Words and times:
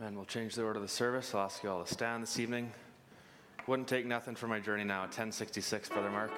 And 0.00 0.14
we'll 0.14 0.26
change 0.26 0.54
the 0.54 0.62
order 0.62 0.76
of 0.76 0.82
the 0.82 0.88
service. 0.88 1.34
I'll 1.34 1.40
ask 1.40 1.60
you 1.64 1.70
all 1.70 1.82
to 1.82 1.92
stand 1.92 2.22
this 2.22 2.38
evening. 2.38 2.70
Wouldn't 3.66 3.88
take 3.88 4.06
nothing 4.06 4.36
for 4.36 4.46
my 4.46 4.60
journey 4.60 4.84
now 4.84 4.98
at 4.98 5.08
1066, 5.08 5.88
Brother 5.88 6.08
Mark. 6.08 6.30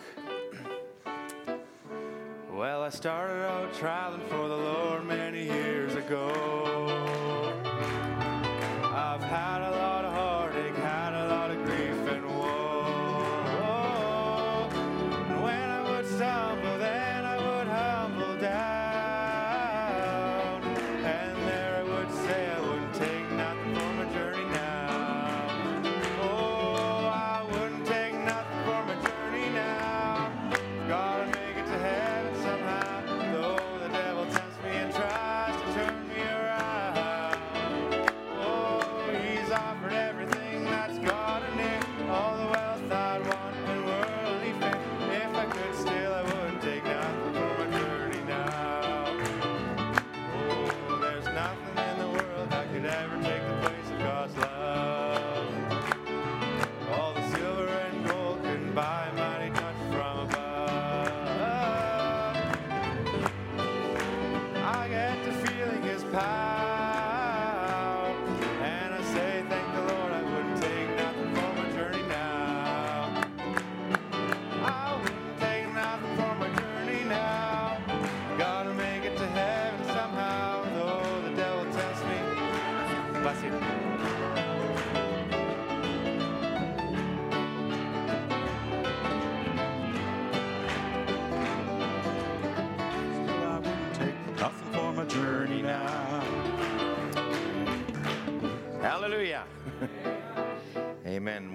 well, 2.51 2.83
I 2.83 2.88
started 2.88 3.45
out 3.45 3.75
traveling 3.75 4.27
for 4.29 4.49
the 4.49 4.57
Lord 4.57 5.04
many 5.04 5.45
years 5.45 5.95
ago. 5.95 6.70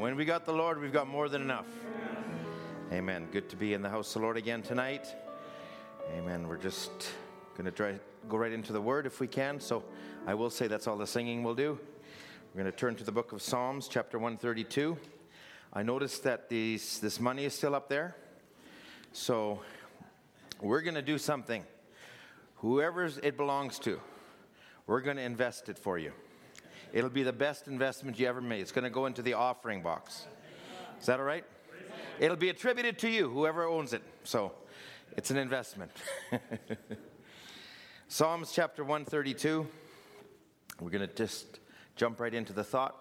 When 0.05 0.15
we 0.15 0.23
got 0.23 0.45
the 0.45 0.53
Lord, 0.53 0.79
we've 0.79 0.93
got 0.93 1.07
more 1.07 1.27
than 1.29 1.41
enough. 1.41 1.65
Amen. 2.91 3.27
Good 3.31 3.49
to 3.49 3.55
be 3.55 3.73
in 3.73 3.81
the 3.81 3.89
house 3.89 4.09
of 4.09 4.13
the 4.13 4.19
Lord 4.19 4.37
again 4.37 4.61
tonight. 4.61 5.07
Amen. 6.15 6.47
We're 6.47 6.57
just 6.57 6.91
going 7.57 7.65
to 7.65 7.71
try 7.71 7.95
go 8.29 8.37
right 8.37 8.51
into 8.51 8.71
the 8.71 8.79
word 8.79 9.07
if 9.07 9.19
we 9.19 9.25
can. 9.25 9.59
So 9.59 9.83
I 10.27 10.35
will 10.35 10.51
say 10.51 10.67
that's 10.67 10.85
all 10.85 10.95
the 10.95 11.07
singing 11.07 11.41
will 11.43 11.55
do. 11.55 11.79
We're 12.53 12.61
going 12.61 12.71
to 12.71 12.77
turn 12.77 12.93
to 12.97 13.03
the 13.03 13.11
book 13.11 13.31
of 13.31 13.41
Psalms, 13.41 13.87
chapter 13.87 14.19
132. 14.19 14.95
I 15.73 15.81
noticed 15.81 16.21
that 16.21 16.49
these, 16.49 16.99
this 16.99 17.19
money 17.19 17.45
is 17.45 17.55
still 17.55 17.73
up 17.73 17.89
there. 17.89 18.15
So 19.11 19.61
we're 20.61 20.81
going 20.81 20.93
to 20.93 21.01
do 21.01 21.17
something. 21.17 21.63
Whoever 22.57 23.05
it 23.23 23.37
belongs 23.37 23.79
to, 23.79 23.99
we're 24.85 25.01
going 25.01 25.17
to 25.17 25.23
invest 25.23 25.67
it 25.67 25.79
for 25.79 25.97
you. 25.97 26.11
It'll 26.95 27.09
be 27.09 27.23
the 27.23 27.33
best 27.33 27.67
investment 27.67 28.17
you 28.17 28.25
ever 28.25 28.39
made. 28.39 28.61
It's 28.61 28.71
going 28.71 28.85
to 28.85 28.89
go 28.89 29.05
into 29.05 29.21
the 29.21 29.33
offering 29.33 29.83
box. 29.83 30.27
Is 30.97 31.07
that 31.07 31.19
all 31.19 31.25
right? 31.25 31.43
It'll 32.21 32.37
be 32.37 32.47
attributed 32.47 32.97
to 32.99 33.09
you, 33.09 33.29
whoever 33.29 33.65
owns 33.65 33.91
it. 33.91 34.01
So 34.23 34.53
it's 35.17 35.29
an 35.29 35.35
investment. 35.35 35.91
Psalms 38.07 38.53
chapter 38.53 38.85
132. 38.85 39.67
We're 40.79 40.89
going 40.89 41.05
to 41.05 41.13
just 41.13 41.59
jump 41.97 42.21
right 42.21 42.33
into 42.33 42.53
the 42.53 42.63
thought. 42.63 42.95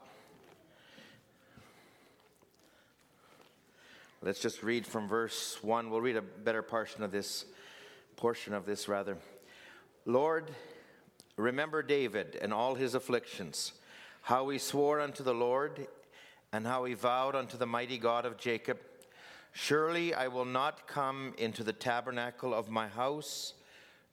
Let's 4.23 4.41
just 4.41 4.65
read 4.65 4.89
from 4.89 5.07
verse 5.07 5.59
1. 5.63 5.89
We'll 5.89 6.01
read 6.01 6.17
a 6.17 6.23
better 6.23 6.63
portion 6.63 7.05
of 7.05 7.13
this 7.13 7.45
portion 8.17 8.55
of 8.55 8.67
this 8.67 8.89
rather. 8.89 9.19
Lord, 10.05 10.51
remember 11.37 11.81
David 11.81 12.37
and 12.43 12.53
all 12.53 12.75
his 12.75 12.97
afflictions, 12.97 13.73
how 14.25 14.49
he 14.49 14.57
swore 14.57 15.01
unto 15.01 15.23
the 15.23 15.35
Lord, 15.35 15.87
and 16.51 16.67
how 16.67 16.85
he 16.85 16.95
vowed 16.95 17.35
unto 17.35 17.59
the 17.59 17.67
mighty 17.67 17.99
God 17.99 18.25
of 18.25 18.39
Jacob, 18.39 18.79
Surely 19.53 20.15
I 20.15 20.29
will 20.29 20.47
not 20.47 20.87
come 20.87 21.35
into 21.37 21.63
the 21.63 21.75
tabernacle 21.75 22.55
of 22.55 22.71
my 22.71 22.89
house, 22.89 23.53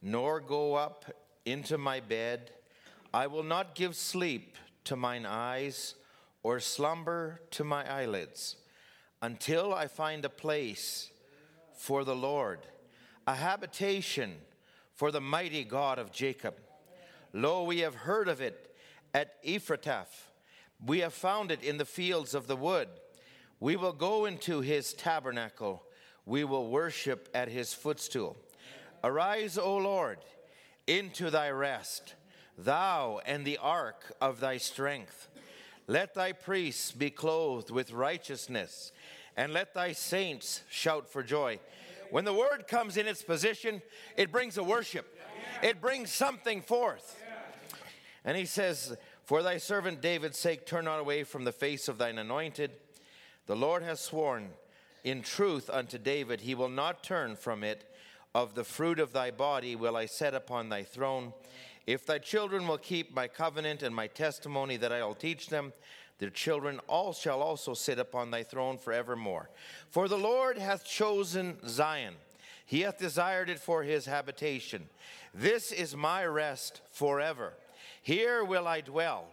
nor 0.01 0.41
go 0.41 0.75
up 0.75 1.05
into 1.45 1.77
my 1.77 2.01
bed. 2.01 2.51
I 3.13 3.27
will 3.27 3.43
not 3.43 3.73
give 3.73 3.95
sleep 3.95 4.57
to 4.83 4.97
mine 4.97 5.25
eyes, 5.25 5.95
or 6.43 6.59
slumber 6.59 7.39
to 7.51 7.63
my 7.63 7.89
eyelids, 7.89 8.57
until 9.21 9.73
I 9.73 9.87
find 9.87 10.25
a 10.25 10.29
place 10.29 11.09
for 11.73 12.03
the 12.03 12.15
Lord, 12.15 12.59
a 13.25 13.35
habitation 13.35 14.33
for 14.93 15.09
the 15.09 15.21
mighty 15.21 15.63
God 15.63 15.99
of 15.99 16.11
Jacob. 16.11 16.55
Lo, 17.31 17.63
we 17.63 17.79
have 17.79 17.95
heard 17.95 18.27
of 18.27 18.41
it 18.41 18.70
at 19.13 19.43
Ephratah. 19.43 20.05
We 20.85 20.99
have 20.99 21.13
found 21.13 21.51
it 21.51 21.63
in 21.63 21.77
the 21.77 21.85
fields 21.85 22.33
of 22.33 22.47
the 22.47 22.55
wood. 22.55 22.87
We 23.59 23.75
will 23.75 23.93
go 23.93 24.25
into 24.25 24.61
his 24.61 24.93
tabernacle. 24.93 25.83
We 26.25 26.43
will 26.43 26.69
worship 26.69 27.29
at 27.33 27.47
his 27.47 27.73
footstool. 27.73 28.37
Arise, 29.03 29.57
O 29.57 29.77
Lord, 29.77 30.19
into 30.87 31.29
thy 31.29 31.49
rest, 31.49 32.15
thou 32.57 33.19
and 33.25 33.45
the 33.45 33.57
ark 33.57 34.13
of 34.21 34.39
thy 34.39 34.57
strength. 34.57 35.27
Let 35.87 36.13
thy 36.13 36.31
priests 36.31 36.91
be 36.91 37.09
clothed 37.09 37.71
with 37.71 37.91
righteousness, 37.91 38.91
and 39.35 39.53
let 39.53 39.73
thy 39.73 39.93
saints 39.93 40.61
shout 40.69 41.09
for 41.09 41.23
joy. 41.23 41.59
When 42.11 42.25
the 42.25 42.33
word 42.33 42.65
comes 42.67 42.97
in 42.97 43.07
its 43.07 43.23
position, 43.23 43.81
it 44.17 44.31
brings 44.31 44.57
a 44.57 44.63
worship, 44.63 45.17
it 45.63 45.81
brings 45.81 46.11
something 46.11 46.61
forth. 46.61 47.20
And 48.23 48.37
he 48.37 48.45
says, 48.45 48.95
For 49.23 49.41
thy 49.41 49.57
servant 49.57 50.01
David's 50.01 50.37
sake, 50.37 50.65
turn 50.65 50.85
not 50.85 50.99
away 50.99 51.23
from 51.23 51.43
the 51.43 51.51
face 51.51 51.87
of 51.87 51.97
thine 51.97 52.17
anointed. 52.17 52.71
The 53.47 53.55
Lord 53.55 53.83
has 53.83 53.99
sworn 53.99 54.49
in 55.03 55.21
truth 55.21 55.69
unto 55.69 55.97
David, 55.97 56.41
he 56.41 56.55
will 56.55 56.69
not 56.69 57.03
turn 57.03 57.35
from 57.35 57.63
it. 57.63 57.87
Of 58.33 58.55
the 58.55 58.63
fruit 58.63 58.99
of 58.99 59.11
thy 59.11 59.29
body 59.31 59.75
will 59.75 59.97
I 59.97 60.05
set 60.05 60.33
upon 60.33 60.69
thy 60.69 60.83
throne. 60.83 61.33
If 61.85 62.05
thy 62.05 62.19
children 62.19 62.65
will 62.65 62.77
keep 62.77 63.13
my 63.13 63.27
covenant 63.27 63.83
and 63.83 63.93
my 63.93 64.07
testimony 64.07 64.77
that 64.77 64.93
I 64.93 65.03
will 65.03 65.15
teach 65.15 65.47
them, 65.47 65.73
their 66.19 66.29
children 66.29 66.79
all 66.87 67.11
shall 67.11 67.41
also 67.41 67.73
sit 67.73 67.99
upon 67.99 68.31
thy 68.31 68.43
throne 68.43 68.77
forevermore. 68.77 69.49
For 69.89 70.07
the 70.07 70.17
Lord 70.17 70.57
hath 70.57 70.85
chosen 70.85 71.57
Zion, 71.67 72.13
he 72.65 72.81
hath 72.81 72.99
desired 72.99 73.49
it 73.49 73.59
for 73.59 73.83
his 73.83 74.05
habitation. 74.05 74.87
This 75.33 75.71
is 75.73 75.95
my 75.95 76.23
rest 76.25 76.81
forever. 76.91 77.53
Here 78.01 78.43
will 78.43 78.67
I 78.67 78.81
dwell, 78.81 79.27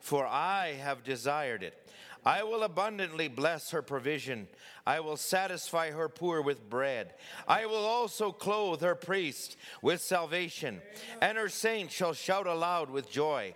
for 0.00 0.26
I 0.26 0.74
have 0.74 1.04
desired 1.04 1.62
it. 1.62 1.78
I 2.24 2.44
will 2.44 2.62
abundantly 2.62 3.26
bless 3.26 3.72
her 3.72 3.82
provision. 3.82 4.46
I 4.86 5.00
will 5.00 5.16
satisfy 5.16 5.90
her 5.90 6.08
poor 6.08 6.40
with 6.40 6.70
bread. 6.70 7.14
I 7.48 7.66
will 7.66 7.84
also 7.84 8.30
clothe 8.30 8.80
her 8.82 8.94
priest 8.94 9.56
with 9.80 10.00
salvation, 10.00 10.80
and 11.20 11.36
her 11.36 11.48
saints 11.48 11.94
shall 11.94 12.12
shout 12.12 12.46
aloud 12.46 12.90
with 12.90 13.10
joy. 13.10 13.54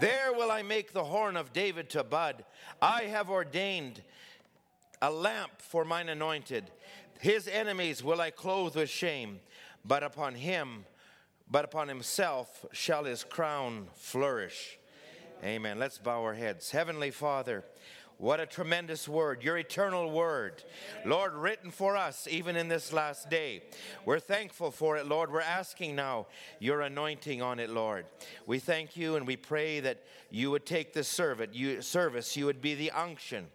There 0.00 0.32
will 0.32 0.50
I 0.50 0.62
make 0.62 0.92
the 0.92 1.04
horn 1.04 1.36
of 1.36 1.52
David 1.52 1.90
to 1.90 2.02
bud. 2.02 2.44
I 2.82 3.02
have 3.02 3.30
ordained 3.30 4.02
a 5.00 5.12
lamp 5.12 5.52
for 5.58 5.84
mine 5.84 6.08
anointed. 6.08 6.64
His 7.20 7.46
enemies 7.46 8.02
will 8.02 8.20
I 8.20 8.30
clothe 8.30 8.74
with 8.74 8.90
shame, 8.90 9.38
but 9.84 10.02
upon 10.02 10.34
him, 10.34 10.84
but 11.50 11.64
upon 11.64 11.88
himself 11.88 12.66
shall 12.72 13.04
his 13.04 13.24
crown 13.24 13.88
flourish. 13.94 14.78
Amen. 15.44 15.78
Let's 15.78 15.98
bow 15.98 16.22
our 16.22 16.34
heads. 16.34 16.70
Heavenly 16.70 17.10
Father, 17.10 17.64
What 18.18 18.40
a 18.40 18.46
tremendous 18.46 19.06
word, 19.08 19.44
your 19.44 19.56
eternal 19.56 20.10
word. 20.10 20.64
Lord, 21.04 21.34
written 21.34 21.70
for 21.70 21.96
us 21.96 22.26
even 22.28 22.56
in 22.56 22.66
this 22.66 22.92
last 22.92 23.30
day. 23.30 23.62
We're 24.04 24.18
thankful 24.18 24.72
for 24.72 24.96
it, 24.96 25.06
Lord. 25.06 25.32
We're 25.32 25.40
asking 25.40 25.94
now 25.94 26.26
your 26.58 26.80
anointing 26.80 27.40
on 27.42 27.60
it, 27.60 27.70
Lord. 27.70 28.06
We 28.44 28.58
thank 28.58 28.96
you 28.96 29.14
and 29.14 29.24
we 29.24 29.36
pray 29.36 29.78
that 29.78 30.02
you 30.30 30.50
would 30.50 30.66
take 30.66 30.92
the 30.92 31.04
servant, 31.04 31.54
you, 31.54 31.80
service, 31.80 32.36
you 32.36 32.46
would 32.46 32.60
be 32.60 32.74
the 32.74 32.90
unction, 32.90 33.46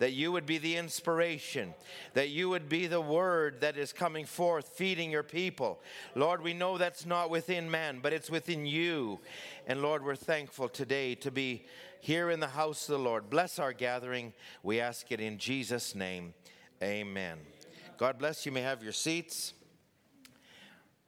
that 0.00 0.14
you 0.14 0.32
would 0.32 0.46
be 0.46 0.58
the 0.58 0.76
inspiration, 0.76 1.72
that 2.14 2.30
you 2.30 2.48
would 2.48 2.68
be 2.68 2.88
the 2.88 3.00
word 3.00 3.60
that 3.60 3.76
is 3.76 3.92
coming 3.92 4.26
forth, 4.26 4.70
feeding 4.74 5.12
your 5.12 5.22
people. 5.22 5.78
Lord, 6.16 6.42
we 6.42 6.54
know 6.54 6.76
that's 6.76 7.06
not 7.06 7.30
within 7.30 7.70
man, 7.70 8.00
but 8.02 8.12
it's 8.12 8.30
within 8.30 8.66
you. 8.66 9.20
And 9.68 9.80
Lord, 9.80 10.04
we're 10.04 10.16
thankful 10.16 10.68
today 10.68 11.14
to 11.14 11.30
be 11.30 11.66
here 12.00 12.30
in 12.30 12.40
the 12.40 12.48
house 12.48 12.88
of 12.88 12.98
the 12.98 13.02
Lord. 13.02 13.30
Bless 13.30 13.58
our 13.58 13.72
gathering. 13.72 14.32
We 14.62 14.80
ask 14.80 15.10
it 15.10 15.20
in 15.20 15.38
Jesus' 15.38 15.94
name. 15.94 16.34
Amen. 16.82 17.38
God 17.96 18.18
bless 18.18 18.46
you. 18.46 18.50
you 18.50 18.54
may 18.54 18.62
have 18.62 18.82
your 18.82 18.92
seats. 18.92 19.52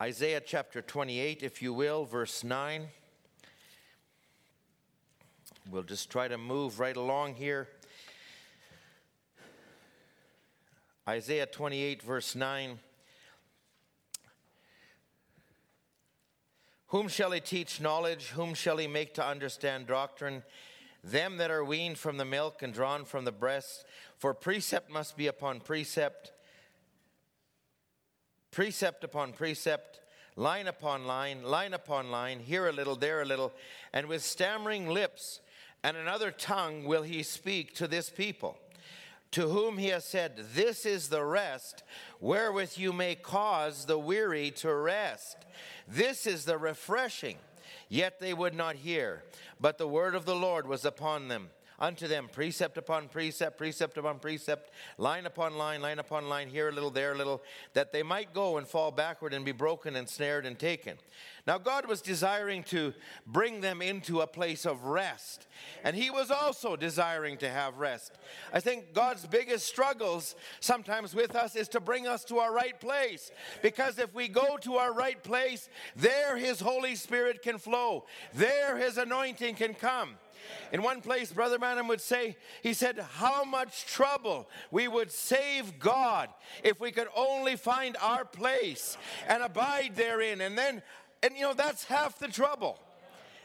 Isaiah 0.03 0.41
chapter 0.41 0.81
28, 0.81 1.43
if 1.43 1.61
you 1.61 1.73
will, 1.73 2.05
verse 2.05 2.43
9. 2.43 2.89
We'll 5.71 5.83
just 5.83 6.11
try 6.11 6.27
to 6.27 6.39
move 6.39 6.81
right 6.81 6.97
along 6.97 7.35
here. 7.35 7.69
Isaiah 11.09 11.47
28, 11.47 12.03
verse 12.03 12.35
9. 12.35 12.79
Whom 16.89 17.07
shall 17.07 17.31
he 17.31 17.41
teach 17.41 17.81
knowledge? 17.81 18.31
Whom 18.31 18.55
shall 18.55 18.79
he 18.79 18.89
make 18.89 19.15
to 19.15 19.25
understand 19.25 19.87
doctrine? 19.87 20.43
Them 21.03 21.39
that 21.39 21.51
are 21.51 21.65
weaned 21.65 21.99
from 21.99 22.17
the 22.17 22.25
milk 22.25 22.63
and 22.63 22.73
drawn 22.73 23.05
from 23.05 23.25
the 23.25 23.33
breast. 23.33 23.85
For 24.19 24.35
precept 24.35 24.91
must 24.91 25.17
be 25.17 25.27
upon 25.27 25.61
precept, 25.61 26.33
precept 28.51 29.05
upon 29.05 29.33
precept, 29.33 30.01
line 30.37 30.67
upon 30.67 31.07
line, 31.07 31.43
line 31.43 31.73
upon 31.73 32.11
line, 32.11 32.41
here 32.41 32.69
a 32.69 32.73
little, 32.73 32.97
there 32.97 33.23
a 33.23 33.25
little, 33.25 33.53
and 33.93 34.07
with 34.07 34.23
stammering 34.23 34.89
lips 34.89 35.41
and 35.83 35.97
another 35.97 36.31
tongue 36.31 36.85
will 36.85 37.03
he 37.03 37.23
speak 37.23 37.75
to 37.77 37.89
this 37.89 38.11
people 38.11 38.59
to 39.31 39.49
whom 39.49 39.79
he 39.79 39.89
has 39.89 40.05
said, 40.05 40.33
This 40.55 40.85
is 40.85 41.09
the 41.09 41.25
rest 41.25 41.83
wherewith 42.21 42.77
you 42.77 42.93
may 42.93 43.15
cause 43.15 43.87
the 43.87 43.99
weary 43.99 44.51
to 44.53 44.75
rest. 44.75 45.37
This 45.87 46.27
is 46.27 46.45
the 46.45 46.59
refreshing. 46.59 47.37
Yet 47.91 48.21
they 48.21 48.33
would 48.33 48.55
not 48.55 48.77
hear, 48.77 49.25
but 49.61 49.77
the 49.77 49.89
word 49.89 50.15
of 50.15 50.25
the 50.25 50.37
Lord 50.37 50.67
was 50.67 50.85
upon 50.85 51.27
them 51.27 51.51
unto 51.81 52.07
them 52.07 52.29
precept 52.31 52.77
upon 52.77 53.09
precept, 53.09 53.57
precept 53.57 53.97
upon 53.97 54.19
precept, 54.19 54.71
line 54.99 55.27
upon 55.27 55.57
line, 55.57 55.81
line 55.81 55.99
upon 55.99 56.29
line, 56.29 56.49
here 56.49 56.69
a 56.69 56.73
little, 56.73 56.91
there 56.91 57.13
a 57.13 57.17
little, 57.17 57.43
that 57.73 57.93
they 57.93 58.03
might 58.03 58.35
go 58.35 58.59
and 58.59 58.67
fall 58.67 58.91
backward 58.91 59.33
and 59.33 59.45
be 59.45 59.53
broken 59.53 59.97
and 59.97 60.09
snared 60.09 60.45
and 60.45 60.59
taken. 60.59 60.97
Now, 61.47 61.57
God 61.57 61.87
was 61.87 62.03
desiring 62.03 62.63
to 62.65 62.93
bring 63.27 63.63
them 63.63 63.81
into 63.81 64.21
a 64.21 64.27
place 64.27 64.67
of 64.67 64.85
rest, 64.85 65.47
and 65.83 65.97
He 65.97 66.11
was 66.11 66.31
also 66.31 66.77
desiring 66.77 67.39
to 67.39 67.49
have 67.49 67.79
rest. 67.79 68.19
I 68.53 68.61
think 68.61 68.93
God's 68.93 69.27
biggest 69.27 69.67
struggles 69.67 70.35
sometimes 70.61 71.15
with 71.15 71.35
us 71.35 71.57
is 71.57 71.69
to 71.69 71.81
bring 71.81 72.07
us 72.07 72.25
to 72.25 72.39
our 72.39 72.53
right 72.53 72.79
place, 72.79 73.31
because 73.63 73.99
if 73.99 74.15
we 74.15 74.29
go 74.29 74.59
to 74.59 74.75
our 74.75 74.93
right 74.93 75.23
place, 75.23 75.69
there 75.97 76.37
His 76.37 76.61
Holy 76.61 76.95
Spirit 76.95 77.43
can 77.43 77.59
flow, 77.59 78.05
there 78.35 78.77
His 78.77 78.99
anointing 78.99 79.55
can 79.55 79.73
come. 79.73 80.19
In 80.73 80.83
one 80.83 81.01
place, 81.01 81.33
Brother 81.33 81.59
Branham 81.59 81.89
would 81.89 82.01
say, 82.01 82.37
he 82.63 82.73
said, 82.73 82.99
how 82.99 83.45
much 83.45 83.87
trouble 83.87 84.49
we 84.71 84.89
would 84.89 85.11
save 85.11 85.79
God 85.79 86.29
if 86.63 86.81
we 86.81 86.93
could 86.93 87.09
only 87.17 87.57
find 87.57 87.97
our 88.01 88.25
place 88.25 88.97
and 89.27 89.43
abide 89.43 89.97
therein. 89.97 90.41
And 90.41 90.57
then, 90.57 90.83
and 91.23 91.35
you 91.35 91.43
know, 91.43 91.55
that's 91.55 91.85
half 91.85 92.19
the 92.19 92.29
trouble. 92.29 92.79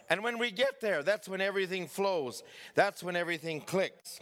And 0.10 0.24
when 0.24 0.38
we 0.38 0.52
get 0.52 0.82
there, 0.82 1.02
that's 1.02 1.28
when 1.28 1.42
everything 1.42 1.88
flows, 1.88 2.44
that's 2.76 3.02
when 3.02 3.16
everything 3.16 3.62
clicks. 3.62 4.20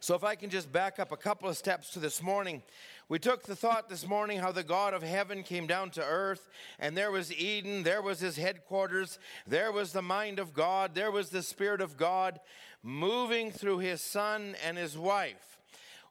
So, 0.00 0.14
if 0.14 0.22
I 0.22 0.34
can 0.34 0.50
just 0.50 0.70
back 0.70 0.98
up 0.98 1.10
a 1.10 1.16
couple 1.16 1.48
of 1.48 1.56
steps 1.56 1.90
to 1.90 1.98
this 1.98 2.22
morning, 2.22 2.62
we 3.08 3.20
took 3.20 3.44
the 3.44 3.54
thought 3.54 3.88
this 3.88 4.06
morning 4.06 4.40
how 4.40 4.50
the 4.50 4.64
God 4.64 4.92
of 4.92 5.02
heaven 5.02 5.44
came 5.44 5.68
down 5.68 5.90
to 5.90 6.04
earth, 6.04 6.48
and 6.80 6.96
there 6.96 7.12
was 7.12 7.32
Eden, 7.32 7.84
there 7.84 8.02
was 8.02 8.18
his 8.18 8.36
headquarters, 8.36 9.20
there 9.46 9.70
was 9.70 9.92
the 9.92 10.02
mind 10.02 10.40
of 10.40 10.52
God, 10.52 10.94
there 10.94 11.12
was 11.12 11.30
the 11.30 11.42
Spirit 11.42 11.80
of 11.80 11.96
God 11.96 12.40
moving 12.82 13.52
through 13.52 13.78
his 13.78 14.00
son 14.00 14.56
and 14.64 14.76
his 14.76 14.98
wife. 14.98 15.58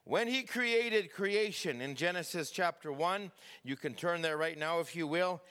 When 0.04 0.26
he 0.28 0.42
created 0.42 1.12
creation 1.12 1.82
in 1.82 1.96
Genesis 1.96 2.50
chapter 2.50 2.90
1, 2.90 3.30
you 3.62 3.76
can 3.76 3.92
turn 3.92 4.22
there 4.22 4.38
right 4.38 4.56
now 4.56 4.80
if 4.80 4.96
you 4.96 5.06
will. 5.06 5.42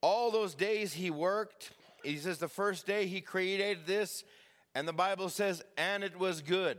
All 0.00 0.30
those 0.30 0.54
days 0.54 0.94
he 0.94 1.10
worked, 1.10 1.70
he 2.02 2.16
says 2.16 2.38
the 2.38 2.48
first 2.48 2.86
day 2.86 3.06
he 3.06 3.20
created 3.20 3.86
this, 3.86 4.24
and 4.74 4.88
the 4.88 4.92
Bible 4.92 5.28
says, 5.28 5.62
and 5.76 6.02
it 6.02 6.18
was 6.18 6.40
good. 6.40 6.78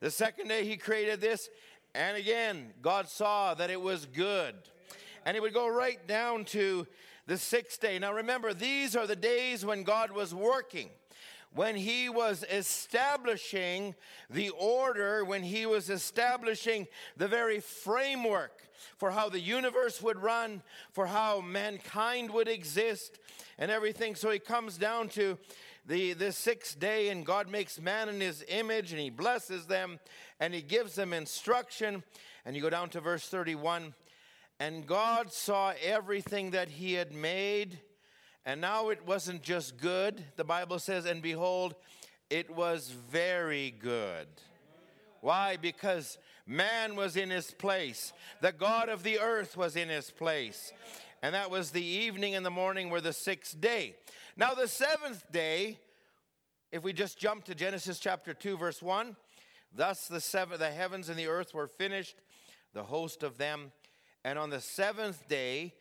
The 0.00 0.10
second 0.10 0.48
day 0.48 0.64
he 0.64 0.76
created 0.76 1.20
this, 1.20 1.48
and 1.94 2.16
again, 2.16 2.72
God 2.82 3.08
saw 3.08 3.54
that 3.54 3.70
it 3.70 3.80
was 3.80 4.06
good. 4.06 4.54
And 5.24 5.34
he 5.34 5.40
would 5.40 5.54
go 5.54 5.68
right 5.68 6.06
down 6.06 6.44
to 6.46 6.86
the 7.26 7.38
sixth 7.38 7.80
day. 7.80 7.98
Now 7.98 8.12
remember, 8.12 8.52
these 8.52 8.94
are 8.94 9.06
the 9.06 9.16
days 9.16 9.64
when 9.64 9.82
God 9.82 10.10
was 10.10 10.34
working, 10.34 10.90
when 11.54 11.76
he 11.76 12.08
was 12.08 12.44
establishing 12.50 13.94
the 14.28 14.50
order, 14.50 15.24
when 15.24 15.42
he 15.42 15.66
was 15.66 15.88
establishing 15.88 16.86
the 17.16 17.28
very 17.28 17.60
framework 17.60 18.60
for 18.98 19.10
how 19.10 19.28
the 19.28 19.40
universe 19.40 20.02
would 20.02 20.18
run, 20.18 20.62
for 20.92 21.06
how 21.06 21.40
mankind 21.40 22.30
would 22.30 22.48
exist, 22.48 23.18
and 23.58 23.70
everything. 23.70 24.14
So 24.14 24.30
he 24.30 24.38
comes 24.38 24.76
down 24.76 25.08
to 25.10 25.38
the, 25.86 26.12
the 26.14 26.32
sixth 26.32 26.78
day, 26.78 27.08
and 27.08 27.24
God 27.24 27.48
makes 27.48 27.80
man 27.80 28.08
in 28.08 28.20
his 28.20 28.44
image, 28.48 28.92
and 28.92 29.00
he 29.00 29.10
blesses 29.10 29.66
them, 29.66 30.00
and 30.40 30.54
he 30.54 30.62
gives 30.62 30.94
them 30.94 31.12
instruction. 31.12 32.02
And 32.44 32.54
you 32.54 32.62
go 32.62 32.70
down 32.70 32.90
to 32.90 33.00
verse 33.00 33.26
31 33.28 33.94
and 34.60 34.86
God 34.86 35.32
saw 35.32 35.72
everything 35.82 36.52
that 36.52 36.68
he 36.68 36.94
had 36.94 37.12
made, 37.12 37.80
and 38.46 38.60
now 38.60 38.90
it 38.90 39.04
wasn't 39.06 39.42
just 39.42 39.76
good. 39.78 40.24
The 40.36 40.44
Bible 40.44 40.78
says, 40.78 41.06
and 41.06 41.20
behold, 41.20 41.74
it 42.30 42.54
was 42.54 42.88
very 43.10 43.72
good. 43.72 44.28
Why? 45.20 45.56
Because 45.56 46.18
man 46.46 46.94
was 46.94 47.16
in 47.16 47.30
his 47.30 47.50
place, 47.50 48.12
the 48.42 48.52
God 48.52 48.88
of 48.88 49.02
the 49.02 49.18
earth 49.18 49.56
was 49.56 49.74
in 49.74 49.88
his 49.88 50.10
place. 50.10 50.72
And 51.22 51.34
that 51.34 51.50
was 51.50 51.70
the 51.70 51.84
evening 51.84 52.34
and 52.34 52.44
the 52.44 52.50
morning 52.50 52.90
were 52.90 53.00
the 53.00 53.14
sixth 53.14 53.58
day. 53.60 53.96
Now, 54.36 54.52
the 54.52 54.68
seventh 54.68 55.24
day, 55.32 55.78
if 56.70 56.82
we 56.82 56.92
just 56.92 57.18
jump 57.18 57.44
to 57.44 57.54
Genesis 57.54 57.98
chapter 57.98 58.34
2, 58.34 58.58
verse 58.58 58.82
1, 58.82 59.16
thus 59.74 60.06
the, 60.06 60.20
seven, 60.20 60.58
the 60.58 60.70
heavens 60.70 61.08
and 61.08 61.18
the 61.18 61.26
earth 61.26 61.54
were 61.54 61.66
finished, 61.66 62.16
the 62.72 62.84
host 62.84 63.22
of 63.22 63.38
them. 63.38 63.72
And 64.24 64.38
on 64.38 64.50
the 64.50 64.60
seventh 64.60 65.28
day, 65.28 65.74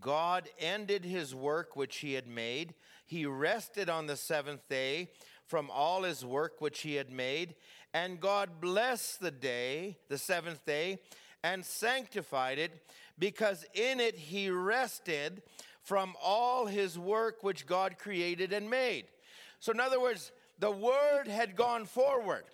God 0.00 0.48
ended 0.58 1.04
his 1.04 1.34
work 1.34 1.74
which 1.74 1.98
he 1.98 2.14
had 2.14 2.26
made. 2.26 2.74
He 3.06 3.26
rested 3.26 3.88
on 3.88 4.06
the 4.06 4.16
seventh 4.16 4.68
day 4.68 5.10
from 5.46 5.68
all 5.70 6.04
his 6.04 6.24
work 6.24 6.60
which 6.60 6.80
he 6.80 6.94
had 6.94 7.10
made. 7.10 7.56
And 7.92 8.20
God 8.20 8.60
blessed 8.60 9.20
the 9.20 9.32
day, 9.32 9.98
the 10.08 10.18
seventh 10.18 10.64
day, 10.64 11.00
and 11.42 11.64
sanctified 11.64 12.58
it, 12.58 12.70
because 13.18 13.64
in 13.74 13.98
it 13.98 14.16
he 14.16 14.50
rested 14.50 15.42
from 15.82 16.14
all 16.22 16.66
his 16.66 16.98
work 16.98 17.42
which 17.42 17.66
God 17.66 17.98
created 17.98 18.52
and 18.52 18.70
made. 18.70 19.06
So, 19.58 19.72
in 19.72 19.80
other 19.80 20.00
words, 20.00 20.30
the 20.58 20.70
word 20.70 21.26
had 21.26 21.56
gone 21.56 21.84
forward. 21.86 22.44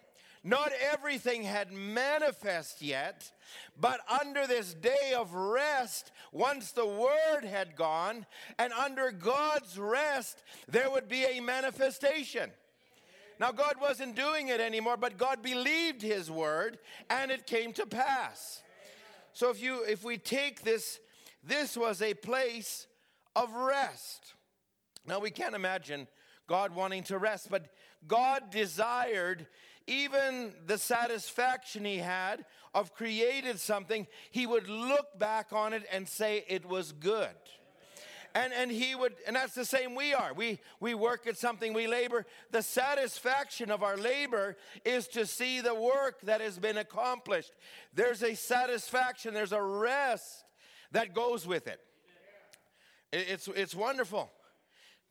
Not 0.46 0.70
everything 0.92 1.42
had 1.42 1.72
manifest 1.72 2.80
yet, 2.80 3.32
but 3.80 3.98
under 4.08 4.46
this 4.46 4.74
day 4.74 5.12
of 5.18 5.34
rest, 5.34 6.12
once 6.30 6.70
the 6.70 6.86
word 6.86 7.42
had 7.44 7.74
gone, 7.74 8.26
and 8.56 8.72
under 8.72 9.10
God's 9.10 9.76
rest, 9.76 10.44
there 10.68 10.88
would 10.88 11.08
be 11.08 11.24
a 11.24 11.40
manifestation. 11.40 12.52
Now, 13.40 13.50
God 13.50 13.74
wasn't 13.80 14.14
doing 14.14 14.46
it 14.46 14.60
anymore, 14.60 14.96
but 14.96 15.18
God 15.18 15.42
believed 15.42 16.00
his 16.00 16.30
word, 16.30 16.78
and 17.10 17.32
it 17.32 17.48
came 17.48 17.72
to 17.72 17.84
pass. 17.84 18.62
So 19.32 19.50
if 19.50 19.60
you 19.60 19.82
if 19.82 20.04
we 20.04 20.16
take 20.16 20.62
this, 20.62 21.00
this 21.42 21.76
was 21.76 22.00
a 22.00 22.14
place 22.14 22.86
of 23.34 23.52
rest. 23.52 24.34
Now 25.06 25.18
we 25.18 25.32
can't 25.32 25.56
imagine 25.56 26.06
God 26.46 26.72
wanting 26.72 27.02
to 27.04 27.18
rest, 27.18 27.48
but 27.50 27.66
God 28.06 28.50
desired 28.50 29.48
even 29.86 30.52
the 30.66 30.78
satisfaction 30.78 31.84
he 31.84 31.98
had 31.98 32.44
of 32.74 32.94
created 32.94 33.60
something, 33.60 34.06
he 34.30 34.46
would 34.46 34.68
look 34.68 35.18
back 35.18 35.52
on 35.52 35.72
it 35.72 35.84
and 35.92 36.08
say 36.08 36.44
it 36.48 36.66
was 36.66 36.92
good. 36.92 37.28
And, 38.34 38.52
and 38.52 38.70
he 38.70 38.94
would, 38.94 39.14
and 39.26 39.34
that's 39.34 39.54
the 39.54 39.64
same 39.64 39.94
we 39.94 40.12
are. 40.12 40.34
We, 40.34 40.60
we 40.78 40.94
work 40.94 41.26
at 41.26 41.38
something, 41.38 41.72
we 41.72 41.86
labor. 41.86 42.26
The 42.50 42.60
satisfaction 42.62 43.70
of 43.70 43.82
our 43.82 43.96
labor 43.96 44.56
is 44.84 45.08
to 45.08 45.24
see 45.24 45.62
the 45.62 45.74
work 45.74 46.20
that 46.22 46.42
has 46.42 46.58
been 46.58 46.76
accomplished. 46.76 47.52
There's 47.94 48.22
a 48.22 48.34
satisfaction, 48.34 49.32
there's 49.32 49.52
a 49.52 49.62
rest 49.62 50.44
that 50.92 51.14
goes 51.14 51.46
with 51.46 51.66
it. 51.66 51.80
It- 53.10 53.26
It's, 53.28 53.48
it's 53.48 53.74
wonderful 53.74 54.30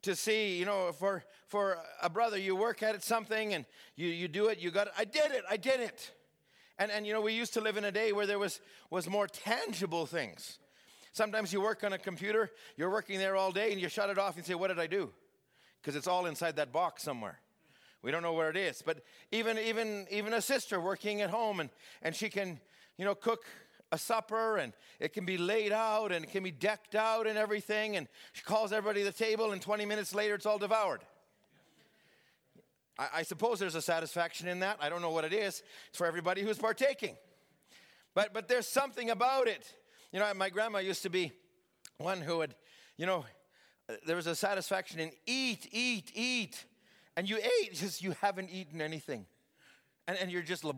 to 0.03 0.15
see, 0.15 0.57
you 0.57 0.65
know, 0.65 0.91
for, 0.91 1.23
for 1.47 1.77
a 2.01 2.09
brother, 2.09 2.37
you 2.37 2.55
work 2.55 2.83
at 2.83 3.03
something 3.03 3.53
and 3.53 3.65
you, 3.95 4.07
you 4.07 4.27
do 4.27 4.47
it, 4.47 4.59
you 4.59 4.71
got 4.71 4.87
it. 4.87 4.93
I 4.97 5.05
did 5.05 5.31
it, 5.31 5.43
I 5.49 5.57
did 5.57 5.79
it. 5.79 6.11
And, 6.77 6.91
and 6.91 7.07
you 7.07 7.13
know, 7.13 7.21
we 7.21 7.33
used 7.33 7.53
to 7.53 7.61
live 7.61 7.77
in 7.77 7.85
a 7.85 7.91
day 7.91 8.11
where 8.11 8.27
there 8.27 8.39
was, 8.39 8.59
was 8.89 9.09
more 9.09 9.27
tangible 9.27 10.05
things. 10.05 10.59
Sometimes 11.13 11.53
you 11.53 11.61
work 11.61 11.83
on 11.83 11.93
a 11.93 11.97
computer, 11.97 12.51
you're 12.75 12.89
working 12.89 13.19
there 13.19 13.37
all 13.37 13.51
day 13.51 13.71
and 13.71 13.79
you 13.79 13.87
shut 13.87 14.09
it 14.09 14.17
off 14.17 14.35
and 14.35 14.45
say, 14.45 14.53
What 14.53 14.67
did 14.67 14.79
I 14.79 14.87
do? 14.87 15.11
Because 15.81 15.95
it's 15.95 16.07
all 16.07 16.25
inside 16.25 16.57
that 16.57 16.73
box 16.73 17.03
somewhere. 17.03 17.39
We 18.01 18.11
don't 18.11 18.21
know 18.21 18.33
where 18.33 18.49
it 18.49 18.57
is. 18.57 18.83
But 18.85 19.03
even, 19.31 19.57
even, 19.57 20.05
even 20.11 20.33
a 20.33 20.41
sister 20.41 20.79
working 20.79 21.21
at 21.21 21.29
home 21.29 21.59
and, 21.59 21.69
and 22.01 22.13
she 22.13 22.29
can, 22.29 22.59
you 22.97 23.05
know, 23.05 23.15
cook 23.15 23.45
a 23.95 23.97
supper 23.97 24.57
and 24.57 24.73
it 24.99 25.13
can 25.13 25.25
be 25.25 25.37
laid 25.37 25.71
out 25.71 26.11
and 26.11 26.23
it 26.23 26.31
can 26.31 26.43
be 26.43 26.51
decked 26.51 26.93
out 26.93 27.25
and 27.25 27.37
everything. 27.37 27.95
And 27.95 28.07
she 28.33 28.43
calls 28.43 28.71
everybody 28.71 28.99
to 28.99 29.05
the 29.05 29.11
table 29.11 29.51
and 29.51 29.61
20 29.61 29.85
minutes 29.85 30.13
later 30.13 30.35
it's 30.35 30.45
all 30.45 30.59
devoured. 30.59 31.01
I, 32.99 33.07
I 33.15 33.23
suppose 33.23 33.59
there's 33.59 33.75
a 33.75 33.81
satisfaction 33.81 34.47
in 34.47 34.59
that. 34.59 34.77
I 34.79 34.89
don't 34.89 35.01
know 35.01 35.09
what 35.09 35.25
it 35.25 35.33
is. 35.33 35.63
It's 35.89 35.97
for 35.97 36.05
everybody 36.05 36.41
who's 36.41 36.59
partaking. 36.59 37.15
But, 38.13 38.33
but 38.33 38.47
there's 38.47 38.67
something 38.67 39.09
about 39.09 39.47
it. 39.47 39.73
You 40.11 40.19
know, 40.19 40.31
my 40.35 40.49
grandma 40.49 40.79
used 40.79 41.03
to 41.03 41.09
be 41.09 41.31
one 41.97 42.21
who 42.21 42.37
would, 42.37 42.55
you 42.97 43.05
know, 43.05 43.25
there 44.05 44.15
was 44.15 44.27
a 44.27 44.35
satisfaction 44.35 44.99
in 44.99 45.11
eat, 45.25 45.67
eat, 45.71 46.11
eat. 46.13 46.65
And 47.17 47.29
you 47.29 47.37
ate, 47.37 47.73
just 47.73 48.01
you 48.01 48.13
haven't 48.21 48.49
eaten 48.49 48.81
anything. 48.81 49.25
And, 50.07 50.17
and 50.17 50.31
you're 50.31 50.41
just, 50.41 50.63
like, 50.63 50.75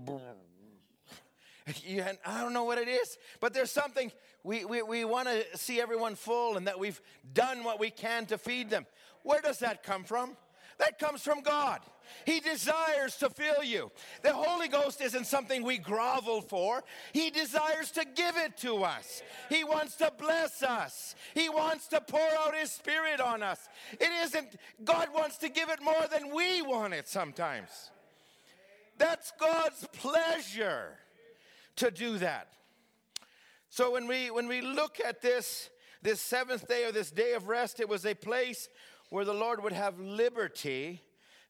you, 1.84 2.04
I 2.26 2.42
don't 2.42 2.54
know 2.54 2.64
what 2.64 2.78
it 2.78 2.88
is, 2.88 3.18
but 3.40 3.54
there's 3.54 3.72
something 3.72 4.12
we, 4.44 4.66
we, 4.66 4.82
we 4.82 5.06
want 5.06 5.28
to 5.28 5.58
see 5.58 5.82
everyone 5.82 6.16
full 6.16 6.58
and 6.58 6.68
that 6.68 6.80
we've 6.80 7.02
done 7.34 7.64
what 7.64 7.80
we 7.80 7.90
can 7.90 8.26
to 8.28 8.38
feed 8.38 8.70
them. 8.70 8.86
Where 9.24 9.42
does 9.42 9.60
that 9.60 9.84
come 9.84 10.04
from? 10.04 10.38
That 10.78 11.00
comes 11.00 11.22
from 11.22 11.42
God. 11.42 11.82
He 12.26 12.40
desires 12.40 13.18
to 13.18 13.30
fill 13.30 13.64
you. 13.64 13.92
The 14.22 14.32
Holy 14.32 14.68
Ghost 14.68 15.02
isn't 15.02 15.26
something 15.26 15.64
we 15.64 15.78
grovel 15.78 16.42
for. 16.42 16.84
He 17.14 17.30
desires 17.30 17.92
to 17.92 18.06
give 18.16 18.38
it 18.38 18.58
to 18.58 18.84
us. 18.84 19.22
He 19.50 19.64
wants 19.64 19.96
to 19.96 20.12
bless 20.18 20.64
us. 20.64 21.16
He 21.34 21.50
wants 21.50 21.88
to 21.88 22.00
pour 22.00 22.30
out 22.40 22.56
His 22.56 22.72
Spirit 22.72 23.20
on 23.20 23.44
us. 23.44 23.68
It 23.94 24.10
isn't, 24.24 24.56
God 24.84 25.10
wants 25.14 25.38
to 25.40 25.50
give 25.50 25.70
it 25.70 25.82
more 25.82 26.06
than 26.12 26.34
we 26.34 26.62
want 26.62 26.94
it 26.94 27.08
sometimes. 27.08 27.92
That's 28.98 29.32
God's 29.40 29.88
pleasure 29.94 30.98
to 31.78 31.92
do 31.92 32.18
that. 32.18 32.50
So 33.70 33.92
when 33.92 34.08
we 34.08 34.30
when 34.30 34.48
we 34.48 34.62
look 34.62 35.00
at 35.04 35.22
this 35.22 35.70
this 36.02 36.20
seventh 36.22 36.68
day 36.68 36.86
or 36.86 36.92
this 36.92 37.12
day 37.12 37.34
of 37.34 37.48
rest, 37.48 37.80
it 37.80 37.90
was 37.90 38.06
a 38.06 38.14
place 38.14 38.70
where 39.10 39.26
the 39.26 39.34
Lord 39.34 39.64
would 39.64 39.74
have 39.74 40.00
liberty, 40.00 41.02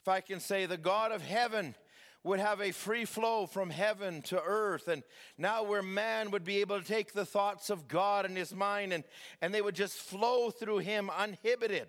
if 0.02 0.08
I 0.08 0.22
can 0.22 0.40
say, 0.40 0.66
the 0.66 0.78
God 0.78 1.12
of 1.12 1.22
heaven 1.22 1.76
would 2.24 2.40
have 2.40 2.62
a 2.62 2.72
free 2.72 3.06
flow 3.06 3.46
from 3.46 3.70
heaven 3.70 4.22
to 4.24 4.42
earth. 4.42 4.88
And 4.88 5.04
now, 5.38 5.64
where 5.64 5.82
man 5.82 6.32
would 6.32 6.44
be 6.44 6.60
able 6.62 6.80
to 6.80 6.86
take 6.86 7.14
the 7.14 7.26
thoughts 7.26 7.70
of 7.70 7.88
God 7.88 8.26
in 8.26 8.36
his 8.36 8.54
mind 8.54 8.94
and, 8.94 9.04
and 9.42 9.54
they 9.54 9.62
would 9.62 9.76
just 9.76 9.98
flow 9.98 10.50
through 10.50 10.80
him 10.80 11.10
uninhibited. 11.10 11.88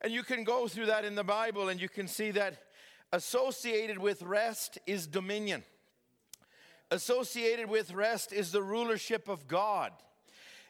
And 0.00 0.12
you 0.12 0.22
can 0.22 0.44
go 0.44 0.68
through 0.68 0.86
that 0.86 1.04
in 1.04 1.14
the 1.14 1.24
Bible 1.24 1.68
and 1.68 1.80
you 1.80 1.88
can 1.88 2.06
see 2.06 2.30
that 2.32 2.62
associated 3.12 3.98
with 3.98 4.22
rest 4.22 4.78
is 4.86 5.06
dominion. 5.06 5.64
Associated 6.90 7.68
with 7.68 7.92
rest 7.92 8.32
is 8.32 8.50
the 8.50 8.62
rulership 8.62 9.28
of 9.28 9.46
God, 9.46 9.92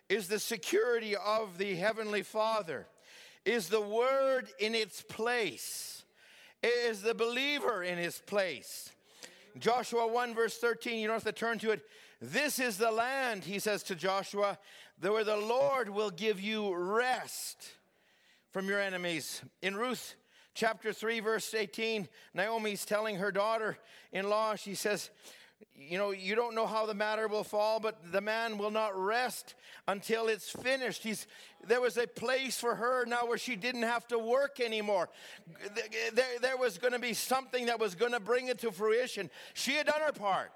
is 0.08 0.26
the 0.28 0.40
security 0.40 1.14
of 1.14 1.58
the 1.58 1.76
Heavenly 1.76 2.22
Father, 2.22 2.86
is 3.44 3.68
the 3.68 3.80
Word 3.80 4.48
in 4.58 4.74
its 4.74 5.02
place, 5.02 6.04
is 6.62 7.02
the 7.02 7.14
believer 7.14 7.82
in 7.82 7.98
his 7.98 8.20
place. 8.26 8.90
Joshua 9.58 10.06
1, 10.06 10.34
verse 10.34 10.58
13, 10.58 10.98
you 10.98 11.06
don't 11.06 11.14
have 11.14 11.24
to 11.24 11.32
turn 11.32 11.58
to 11.60 11.70
it. 11.70 11.82
This 12.20 12.58
is 12.58 12.78
the 12.78 12.90
land, 12.90 13.44
he 13.44 13.58
says 13.58 13.82
to 13.84 13.94
Joshua, 13.94 14.58
where 15.00 15.24
the 15.24 15.36
Lord 15.36 15.88
will 15.88 16.10
give 16.10 16.40
you 16.40 16.74
rest 16.74 17.74
from 18.50 18.68
your 18.68 18.80
enemies. 18.80 19.42
In 19.62 19.76
Ruth 19.76 20.14
chapter 20.54 20.92
3, 20.92 21.20
verse 21.20 21.54
18, 21.54 22.08
Naomi's 22.34 22.84
telling 22.84 23.16
her 23.16 23.30
daughter 23.30 23.78
in 24.12 24.28
law, 24.28 24.56
she 24.56 24.74
says, 24.74 25.10
You 25.74 25.96
know, 25.96 26.10
you 26.10 26.34
don't 26.34 26.54
know 26.54 26.66
how 26.66 26.86
the 26.86 26.94
matter 26.94 27.28
will 27.28 27.44
fall, 27.44 27.80
but 27.80 28.12
the 28.12 28.20
man 28.20 28.58
will 28.58 28.70
not 28.70 28.98
rest 28.98 29.54
until 29.86 30.28
it's 30.28 30.50
finished. 30.50 31.02
He's, 31.02 31.26
there 31.66 31.80
was 31.80 31.96
a 31.96 32.06
place 32.06 32.60
for 32.60 32.74
her 32.74 33.06
now 33.06 33.26
where 33.26 33.38
she 33.38 33.56
didn't 33.56 33.84
have 33.84 34.06
to 34.08 34.18
work 34.18 34.60
anymore. 34.60 35.08
There, 36.12 36.26
there 36.40 36.56
was 36.56 36.78
going 36.78 36.92
to 36.92 36.98
be 36.98 37.14
something 37.14 37.66
that 37.66 37.80
was 37.80 37.94
going 37.94 38.12
to 38.12 38.20
bring 38.20 38.48
it 38.48 38.58
to 38.60 38.70
fruition. 38.70 39.30
She 39.54 39.72
had 39.72 39.86
done 39.86 40.00
her 40.04 40.12
part. 40.12 40.52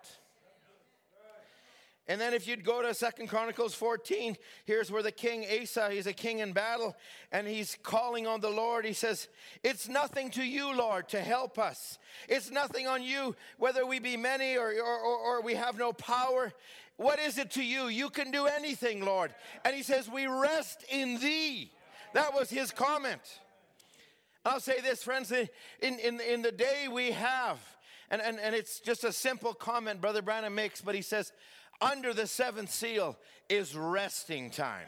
And 2.08 2.20
then 2.20 2.34
if 2.34 2.48
you'd 2.48 2.64
go 2.64 2.82
to 2.82 2.92
Second 2.94 3.28
Chronicles 3.28 3.74
14, 3.74 4.36
here's 4.64 4.90
where 4.90 5.04
the 5.04 5.12
king 5.12 5.46
Asa, 5.62 5.90
he's 5.90 6.08
a 6.08 6.12
king 6.12 6.40
in 6.40 6.52
battle, 6.52 6.96
and 7.30 7.46
he's 7.46 7.78
calling 7.82 8.26
on 8.26 8.40
the 8.40 8.50
Lord. 8.50 8.84
He 8.84 8.92
says, 8.92 9.28
It's 9.62 9.88
nothing 9.88 10.30
to 10.32 10.42
you, 10.42 10.76
Lord, 10.76 11.08
to 11.10 11.20
help 11.20 11.58
us. 11.58 11.98
It's 12.28 12.50
nothing 12.50 12.88
on 12.88 13.04
you, 13.04 13.36
whether 13.56 13.86
we 13.86 14.00
be 14.00 14.16
many 14.16 14.56
or, 14.56 14.72
or, 14.72 14.98
or, 14.98 15.16
or 15.16 15.42
we 15.42 15.54
have 15.54 15.78
no 15.78 15.92
power. 15.92 16.52
What 16.96 17.20
is 17.20 17.38
it 17.38 17.52
to 17.52 17.62
you? 17.62 17.86
You 17.86 18.10
can 18.10 18.32
do 18.32 18.46
anything, 18.46 19.04
Lord. 19.04 19.32
And 19.64 19.74
he 19.74 19.84
says, 19.84 20.10
We 20.10 20.26
rest 20.26 20.84
in 20.90 21.20
thee. 21.20 21.70
That 22.14 22.34
was 22.34 22.50
his 22.50 22.72
comment. 22.72 23.22
I'll 24.44 24.60
say 24.60 24.80
this, 24.80 25.04
friends, 25.04 25.30
in, 25.30 25.48
in, 25.80 26.20
in 26.20 26.42
the 26.42 26.50
day 26.50 26.88
we 26.90 27.12
have, 27.12 27.60
and, 28.10 28.20
and, 28.20 28.40
and 28.40 28.56
it's 28.56 28.80
just 28.80 29.04
a 29.04 29.12
simple 29.12 29.54
comment 29.54 30.00
Brother 30.00 30.20
Branham 30.20 30.54
makes, 30.56 30.80
but 30.80 30.96
he 30.96 31.02
says, 31.02 31.32
under 31.82 32.14
the 32.14 32.26
seventh 32.26 32.70
seal 32.70 33.18
is 33.48 33.76
resting 33.76 34.50
time. 34.50 34.86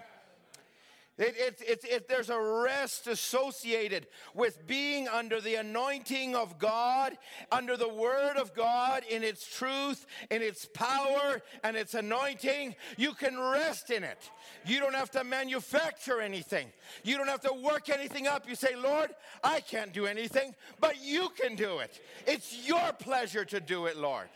It, 1.16 1.60
it, 1.60 1.84
it, 1.84 2.08
there's 2.08 2.28
a 2.28 2.40
rest 2.40 3.06
associated 3.06 4.08
with 4.34 4.66
being 4.66 5.06
under 5.06 5.40
the 5.40 5.54
anointing 5.54 6.34
of 6.34 6.58
God, 6.58 7.16
under 7.52 7.76
the 7.76 7.88
Word 7.88 8.36
of 8.36 8.52
God 8.52 9.04
in 9.08 9.22
its 9.22 9.46
truth, 9.46 10.06
in 10.32 10.42
its 10.42 10.66
power, 10.66 11.40
and 11.62 11.76
its 11.76 11.94
anointing. 11.94 12.74
You 12.96 13.12
can 13.12 13.38
rest 13.38 13.90
in 13.90 14.02
it. 14.02 14.28
You 14.66 14.80
don't 14.80 14.96
have 14.96 15.12
to 15.12 15.22
manufacture 15.22 16.20
anything, 16.20 16.66
you 17.04 17.16
don't 17.16 17.28
have 17.28 17.42
to 17.42 17.52
work 17.52 17.88
anything 17.90 18.26
up. 18.26 18.48
You 18.48 18.56
say, 18.56 18.74
Lord, 18.74 19.10
I 19.44 19.60
can't 19.60 19.92
do 19.92 20.06
anything, 20.06 20.52
but 20.80 20.96
you 21.00 21.28
can 21.40 21.54
do 21.54 21.78
it. 21.78 22.00
It's 22.26 22.66
your 22.66 22.92
pleasure 22.92 23.44
to 23.44 23.60
do 23.60 23.86
it, 23.86 23.96
Lord. 23.96 24.28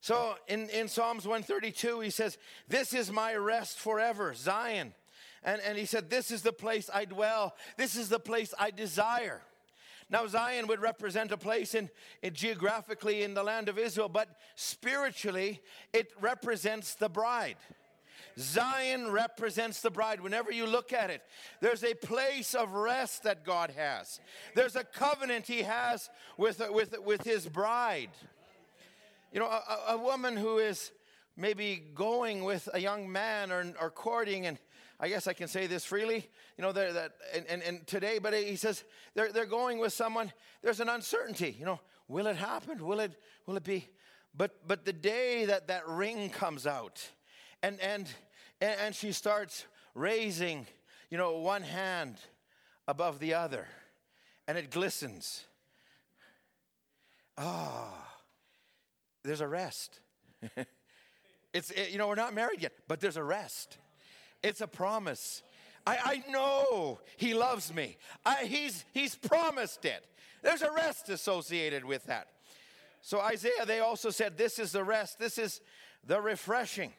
So 0.00 0.34
in, 0.48 0.68
in 0.70 0.88
Psalms 0.88 1.26
132, 1.26 2.00
he 2.00 2.10
says, 2.10 2.38
This 2.68 2.92
is 2.94 3.10
my 3.10 3.34
rest 3.34 3.78
forever, 3.78 4.34
Zion. 4.34 4.94
And, 5.42 5.60
and 5.62 5.78
he 5.78 5.86
said, 5.86 6.10
This 6.10 6.30
is 6.30 6.42
the 6.42 6.52
place 6.52 6.90
I 6.92 7.04
dwell, 7.04 7.54
this 7.76 7.96
is 7.96 8.08
the 8.08 8.20
place 8.20 8.54
I 8.58 8.70
desire. 8.70 9.42
Now, 10.08 10.26
Zion 10.28 10.68
would 10.68 10.80
represent 10.80 11.32
a 11.32 11.36
place 11.36 11.74
in, 11.74 11.90
in 12.22 12.32
geographically 12.32 13.24
in 13.24 13.34
the 13.34 13.42
land 13.42 13.68
of 13.68 13.76
Israel, 13.76 14.08
but 14.08 14.28
spiritually, 14.54 15.60
it 15.92 16.12
represents 16.20 16.94
the 16.94 17.08
bride. 17.08 17.56
Zion 18.38 19.10
represents 19.10 19.80
the 19.80 19.90
bride. 19.90 20.20
Whenever 20.20 20.52
you 20.52 20.66
look 20.66 20.92
at 20.92 21.10
it, 21.10 21.22
there's 21.60 21.82
a 21.82 21.94
place 21.94 22.54
of 22.54 22.72
rest 22.72 23.24
that 23.24 23.44
God 23.44 23.72
has. 23.76 24.20
There's 24.54 24.76
a 24.76 24.84
covenant 24.84 25.46
He 25.46 25.62
has 25.62 26.08
with, 26.36 26.62
with, 26.70 26.94
with 27.04 27.24
His 27.24 27.48
bride. 27.48 28.10
You 29.36 29.42
know, 29.42 29.48
a, 29.48 29.92
a 29.92 29.98
woman 29.98 30.34
who 30.34 30.56
is 30.56 30.92
maybe 31.36 31.82
going 31.94 32.42
with 32.42 32.70
a 32.72 32.80
young 32.80 33.12
man 33.12 33.52
or, 33.52 33.66
or 33.78 33.90
courting, 33.90 34.46
and 34.46 34.58
I 34.98 35.10
guess 35.10 35.26
I 35.26 35.34
can 35.34 35.46
say 35.46 35.66
this 35.66 35.84
freely, 35.84 36.26
you 36.56 36.62
know, 36.62 36.72
that, 36.72 37.12
and, 37.34 37.44
and, 37.46 37.62
and 37.62 37.86
today, 37.86 38.18
but 38.18 38.32
he 38.32 38.56
says 38.56 38.82
they're, 39.14 39.30
they're 39.30 39.44
going 39.44 39.78
with 39.78 39.92
someone, 39.92 40.32
there's 40.62 40.80
an 40.80 40.88
uncertainty, 40.88 41.54
you 41.58 41.66
know, 41.66 41.80
will 42.08 42.28
it 42.28 42.36
happen? 42.36 42.82
Will 42.82 42.98
it, 42.98 43.12
will 43.44 43.58
it 43.58 43.62
be? 43.62 43.90
But, 44.34 44.66
but 44.66 44.86
the 44.86 44.94
day 44.94 45.44
that 45.44 45.66
that 45.66 45.86
ring 45.86 46.30
comes 46.30 46.66
out 46.66 47.06
and, 47.62 47.78
and, 47.80 48.08
and 48.62 48.94
she 48.94 49.12
starts 49.12 49.66
raising, 49.94 50.66
you 51.10 51.18
know, 51.18 51.36
one 51.36 51.60
hand 51.60 52.16
above 52.88 53.18
the 53.18 53.34
other 53.34 53.68
and 54.48 54.56
it 54.56 54.70
glistens. 54.70 55.44
Ah. 57.36 57.92
Oh 57.92 58.15
there's 59.26 59.40
a 59.40 59.48
rest. 59.48 60.00
it's, 61.52 61.70
it, 61.70 61.90
you 61.90 61.98
know, 61.98 62.08
we're 62.08 62.14
not 62.14 62.34
married 62.34 62.62
yet, 62.62 62.72
but 62.88 63.00
there's 63.00 63.16
a 63.16 63.24
rest. 63.24 63.78
It's 64.42 64.60
a 64.60 64.66
promise. 64.66 65.42
I, 65.86 66.22
I 66.26 66.30
know 66.30 67.00
He 67.16 67.34
loves 67.34 67.72
me. 67.72 67.96
I, 68.24 68.44
he's, 68.44 68.84
he's 68.92 69.14
promised 69.14 69.84
it. 69.84 70.06
There's 70.42 70.62
a 70.62 70.70
rest 70.70 71.08
associated 71.08 71.84
with 71.84 72.04
that. 72.04 72.28
So, 73.00 73.20
Isaiah, 73.20 73.64
they 73.66 73.80
also 73.80 74.10
said, 74.10 74.36
This 74.36 74.58
is 74.58 74.72
the 74.72 74.84
rest, 74.84 75.18
this 75.18 75.38
is 75.38 75.60
the 76.04 76.20
refreshing, 76.20 76.92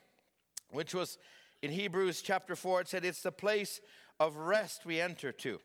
which 0.71 0.93
was 0.93 1.17
in 1.61 1.71
Hebrews 1.71 2.21
chapter 2.21 2.55
4, 2.55 2.81
it 2.81 2.87
said, 2.87 3.05
It's 3.05 3.21
the 3.21 3.31
place 3.31 3.81
of 4.19 4.35
rest 4.37 4.85
we 4.85 5.01
enter 5.01 5.31
to. 5.31 5.59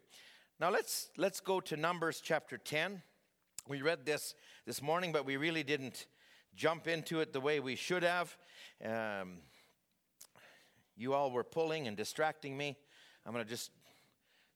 Now, 0.59 0.71
let's, 0.71 1.11
let's 1.17 1.41
go 1.41 1.61
to 1.61 1.77
Numbers 1.77 2.21
chapter 2.23 2.57
10. 2.57 3.03
We 3.69 3.83
read 3.83 4.05
this 4.05 4.35
this 4.67 4.83
morning, 4.83 5.13
but 5.13 5.25
we 5.25 5.37
really 5.37 5.63
didn't 5.63 6.07
jump 6.55 6.87
into 6.87 7.21
it 7.21 7.33
the 7.33 7.41
way 7.41 7.61
we 7.61 7.77
should 7.77 8.03
have. 8.03 8.37
Um, 8.85 9.39
you 10.97 11.15
all 11.15 11.31
were 11.31 11.45
pulling 11.45 11.87
and 11.89 11.97
distracting 11.97 12.57
me. 12.57 12.77
I'm 13.25 13.33
going 13.33 13.45
to 13.45 13.51
just 13.51 13.71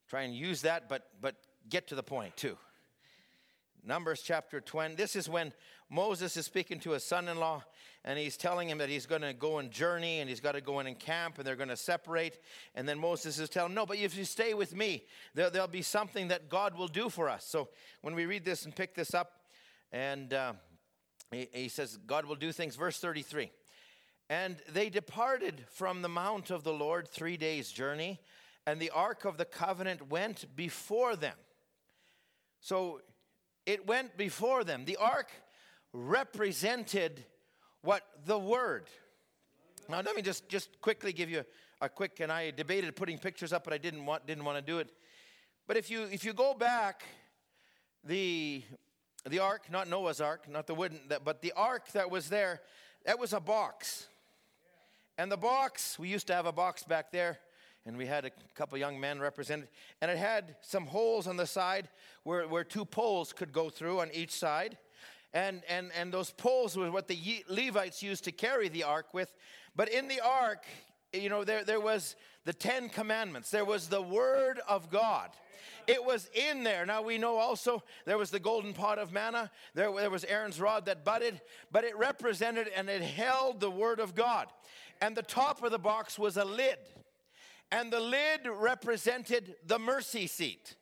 try 0.09 0.23
and 0.23 0.35
use 0.35 0.61
that, 0.61 0.87
but, 0.87 1.09
but 1.21 1.35
get 1.69 1.87
to 1.87 1.95
the 1.95 2.03
point 2.03 2.35
too. 2.37 2.57
Numbers 3.83 4.21
chapter 4.21 4.59
20. 4.59 4.95
This 4.95 5.15
is 5.15 5.29
when 5.29 5.53
Moses 5.89 6.35
is 6.35 6.45
speaking 6.45 6.79
to 6.81 6.91
his 6.91 7.03
son 7.03 7.29
in 7.29 7.39
law, 7.39 7.63
and 8.03 8.19
he's 8.19 8.35
telling 8.35 8.69
him 8.69 8.79
that 8.79 8.89
he's 8.89 9.05
going 9.05 9.21
to 9.21 9.33
go 9.33 9.59
and 9.59 9.71
journey 9.71 10.19
and 10.19 10.29
he's 10.29 10.41
got 10.41 10.53
to 10.53 10.61
go 10.61 10.79
in 10.79 10.87
and 10.87 10.99
camp, 10.99 11.37
and 11.37 11.47
they're 11.47 11.55
going 11.55 11.69
to 11.69 11.77
separate. 11.77 12.39
And 12.75 12.87
then 12.87 12.99
Moses 12.99 13.39
is 13.39 13.49
telling 13.49 13.71
him, 13.71 13.75
No, 13.75 13.85
but 13.85 13.97
if 13.97 14.17
you 14.17 14.25
stay 14.25 14.53
with 14.53 14.75
me, 14.75 15.05
there, 15.33 15.49
will 15.53 15.67
be 15.67 15.81
something 15.81 16.27
that 16.27 16.49
God 16.49 16.77
will 16.77 16.89
do 16.89 17.09
for 17.09 17.29
us. 17.29 17.45
So 17.45 17.69
when 18.01 18.13
we 18.13 18.25
read 18.25 18.43
this 18.43 18.65
and 18.65 18.75
pick 18.75 18.93
this 18.93 19.13
up, 19.13 19.31
and 19.93 20.33
uh, 20.33 20.53
he, 21.31 21.67
says, 21.67 21.97
God 22.05 22.25
will 22.25 22.35
do 22.35 22.51
things. 22.51 22.75
Verse 22.75 22.99
33. 22.99 23.51
And 24.29 24.57
they 24.69 24.89
departed 24.89 25.65
from 25.71 26.01
the 26.01 26.09
mount 26.09 26.51
of 26.51 26.63
the 26.63 26.73
Lord 26.73 27.07
three 27.07 27.37
days' 27.37 27.71
journey, 27.71 28.19
and 28.65 28.79
the 28.79 28.89
ark 28.89 29.25
of 29.25 29.37
the 29.37 29.45
covenant 29.45 30.09
went 30.09 30.45
before 30.55 31.15
them. 31.15 31.35
So 32.59 33.01
it 33.65 33.87
went 33.87 34.17
before 34.17 34.63
them. 34.63 34.85
The 34.85 34.97
ark 34.97 35.29
represented 35.93 37.23
what? 37.81 38.03
The 38.25 38.37
word. 38.37 38.89
Now 39.87 40.01
let 40.01 40.15
me 40.15 40.21
just, 40.21 40.49
just 40.49 40.81
quickly 40.81 41.13
give 41.13 41.29
you 41.29 41.45
a 41.79 41.87
quick, 41.87 42.19
and 42.19 42.31
I 42.31 42.51
debated 42.51 42.95
putting 42.95 43.17
pictures 43.17 43.53
up, 43.53 43.63
but 43.63 43.71
I 43.71 43.77
didn't 43.77 44.05
want, 44.05 44.25
didn't 44.25 44.43
want 44.43 44.57
to 44.57 44.61
do 44.61 44.79
it. 44.79 44.89
But 45.67 45.77
if 45.77 45.89
you, 45.89 46.03
if 46.03 46.25
you 46.25 46.33
go 46.33 46.53
back, 46.53 47.03
the, 48.03 48.63
the 49.29 49.39
ark, 49.39 49.63
not 49.71 49.89
Noah's 49.89 50.21
ark, 50.21 50.49
not 50.49 50.67
the 50.67 50.75
wooden, 50.75 50.99
that 51.09 51.23
but 51.23 51.41
the 51.41 51.53
ark 51.55 51.91
that 51.93 52.09
was 52.09 52.29
there, 52.29 52.61
that 53.05 53.19
was 53.19 53.33
a 53.33 53.39
box. 53.39 54.07
And 55.17 55.31
the 55.31 55.37
box, 55.37 55.97
we 55.97 56.09
used 56.09 56.27
to 56.27 56.33
have 56.33 56.45
a 56.45 56.51
box 56.51 56.83
back 56.83 57.11
there, 57.11 57.39
and 57.85 57.97
we 57.97 58.05
had 58.05 58.25
a 58.25 58.31
couple 58.55 58.77
young 58.77 58.99
men 58.99 59.19
represented, 59.19 59.69
and 60.01 60.11
it 60.11 60.17
had 60.17 60.55
some 60.61 60.85
holes 60.85 61.27
on 61.27 61.37
the 61.37 61.47
side 61.47 61.89
where, 62.23 62.47
where 62.47 62.63
two 62.63 62.85
poles 62.85 63.33
could 63.33 63.51
go 63.51 63.69
through 63.69 64.01
on 64.01 64.09
each 64.13 64.31
side. 64.31 64.77
And, 65.33 65.61
and, 65.69 65.91
and 65.97 66.11
those 66.11 66.31
poles 66.31 66.77
were 66.77 66.91
what 66.91 67.07
the 67.07 67.43
Levites 67.49 68.01
used 68.01 68.23
to 68.25 68.31
carry 68.31 68.69
the 68.69 68.83
ark 68.83 69.13
with. 69.13 69.33
But 69.75 69.89
in 69.89 70.07
the 70.07 70.21
ark, 70.21 70.63
you 71.13 71.29
know, 71.29 71.43
there, 71.43 71.63
there 71.63 71.79
was 71.79 72.15
the 72.47 72.53
Ten 72.53 72.87
Commandments, 72.87 73.51
there 73.51 73.65
was 73.65 73.89
the 73.89 74.01
Word 74.01 74.61
of 74.69 74.89
God. 74.89 75.29
It 75.85 76.03
was 76.03 76.29
in 76.33 76.63
there. 76.63 76.85
Now 76.85 77.01
we 77.01 77.17
know 77.17 77.35
also 77.35 77.83
there 78.05 78.17
was 78.17 78.31
the 78.31 78.39
golden 78.39 78.73
pot 78.73 78.99
of 78.99 79.11
manna, 79.11 79.51
there, 79.75 79.91
there 79.91 80.09
was 80.09 80.23
Aaron's 80.23 80.59
rod 80.59 80.85
that 80.85 81.03
budded, 81.03 81.41
but 81.71 81.83
it 81.83 81.97
represented 81.97 82.69
and 82.73 82.89
it 82.89 83.01
held 83.01 83.59
the 83.59 83.69
Word 83.69 83.99
of 83.99 84.15
God 84.15 84.47
and 85.01 85.15
the 85.15 85.23
top 85.23 85.61
of 85.61 85.71
the 85.71 85.77
box 85.77 86.17
was 86.17 86.37
a 86.37 86.45
lid. 86.45 86.77
And 87.71 87.91
the 87.91 87.99
lid 87.99 88.47
represented 88.47 89.55
the 89.65 89.77
mercy 89.77 90.27
seat. 90.27 90.75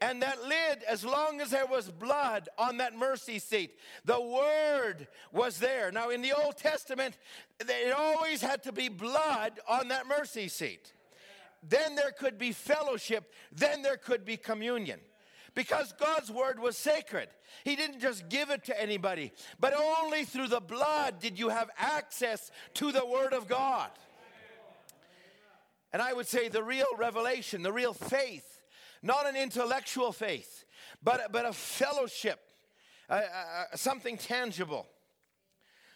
And 0.00 0.20
that 0.22 0.42
lid, 0.42 0.82
as 0.88 1.04
long 1.04 1.40
as 1.40 1.50
there 1.50 1.66
was 1.66 1.88
blood 1.88 2.48
on 2.58 2.78
that 2.78 2.96
mercy 2.96 3.38
seat, 3.38 3.78
the 4.04 4.20
word 4.20 5.06
was 5.30 5.58
there. 5.58 5.92
Now, 5.92 6.10
in 6.10 6.22
the 6.22 6.32
Old 6.32 6.56
Testament, 6.56 7.16
it 7.60 7.94
always 7.96 8.42
had 8.42 8.64
to 8.64 8.72
be 8.72 8.88
blood 8.88 9.60
on 9.68 9.88
that 9.88 10.08
mercy 10.08 10.48
seat. 10.48 10.92
Then 11.62 11.94
there 11.94 12.10
could 12.10 12.38
be 12.38 12.52
fellowship, 12.52 13.32
then 13.52 13.82
there 13.82 13.96
could 13.96 14.24
be 14.24 14.36
communion 14.36 15.00
because 15.54 15.92
God's 15.92 16.30
word 16.30 16.58
was 16.58 16.76
sacred. 16.76 17.28
He 17.64 17.76
didn't 17.76 18.00
just 18.00 18.28
give 18.28 18.50
it 18.50 18.64
to 18.64 18.80
anybody, 18.80 19.32
but 19.60 19.74
only 19.74 20.24
through 20.24 20.48
the 20.48 20.60
blood 20.60 21.20
did 21.20 21.38
you 21.38 21.50
have 21.50 21.70
access 21.78 22.50
to 22.74 22.90
the 22.90 23.04
word 23.04 23.32
of 23.32 23.48
God. 23.48 23.90
And 25.92 26.00
I 26.00 26.12
would 26.14 26.26
say 26.26 26.48
the 26.48 26.62
real 26.62 26.86
revelation, 26.96 27.62
the 27.62 27.72
real 27.72 27.92
faith, 27.92 28.60
not 29.02 29.28
an 29.28 29.36
intellectual 29.36 30.10
faith, 30.10 30.64
but, 31.02 31.30
but 31.32 31.44
a 31.44 31.52
fellowship, 31.52 32.40
something 33.74 34.16
tangible. 34.16 34.86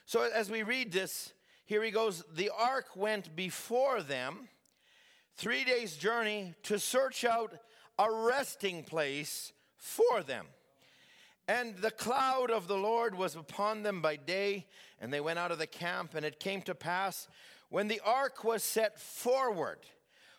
So 0.05 0.23
as 0.23 0.51
we 0.51 0.63
read 0.63 0.93
this, 0.93 1.33
here 1.65 1.83
he 1.83 1.91
goes 1.91 2.23
the 2.33 2.51
ark 2.57 2.95
went 2.95 3.35
before 3.35 4.03
them 4.03 4.49
three 5.37 5.65
days' 5.65 5.97
journey 5.97 6.55
to 6.65 6.79
search 6.79 7.25
out 7.25 7.53
a 7.99 8.11
resting 8.11 8.83
place 8.83 9.53
for 9.77 10.23
them. 10.23 10.47
And 11.49 11.77
the 11.77 11.91
cloud 11.91 12.51
of 12.51 12.67
the 12.67 12.77
Lord 12.77 13.15
was 13.15 13.37
upon 13.37 13.83
them 13.83 14.03
by 14.03 14.17
day, 14.17 14.67
and 15.01 15.13
they 15.13 15.21
went 15.21 15.39
out 15.39 15.53
of 15.53 15.59
the 15.59 15.67
camp. 15.67 16.15
And 16.15 16.25
it 16.27 16.41
came 16.41 16.63
to 16.63 16.75
pass 16.75 17.29
when 17.69 17.89
the 17.89 18.01
ark 18.05 18.43
was 18.43 18.63
set 18.63 18.99
forward, 18.99 19.79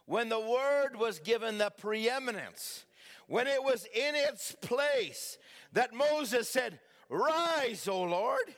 when 0.05 0.29
the 0.29 0.39
word 0.39 0.97
was 0.97 1.19
given 1.19 1.57
the 1.57 1.69
preeminence, 1.69 2.86
when 3.27 3.47
it 3.47 3.63
was 3.63 3.86
in 3.86 4.15
its 4.15 4.53
place, 4.62 5.38
that 5.73 5.93
Moses 5.93 6.49
said, 6.49 6.79
Rise, 7.10 7.88
O 7.88 8.03
Lord, 8.03 8.53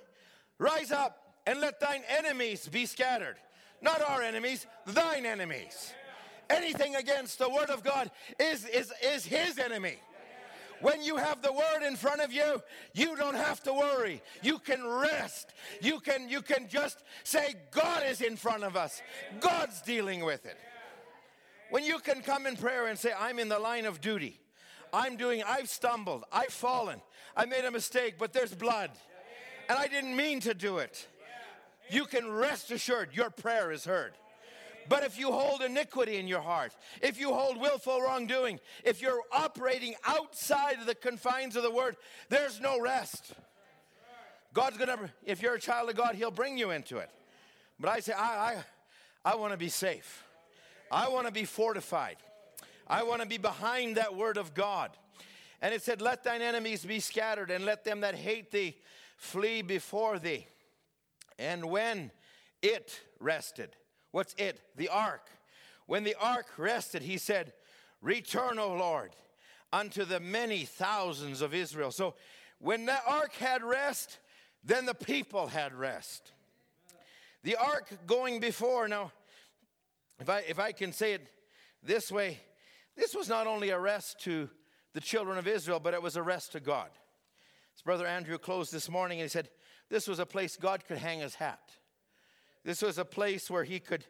rise 0.58 0.92
up 0.92 1.36
and 1.46 1.60
let 1.60 1.80
thine 1.80 2.04
enemies 2.08 2.68
be 2.68 2.86
scattered. 2.86 3.36
Not 3.82 4.02
our 4.02 4.22
enemies, 4.22 4.66
thine 4.88 5.26
enemies 5.26 5.94
anything 6.50 6.96
against 6.96 7.40
the 7.40 7.50
word 7.50 7.70
of 7.70 7.84
God 7.84 8.12
is, 8.40 8.66
is, 8.66 8.92
is 9.04 9.26
his 9.26 9.58
enemy. 9.60 9.98
When 10.82 11.02
you 11.02 11.18
have 11.18 11.42
the 11.42 11.52
word 11.52 11.86
in 11.86 11.96
front 11.96 12.22
of 12.22 12.32
you, 12.32 12.62
you 12.94 13.16
don't 13.18 13.36
have 13.36 13.62
to 13.64 13.74
worry. 13.74 14.22
You 14.42 14.60
can 14.60 14.88
rest. 14.88 15.54
You 15.82 16.00
can, 16.00 16.30
you 16.30 16.42
can 16.42 16.70
just 16.70 17.04
say, 17.24 17.56
God 17.72 18.04
is 18.08 18.22
in 18.22 18.38
front 18.38 18.64
of 18.64 18.78
us. 18.78 19.02
God's 19.42 19.82
dealing 19.82 20.24
with 20.24 20.46
it. 20.46 20.58
When 21.70 21.84
you 21.84 22.00
can 22.00 22.22
come 22.22 22.48
in 22.48 22.56
prayer 22.56 22.88
and 22.88 22.98
say, 22.98 23.12
I'm 23.18 23.40
in 23.40 23.50
the 23.50 23.60
line 23.60 23.86
of 23.86 24.02
duty. 24.02 24.40
I'm 24.92 25.18
doing, 25.18 25.44
I've 25.46 25.70
stumbled, 25.70 26.24
I've 26.32 26.54
fallen, 26.54 27.00
I 27.38 27.46
made 27.46 27.64
a 27.64 27.72
mistake, 27.72 28.16
but 28.18 28.34
there's 28.34 28.56
blood. 28.56 28.90
And 29.68 29.78
I 29.78 29.88
didn't 29.88 30.16
mean 30.16 30.40
to 30.42 30.54
do 30.56 30.80
it. 30.80 31.08
You 31.92 32.06
can 32.06 32.32
rest 32.32 32.72
assured 32.72 33.10
your 33.14 33.30
prayer 33.30 33.72
is 33.72 33.86
heard. 33.86 34.14
But 34.90 35.04
if 35.04 35.20
you 35.20 35.32
hold 35.32 35.62
iniquity 35.62 36.18
in 36.18 36.28
your 36.28 36.42
heart, 36.42 36.76
if 37.02 37.20
you 37.20 37.32
hold 37.32 37.62
willful 37.62 38.02
wrongdoing, 38.02 38.60
if 38.84 39.04
you're 39.04 39.22
operating 39.32 39.94
outside 40.04 40.80
of 40.80 40.88
the 40.88 40.96
confines 40.96 41.56
of 41.56 41.62
the 41.62 41.70
word, 41.72 41.96
there's 42.30 42.60
no 42.60 42.82
rest. 42.82 43.34
God's 44.52 44.78
gonna, 44.78 45.12
if 45.24 45.44
you're 45.44 45.54
a 45.54 45.60
child 45.60 45.92
of 45.92 45.96
God, 45.96 46.16
He'll 46.16 46.32
bring 46.32 46.58
you 46.58 46.72
into 46.72 46.98
it. 46.98 47.12
But 47.80 47.90
I 47.92 48.00
say, 48.00 48.14
I, 48.14 48.64
I, 49.24 49.34
I 49.34 49.36
want 49.36 49.54
to 49.54 49.58
be 49.58 49.70
safe. 49.70 50.24
I 50.92 51.08
want 51.10 51.28
to 51.28 51.32
be 51.32 51.46
fortified. 51.46 52.18
I 52.88 53.04
want 53.04 53.22
to 53.22 53.28
be 53.28 53.38
behind 53.38 53.98
that 53.98 54.16
word 54.16 54.38
of 54.38 54.56
God. 54.56 54.90
And 55.62 55.72
it 55.72 55.84
said, 55.84 56.02
Let 56.02 56.24
thine 56.24 56.42
enemies 56.42 56.84
be 56.84 57.00
scattered, 57.00 57.52
and 57.52 57.64
let 57.64 57.84
them 57.84 58.02
that 58.02 58.16
hate 58.16 58.50
thee 58.50 58.76
flee 59.18 59.62
before 59.62 60.18
thee. 60.18 60.48
And 61.38 61.66
when 61.66 62.10
it 62.64 63.00
rested, 63.20 63.76
What's 64.12 64.34
it? 64.38 64.60
The 64.76 64.90
ark. 64.90 65.28
When 65.86 66.04
the 66.04 66.16
ark 66.20 66.48
rested, 66.58 67.02
he 67.02 67.18
said, 67.18 67.54
Return, 68.02 68.60
O 68.60 68.74
Lord, 68.74 69.16
unto 69.74 70.06
the 70.06 70.20
many 70.20 70.66
thousands 70.66 71.42
of 71.42 71.54
Israel. 71.54 71.92
So 71.92 72.16
when 72.60 72.86
the 72.86 72.98
ark 73.08 73.34
had 73.36 73.64
rest, 73.64 74.20
then 74.64 74.86
the 74.86 74.94
people 74.94 75.48
had 75.48 75.74
rest. 75.74 76.32
The 77.44 77.56
ark 77.56 77.90
going 78.06 78.40
before, 78.40 78.88
now, 78.88 79.12
if 80.20 80.30
I, 80.30 80.40
if 80.48 80.60
I 80.60 80.72
can 80.74 80.92
say 80.92 81.14
it 81.14 81.28
this 81.82 82.12
way, 82.12 82.40
this 82.96 83.16
was 83.16 83.30
not 83.30 83.48
only 83.48 83.70
a 83.70 83.80
rest 83.80 84.20
to 84.22 84.50
the 84.94 85.00
children 85.00 85.38
of 85.38 85.48
Israel, 85.48 85.80
but 85.80 85.94
it 85.94 86.02
was 86.02 86.18
a 86.18 86.24
rest 86.24 86.52
to 86.52 86.60
God. 86.60 86.90
As 87.76 87.82
Brother 87.82 88.06
Andrew 88.06 88.38
closed 88.38 88.74
this 88.74 88.90
morning, 88.90 89.20
and 89.20 89.26
he 89.26 89.30
said, 89.30 89.50
This 89.90 90.08
was 90.08 90.20
a 90.20 90.26
place 90.26 90.58
God 90.58 90.86
could 90.86 90.98
hang 90.98 91.20
his 91.20 91.36
hat. 91.36 91.62
This 92.64 92.82
was 92.82 92.98
a 92.98 93.06
place 93.06 93.50
where 93.50 93.64
he 93.64 93.80
could, 93.80 94.06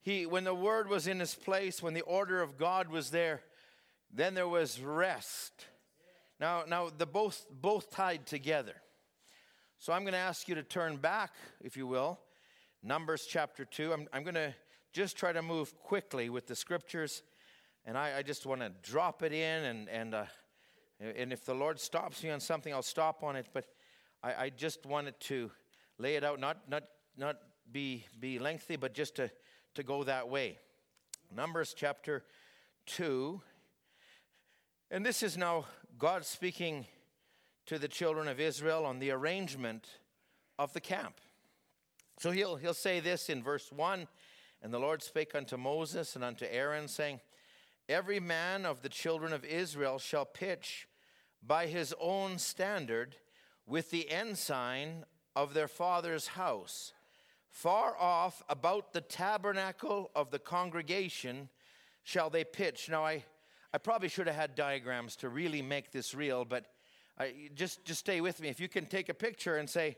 he, 0.00 0.26
when 0.26 0.44
the 0.44 0.54
word 0.54 0.88
was 0.88 1.06
in 1.06 1.20
his 1.20 1.34
place, 1.34 1.82
when 1.82 1.94
the 1.94 2.02
order 2.02 2.40
of 2.40 2.56
God 2.56 2.88
was 2.88 3.10
there, 3.10 3.42
then 4.12 4.34
there 4.34 4.48
was 4.48 4.80
rest. 4.80 5.66
Now, 6.40 6.64
now 6.66 6.90
the 6.96 7.06
both 7.06 7.44
both 7.50 7.90
tied 7.90 8.26
together. 8.26 8.74
So 9.78 9.92
I'm 9.92 10.02
going 10.02 10.12
to 10.12 10.18
ask 10.18 10.48
you 10.48 10.54
to 10.54 10.62
turn 10.62 10.96
back, 10.96 11.32
if 11.60 11.76
you 11.76 11.86
will, 11.86 12.20
Numbers 12.82 13.26
chapter 13.28 13.64
two. 13.64 13.92
I'm, 13.92 14.08
I'm 14.12 14.22
going 14.22 14.34
to 14.34 14.54
just 14.92 15.16
try 15.16 15.32
to 15.32 15.42
move 15.42 15.76
quickly 15.76 16.30
with 16.30 16.46
the 16.46 16.54
scriptures, 16.54 17.22
and 17.84 17.98
I, 17.98 18.18
I 18.18 18.22
just 18.22 18.46
want 18.46 18.60
to 18.60 18.70
drop 18.82 19.22
it 19.22 19.32
in, 19.32 19.64
and, 19.64 19.88
and, 19.88 20.14
uh, 20.14 20.24
and 21.00 21.32
if 21.32 21.44
the 21.44 21.54
Lord 21.54 21.78
stops 21.78 22.22
me 22.22 22.30
on 22.30 22.40
something, 22.40 22.72
I'll 22.72 22.82
stop 22.82 23.22
on 23.22 23.36
it. 23.36 23.46
But 23.52 23.66
I, 24.22 24.44
I 24.44 24.50
just 24.50 24.86
wanted 24.86 25.18
to 25.20 25.50
lay 25.98 26.14
it 26.14 26.24
out, 26.24 26.40
not, 26.40 26.58
not, 26.68 26.84
not 27.16 27.36
be, 27.72 28.04
be 28.18 28.38
lengthy, 28.38 28.76
but 28.76 28.94
just 28.94 29.16
to, 29.16 29.30
to 29.74 29.82
go 29.82 30.04
that 30.04 30.28
way. 30.28 30.58
Numbers 31.34 31.74
chapter 31.76 32.24
2. 32.86 33.40
And 34.90 35.04
this 35.04 35.22
is 35.22 35.36
now 35.36 35.66
God 35.98 36.24
speaking 36.24 36.86
to 37.66 37.78
the 37.78 37.88
children 37.88 38.28
of 38.28 38.40
Israel 38.40 38.86
on 38.86 38.98
the 38.98 39.10
arrangement 39.10 39.86
of 40.58 40.72
the 40.72 40.80
camp. 40.80 41.16
So 42.18 42.30
he'll, 42.30 42.56
he'll 42.56 42.74
say 42.74 43.00
this 43.00 43.28
in 43.28 43.42
verse 43.42 43.70
1 43.70 44.08
And 44.62 44.72
the 44.72 44.78
Lord 44.78 45.02
spake 45.02 45.34
unto 45.34 45.56
Moses 45.56 46.16
and 46.16 46.24
unto 46.24 46.46
Aaron, 46.50 46.88
saying, 46.88 47.20
Every 47.88 48.20
man 48.20 48.66
of 48.66 48.82
the 48.82 48.88
children 48.88 49.32
of 49.32 49.44
Israel 49.44 49.98
shall 49.98 50.24
pitch 50.24 50.88
by 51.46 51.66
his 51.66 51.94
own 52.00 52.38
standard 52.38 53.16
with 53.66 53.90
the 53.90 54.10
ensign 54.10 55.04
of 55.36 55.54
their 55.54 55.68
father's 55.68 56.28
house, 56.28 56.92
far 57.50 57.96
off 57.98 58.42
about 58.48 58.92
the 58.92 59.00
tabernacle 59.00 60.10
of 60.14 60.30
the 60.30 60.38
congregation 60.38 61.48
shall 62.02 62.30
they 62.30 62.44
pitch. 62.44 62.88
Now, 62.88 63.04
I, 63.04 63.24
I 63.72 63.78
probably 63.78 64.08
should 64.08 64.26
have 64.26 64.36
had 64.36 64.54
diagrams 64.54 65.16
to 65.16 65.28
really 65.28 65.62
make 65.62 65.90
this 65.90 66.14
real, 66.14 66.44
but 66.44 66.66
I, 67.18 67.50
just, 67.54 67.84
just 67.84 68.00
stay 68.00 68.20
with 68.20 68.40
me. 68.40 68.48
If 68.48 68.60
you 68.60 68.68
can 68.68 68.86
take 68.86 69.08
a 69.08 69.14
picture 69.14 69.56
and 69.56 69.68
say, 69.68 69.96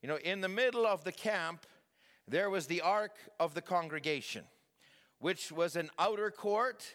you 0.00 0.08
know, 0.08 0.16
in 0.16 0.40
the 0.40 0.48
middle 0.48 0.86
of 0.86 1.04
the 1.04 1.12
camp, 1.12 1.66
there 2.28 2.50
was 2.50 2.66
the 2.66 2.80
ark 2.80 3.16
of 3.40 3.54
the 3.54 3.62
congregation, 3.62 4.44
which 5.18 5.52
was 5.52 5.76
an 5.76 5.90
outer 5.98 6.30
court, 6.30 6.94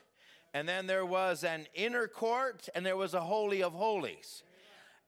and 0.53 0.67
then 0.67 0.88
there 0.88 1.05
was 1.05 1.43
an 1.43 1.67
inner 1.73 2.07
court, 2.07 2.69
and 2.73 2.86
there 2.86 2.97
was 2.97 3.13
a 3.13 3.21
holy 3.21 3.62
of 3.62 3.73
holies. 3.73 4.43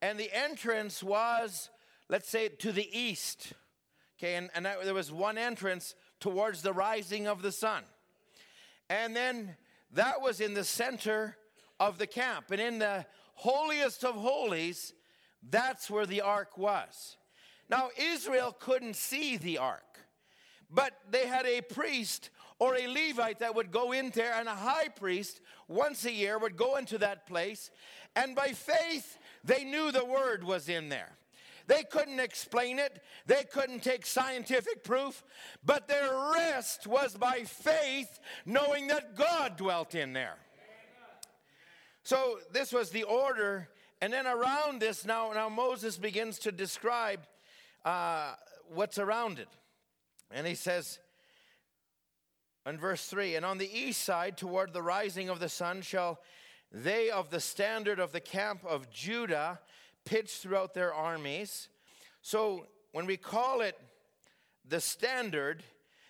And 0.02 0.20
the 0.20 0.32
entrance 0.34 1.02
was, 1.02 1.70
let's 2.10 2.30
say, 2.30 2.50
to 2.50 2.72
the 2.72 2.88
east. 2.98 3.54
Okay, 4.20 4.36
and, 4.36 4.50
and 4.54 4.66
that, 4.66 4.84
there 4.84 4.94
was 4.94 5.12
one 5.14 5.38
entrance 5.38 5.96
towards 6.20 6.62
the 6.62 6.74
rising 6.74 7.26
of 7.26 7.42
the 7.42 7.54
sun. 7.54 7.84
And 8.90 9.16
then 9.16 9.56
that 9.94 10.22
was 10.22 10.42
in 10.42 10.54
the 10.54 10.66
center 10.66 11.38
of 11.80 11.98
the 11.98 12.08
camp. 12.08 12.52
And 12.52 12.60
in 12.60 12.80
the 12.80 13.06
holiest 13.36 14.04
of 14.04 14.16
holies, 14.16 14.94
that's 15.50 15.90
where 15.90 16.06
the 16.06 16.20
ark 16.20 16.58
was. 16.58 17.16
Now, 17.70 17.90
Israel 17.98 18.56
couldn't 18.60 18.98
see 18.98 19.38
the 19.38 19.60
ark, 19.60 20.00
but 20.70 20.94
they 21.10 21.26
had 21.28 21.46
a 21.46 21.62
priest 21.62 22.30
or 22.58 22.76
a 22.76 22.88
Levite 22.88 23.40
that 23.40 23.56
would 23.56 23.72
go 23.72 23.94
in 23.94 24.10
there, 24.10 24.34
and 24.34 24.50
a 24.50 24.56
high 24.56 24.90
priest 24.90 25.40
once 25.70 26.04
a 26.04 26.12
year 26.12 26.38
would 26.38 26.58
go 26.58 26.76
into 26.76 26.98
that 26.98 27.26
place, 27.26 27.72
and 28.18 28.36
by 28.36 28.50
faith, 28.50 29.18
they 29.46 29.64
knew 29.64 29.92
the 29.92 30.04
word 30.04 30.44
was 30.44 30.68
in 30.68 30.90
there. 30.90 31.12
They 31.70 31.84
couldn't 31.84 32.20
explain 32.20 32.80
it, 32.80 33.00
they 33.28 33.44
couldn't 33.44 33.84
take 33.84 34.04
scientific 34.04 34.84
proof, 34.84 35.24
but 35.64 35.88
their 35.88 36.10
rest 36.34 36.88
was 36.88 37.14
by 37.14 37.44
faith, 37.44 38.20
knowing 38.44 38.88
that 38.88 39.16
God 39.16 39.56
dwelt 39.56 39.94
in 39.94 40.14
there. 40.14 40.38
So, 42.02 42.40
this 42.52 42.74
was 42.74 42.90
the 42.90 43.04
order. 43.04 43.70
And 44.02 44.12
then 44.12 44.26
around 44.26 44.82
this, 44.82 45.06
now, 45.06 45.32
now 45.32 45.48
Moses 45.48 46.00
begins 46.00 46.40
to 46.40 46.52
describe 46.52 47.20
uh, 47.86 48.34
what's 48.74 48.98
around 48.98 49.38
it. 49.38 49.50
And 50.32 50.48
he 50.48 50.56
says 50.56 50.98
in 52.66 52.80
verse 52.80 53.06
3 53.06 53.36
And 53.36 53.46
on 53.46 53.60
the 53.60 53.72
east 53.72 54.02
side, 54.04 54.38
toward 54.38 54.74
the 54.74 54.82
rising 54.82 55.30
of 55.30 55.40
the 55.40 55.50
sun, 55.50 55.84
shall 55.84 56.20
they 56.72 57.12
of 57.12 57.30
the 57.30 57.40
standard 57.40 58.00
of 58.00 58.12
the 58.12 58.22
camp 58.22 58.66
of 58.68 58.90
Judah 58.90 59.60
pitched 60.06 60.42
throughout 60.42 60.74
their 60.74 60.94
armies. 60.94 61.70
So 62.22 62.68
when 62.92 63.06
we 63.06 63.18
call 63.18 63.62
it 63.62 63.78
the 64.68 64.82
standard, 64.82 65.64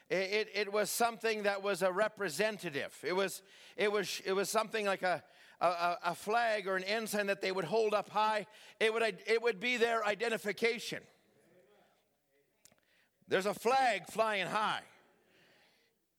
it, 0.10 0.50
it, 0.56 0.74
was 0.74 0.90
something 0.90 1.44
that 1.44 1.62
was 1.62 1.82
a 1.82 1.92
representative. 1.92 2.98
It 3.04 3.16
was, 3.16 3.42
it 3.78 3.92
was, 3.92 4.22
it 4.26 4.34
was 4.34 4.50
something 4.50 4.86
like 4.86 5.04
a, 5.04 5.24
a, 5.62 5.98
a 6.06 6.16
flag 6.16 6.68
or 6.68 6.76
an 6.76 6.84
ensign 6.84 7.28
that 7.28 7.42
they 7.42 7.52
would 7.52 7.66
hold 7.66 7.94
up 7.94 8.10
high. 8.10 8.48
It 8.80 8.94
would, 8.94 9.04
it 9.28 9.42
would 9.42 9.60
be 9.60 9.78
their 9.78 10.06
identification. 10.06 11.00
There's 13.28 13.46
a 13.46 13.54
flag 13.54 14.08
flying 14.08 14.48
high. 14.48 14.82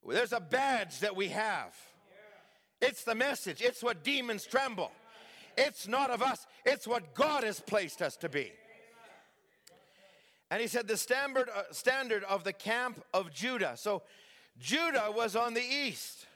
There's 0.07 0.33
a 0.33 0.41
badge 0.41 1.01
that 1.01 1.17
we 1.17 1.29
have. 1.29 1.75
It's 2.81 3.05
the 3.05 3.15
message. 3.15 3.61
It's 3.61 3.83
what 3.83 4.03
demons 4.05 4.47
tremble. 4.47 4.93
It's 5.57 5.89
not 5.89 6.11
of 6.11 6.23
us, 6.23 6.47
it's 6.65 6.87
what 6.87 7.15
God 7.15 7.45
has 7.45 7.61
placed 7.61 8.03
us 8.03 8.17
to 8.19 8.29
be. 8.29 8.53
And 10.51 10.61
he 10.61 10.67
said, 10.67 10.89
the 10.89 10.97
standard, 10.97 11.49
uh, 11.49 11.63
standard 11.71 12.25
of 12.25 12.43
the 12.43 12.53
camp 12.53 13.05
of 13.15 13.33
Judah. 13.33 13.75
So 13.77 14.03
Judah 14.59 15.13
was 15.15 15.37
on 15.37 15.55
the 15.55 15.63
east. 15.63 16.27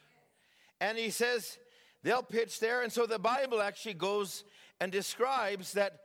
And 0.81 0.97
he 0.97 1.11
says, 1.11 1.59
they'll 2.03 2.23
pitch 2.23 2.61
there. 2.61 2.83
And 2.83 2.93
so 2.93 3.07
the 3.07 3.19
Bible 3.19 3.61
actually 3.61 3.95
goes 3.95 4.45
and 4.81 4.93
describes 4.93 5.73
that 5.73 6.01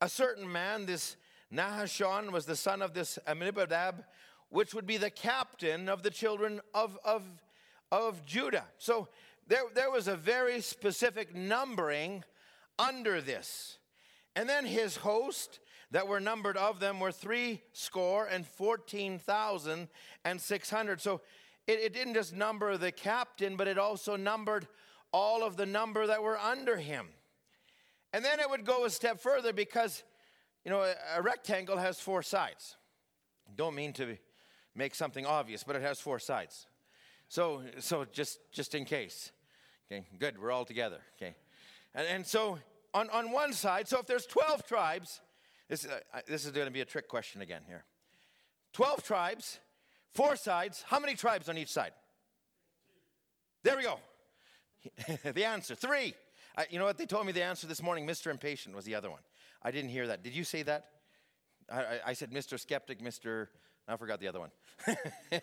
a 0.00 0.08
certain 0.08 0.50
man, 0.50 0.86
this 0.86 1.16
Nahashon, 1.54 2.32
was 2.32 2.46
the 2.46 2.56
son 2.56 2.82
of 2.82 2.94
this 2.94 3.18
Amminadab, 3.28 4.04
which 4.48 4.74
would 4.74 4.86
be 4.86 4.96
the 4.96 5.10
captain 5.10 5.88
of 5.88 6.02
the 6.02 6.10
children 6.10 6.60
of, 6.74 6.98
of, 7.04 7.22
of 7.92 8.24
Judah. 8.26 8.64
So 8.78 9.08
there, 9.46 9.62
there 9.72 9.90
was 9.90 10.08
a 10.08 10.16
very 10.16 10.60
specific 10.60 11.34
numbering 11.34 12.24
under 12.78 13.20
this. 13.20 13.78
And 14.34 14.48
then 14.48 14.64
his 14.64 14.96
host 14.96 15.60
that 15.90 16.08
were 16.08 16.20
numbered 16.20 16.56
of 16.56 16.80
them 16.80 17.00
were 17.00 17.12
three 17.12 17.60
score 17.72 18.26
and 18.26 18.46
fourteen 18.46 19.18
thousand 19.18 19.88
and 20.24 20.40
six 20.40 20.70
hundred. 20.70 21.00
So 21.00 21.20
it, 21.66 21.80
it, 21.80 21.92
didn't 21.92 22.14
just 22.14 22.34
number 22.34 22.76
the 22.76 22.90
captain, 22.90 23.56
but 23.56 23.68
it 23.68 23.78
also 23.78 24.16
numbered 24.16 24.66
all 25.12 25.44
of 25.44 25.56
the 25.56 25.66
number 25.66 26.06
that 26.06 26.22
were 26.22 26.38
under 26.38 26.76
him. 26.76 27.08
And 28.12 28.24
then 28.24 28.40
it 28.40 28.48
would 28.48 28.64
go 28.64 28.84
a 28.84 28.90
step 28.90 29.20
further 29.20 29.52
because, 29.52 30.02
you 30.64 30.70
know, 30.70 30.80
a, 30.80 30.94
a 31.16 31.22
rectangle 31.22 31.76
has 31.76 32.00
four 32.00 32.22
sides. 32.22 32.76
Don't 33.54 33.74
mean 33.74 33.92
to 33.94 34.16
make 34.74 34.94
something 34.94 35.26
obvious, 35.26 35.62
but 35.62 35.76
it 35.76 35.82
has 35.82 36.00
four 36.00 36.18
sides. 36.18 36.66
So, 37.28 37.62
so 37.78 38.06
just 38.10 38.38
just 38.50 38.74
in 38.74 38.84
case. 38.84 39.30
Okay, 39.90 40.06
good. 40.18 40.40
We're 40.40 40.52
all 40.52 40.64
together. 40.64 41.00
Okay, 41.16 41.34
and, 41.94 42.06
and 42.06 42.26
so 42.26 42.58
on, 42.94 43.08
on 43.10 43.30
one 43.30 43.52
side, 43.52 43.88
so 43.88 43.98
if 43.98 44.06
there's 44.06 44.26
12 44.26 44.66
tribes, 44.66 45.20
this, 45.68 45.86
uh, 45.86 46.20
this 46.26 46.44
is 46.44 46.52
going 46.52 46.66
to 46.66 46.72
be 46.72 46.80
a 46.80 46.84
trick 46.84 47.08
question 47.08 47.40
again 47.40 47.62
here. 47.66 47.84
12 48.72 49.02
tribes, 49.02 49.58
four 50.14 50.36
sides. 50.36 50.84
How 50.86 50.98
many 50.98 51.14
tribes 51.14 51.48
on 51.48 51.56
each 51.56 51.70
side? 51.70 51.92
There 53.62 53.76
we 53.76 53.84
go. 53.84 53.98
the 55.32 55.44
answer 55.44 55.74
three. 55.74 56.14
I, 56.56 56.66
you 56.70 56.78
know 56.78 56.84
what? 56.84 56.98
They 56.98 57.06
told 57.06 57.26
me 57.26 57.32
the 57.32 57.42
answer 57.42 57.66
this 57.66 57.82
morning. 57.82 58.06
Mr. 58.06 58.30
Impatient 58.30 58.74
was 58.74 58.84
the 58.84 58.94
other 58.94 59.10
one. 59.10 59.20
I 59.62 59.70
didn't 59.70 59.90
hear 59.90 60.06
that. 60.08 60.22
Did 60.22 60.34
you 60.34 60.44
say 60.44 60.62
that? 60.64 60.86
I, 61.70 61.80
I, 61.80 62.00
I 62.06 62.12
said 62.12 62.30
Mr. 62.32 62.58
Skeptic, 62.58 63.00
Mr. 63.00 63.48
I 63.88 63.96
forgot 63.96 64.20
the 64.20 64.28
other 64.28 64.40
one. 64.40 64.50
okay, 64.88 65.42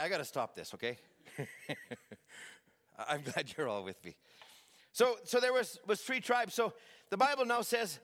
I 0.00 0.08
got 0.08 0.18
to 0.18 0.24
stop 0.24 0.54
this, 0.54 0.72
okay? 0.74 0.98
I'm 2.98 3.22
glad 3.32 3.52
you're 3.56 3.68
all 3.68 3.84
with 3.84 4.02
me. 4.04 4.16
So, 4.92 5.16
so 5.24 5.40
there 5.40 5.52
was, 5.52 5.78
was 5.86 6.00
three 6.00 6.20
tribes. 6.20 6.54
So 6.54 6.72
the 7.10 7.16
Bible 7.16 7.44
now 7.44 7.62
says, 7.62 7.98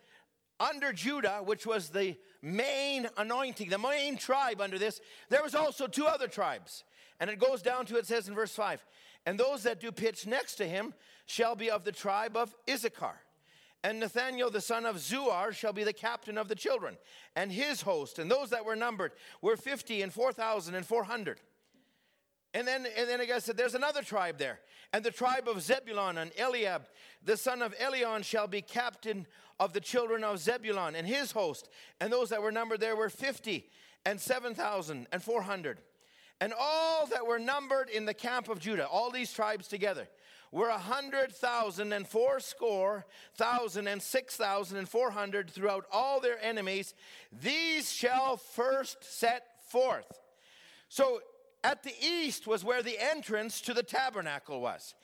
under 0.61 0.93
Judah, 0.93 1.41
which 1.45 1.67
was 1.67 1.89
the 1.89 2.17
main 2.43 3.09
anointing, 3.17 3.71
the 3.71 3.79
main 3.79 4.17
tribe 4.17 4.61
under 4.61 4.79
this, 4.79 5.01
there 5.29 5.43
was 5.43 5.55
also 5.55 5.87
two 5.87 6.07
other 6.07 6.29
tribes. 6.29 6.85
And 7.21 7.31
it 7.31 7.39
goes 7.39 7.63
down 7.63 7.87
to, 7.87 7.97
it 7.97 8.07
says 8.07 8.29
in 8.29 8.35
verse 8.35 8.55
5, 8.55 8.85
and 9.27 9.39
those 9.39 9.63
that 9.63 9.81
do 9.81 9.91
pitch 9.91 10.27
next 10.27 10.57
to 10.57 10.67
him 10.67 10.95
shall 11.27 11.57
be 11.57 11.71
of 11.71 11.85
the 11.85 11.93
tribe 11.93 12.37
of 12.37 12.55
Issachar. 12.69 13.21
And 13.83 14.01
Nathaniel 14.01 14.51
the 14.51 14.61
son 14.61 14.87
of 14.87 14.97
Zuar 14.97 15.53
shall 15.53 15.73
be 15.73 15.85
the 15.85 15.93
captain 15.93 16.39
of 16.39 16.49
the 16.49 16.55
children, 16.55 16.97
and 17.37 17.53
his 17.53 17.83
host, 17.83 18.19
and 18.19 18.31
those 18.31 18.49
that 18.51 18.65
were 18.65 18.77
numbered 18.77 19.13
were 19.43 19.59
fifty 19.59 20.01
and 20.01 20.11
four 20.11 20.33
thousand 20.33 20.75
and 20.75 20.87
four 20.87 21.05
hundred. 21.05 21.39
And 22.55 22.67
then, 22.67 22.87
and 22.97 23.09
then 23.09 23.21
I 23.21 23.27
guess 23.27 23.45
said, 23.45 23.57
there's 23.57 23.75
another 23.75 24.03
tribe 24.03 24.39
there. 24.39 24.61
And 24.93 25.05
the 25.05 25.11
tribe 25.11 25.49
of 25.49 25.61
Zebulun 25.61 26.19
and 26.19 26.31
Eliab, 26.39 26.83
the 27.25 27.37
son 27.37 27.61
of 27.63 27.77
Elion, 27.79 28.25
shall 28.25 28.47
be 28.47 28.63
captain 28.63 29.27
of 29.59 29.73
the 29.73 29.81
children 29.81 30.23
of 30.23 30.39
Zebulun 30.39 30.95
and 30.95 31.07
his 31.07 31.33
host. 31.33 31.69
And 32.01 32.13
those 32.13 32.31
that 32.31 32.41
were 32.41 32.53
numbered 32.53 32.79
there 32.79 32.95
were 32.95 33.11
50 33.11 33.69
and 34.07 34.21
7,400. 34.21 35.81
And 36.41 36.53
all 36.59 37.07
that 37.07 37.27
were 37.27 37.41
numbered 37.41 37.89
in 37.89 38.05
the 38.05 38.15
camp 38.15 38.49
of 38.49 38.61
Judah, 38.61 38.87
all 38.87 39.11
these 39.11 39.33
tribes 39.33 39.67
together, 39.67 40.09
were 40.53 40.69
a 40.69 40.79
hundred 40.79 41.33
thousand 41.33 41.93
and 41.93 42.07
four 42.07 42.39
score 42.39 43.07
thousand 43.35 43.89
and 43.89 44.01
six 44.01 44.37
thousand 44.37 44.79
and 44.79 44.89
four 44.89 45.11
hundred 45.11 45.51
throughout 45.51 45.85
all 45.91 46.21
their 46.21 46.43
enemies. 46.45 46.95
These 47.43 47.91
shall 47.91 48.37
first 48.37 49.03
set 49.03 49.47
forth. 49.69 50.21
So 50.89 51.21
at 51.65 51.83
the 51.83 51.95
east 52.01 52.47
was 52.47 52.63
where 52.63 52.83
the 52.83 52.99
entrance 53.01 53.61
to 53.63 53.75
the 53.75 53.83
tabernacle 53.83 54.61
was. 54.61 54.95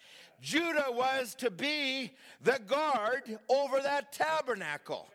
Judah 0.41 0.87
was 0.91 1.35
to 1.37 1.51
be 1.51 2.13
the 2.43 2.61
guard 2.67 3.39
over 3.49 3.81
that 3.81 4.13
tabernacle. 4.13 5.09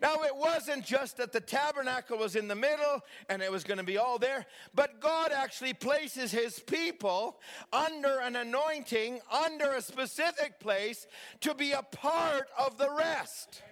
Now, 0.00 0.22
it 0.22 0.34
wasn't 0.34 0.84
just 0.84 1.18
that 1.18 1.32
the 1.32 1.40
tabernacle 1.40 2.16
was 2.16 2.34
in 2.34 2.48
the 2.48 2.54
middle 2.54 3.02
and 3.28 3.42
it 3.42 3.52
was 3.52 3.64
going 3.64 3.78
to 3.78 3.84
be 3.84 3.98
all 3.98 4.18
there, 4.18 4.46
but 4.74 5.00
God 5.00 5.30
actually 5.30 5.74
places 5.74 6.30
his 6.30 6.58
people 6.58 7.38
under 7.70 8.20
an 8.20 8.36
anointing, 8.36 9.20
under 9.30 9.72
a 9.72 9.82
specific 9.82 10.58
place 10.58 11.06
to 11.40 11.54
be 11.54 11.72
a 11.72 11.82
part 11.82 12.48
of 12.58 12.78
the 12.78 12.90
rest. 12.90 13.62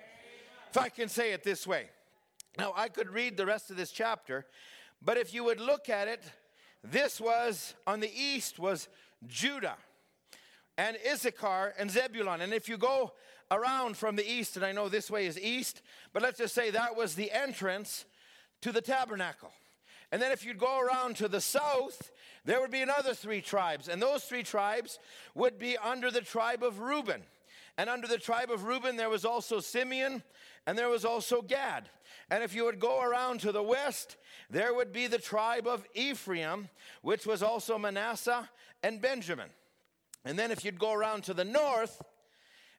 If 0.71 0.77
I 0.77 0.91
can 0.91 1.09
say 1.09 1.33
it 1.33 1.45
this 1.45 1.67
way. 1.67 1.89
Now, 2.59 2.75
I 2.77 2.89
could 2.89 3.09
read 3.09 3.39
the 3.39 3.47
rest 3.47 3.71
of 3.71 3.77
this 3.79 3.91
chapter, 3.91 4.45
but 5.01 5.17
if 5.17 5.33
you 5.33 5.45
would 5.45 5.61
look 5.61 5.89
at 5.89 6.09
it, 6.09 6.23
this 6.85 7.21
was 7.21 7.75
on 7.87 8.01
the 8.01 8.13
east 8.15 8.59
was 8.59 8.89
Judah 9.27 9.77
and 10.77 10.97
Issachar 11.11 11.75
and 11.79 11.91
Zebulun. 11.91 12.41
And 12.41 12.53
if 12.53 12.69
you 12.69 12.79
go 12.79 13.13
around 13.51 13.97
from 13.97 14.17
the 14.17 14.29
east, 14.29 14.57
and 14.57 14.65
I 14.65 14.73
know 14.73 14.89
this 14.89 15.11
way 15.11 15.27
is 15.27 15.39
east, 15.39 15.83
but 16.13 16.23
let's 16.23 16.39
just 16.39 16.55
say 16.55 16.71
that 16.71 16.97
was 16.97 17.15
the 17.15 17.31
entrance 17.33 18.05
to 18.63 18.73
the 18.73 18.81
tabernacle. 18.81 19.53
And 20.11 20.23
then 20.23 20.33
if 20.33 20.45
you'd 20.45 20.59
go 20.59 20.81
around 20.81 21.17
to 21.17 21.29
the 21.29 21.41
south, 21.41 22.11
there 22.45 22.61
would 22.61 22.71
be 22.71 22.81
another 22.81 23.13
three 23.13 23.41
tribes. 23.41 23.89
And 23.89 24.01
those 24.01 24.25
three 24.25 24.43
tribes 24.43 24.99
would 25.35 25.59
be 25.59 25.77
under 25.77 26.11
the 26.11 26.23
tribe 26.23 26.63
of 26.63 26.81
Reuben. 26.81 27.23
And 27.77 27.91
under 27.91 28.09
the 28.09 28.19
tribe 28.19 28.51
of 28.51 28.65
Reuben, 28.65 28.97
there 28.97 29.11
was 29.11 29.25
also 29.25 29.61
Simeon 29.61 30.23
and 30.69 30.77
there 30.77 30.91
was 30.91 31.07
also 31.07 31.41
Gad. 31.41 31.89
And 32.31 32.45
if 32.45 32.55
you 32.55 32.67
would 32.67 32.79
go 32.79 33.01
around 33.01 33.41
to 33.41 33.53
the 33.53 33.63
west, 33.63 34.19
there 34.51 34.75
would 34.75 34.93
be 34.93 35.07
the 35.07 35.17
tribe 35.17 35.67
of 35.67 35.83
Ephraim, 35.95 36.69
which 37.01 37.27
was 37.27 37.43
also 37.43 37.79
Manasseh 37.79 38.51
and 38.83 39.01
Benjamin. 39.01 39.49
And 40.27 40.39
then 40.39 40.51
if 40.51 40.67
you'd 40.67 40.79
go 40.79 40.93
around 40.93 41.25
to 41.25 41.33
the 41.33 41.43
north, 41.43 42.03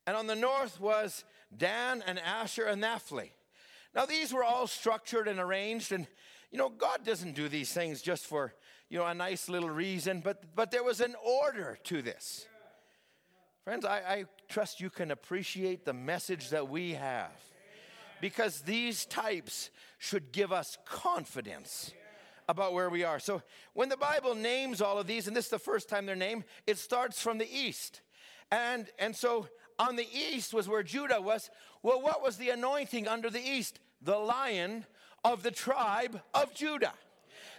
and 0.06 0.16
on 0.16 0.28
the 0.28 0.36
north 0.36 0.80
was 0.80 1.24
Dan 1.58 2.04
and 2.06 2.20
Asher 2.20 2.66
and 2.66 2.80
Naphtali. 2.80 3.32
Now 3.96 4.06
these 4.06 4.32
were 4.32 4.44
all 4.44 4.68
structured 4.68 5.28
and 5.28 5.40
arranged, 5.40 5.92
and 5.92 6.06
you 6.52 6.60
know, 6.60 6.70
God 6.70 7.04
doesn't 7.04 7.34
do 7.34 7.50
these 7.50 7.74
things 7.74 8.04
just 8.04 8.28
for, 8.28 8.54
you 8.88 9.00
know, 9.00 9.08
a 9.08 9.16
nice 9.16 9.50
little 9.50 9.72
reason, 9.72 10.22
but 10.24 10.54
but 10.54 10.70
there 10.70 10.84
was 10.84 11.02
an 11.02 11.16
order 11.26 11.80
to 11.86 12.04
this. 12.04 12.46
Friends, 13.64 13.84
I, 13.84 13.98
I 13.98 14.26
trust 14.48 14.80
you 14.80 14.92
can 14.92 15.10
appreciate 15.10 15.86
the 15.86 15.94
message 15.94 16.52
that 16.52 16.70
we 16.70 16.94
have. 16.94 17.32
Because 18.22 18.62
these 18.62 19.06
types 19.06 19.70
should 19.98 20.32
give 20.32 20.52
us 20.52 20.78
confidence 20.86 21.92
about 22.48 22.74
where 22.74 22.90
we 22.90 23.04
are. 23.04 23.20
So 23.20 23.44
when 23.74 23.90
the 23.90 23.98
Bible 23.98 24.34
names 24.34 24.82
all 24.82 24.98
of 24.98 25.08
these, 25.08 25.28
and 25.28 25.36
this 25.36 25.46
is 25.46 25.52
the 25.52 25.60
first 25.60 25.88
time 25.88 26.06
they're 26.06 26.16
named, 26.16 26.46
it 26.66 26.78
starts 26.78 27.22
from 27.22 27.38
the 27.38 27.50
east. 27.50 28.02
And, 28.52 28.88
and 28.98 29.16
so 29.16 29.48
on 29.78 29.96
the 29.96 30.08
east 30.12 30.54
was 30.54 30.68
where 30.68 30.84
Judah 30.84 31.22
was. 31.22 31.50
Well, 31.84 32.02
what 32.02 32.24
was 32.24 32.38
the 32.38 32.50
anointing 32.50 33.08
under 33.08 33.30
the 33.30 33.42
east? 33.42 33.80
The 34.02 34.18
lion 34.18 34.86
of 35.24 35.44
the 35.44 35.52
tribe 35.52 36.22
of 36.34 36.54
Judah. 36.54 36.94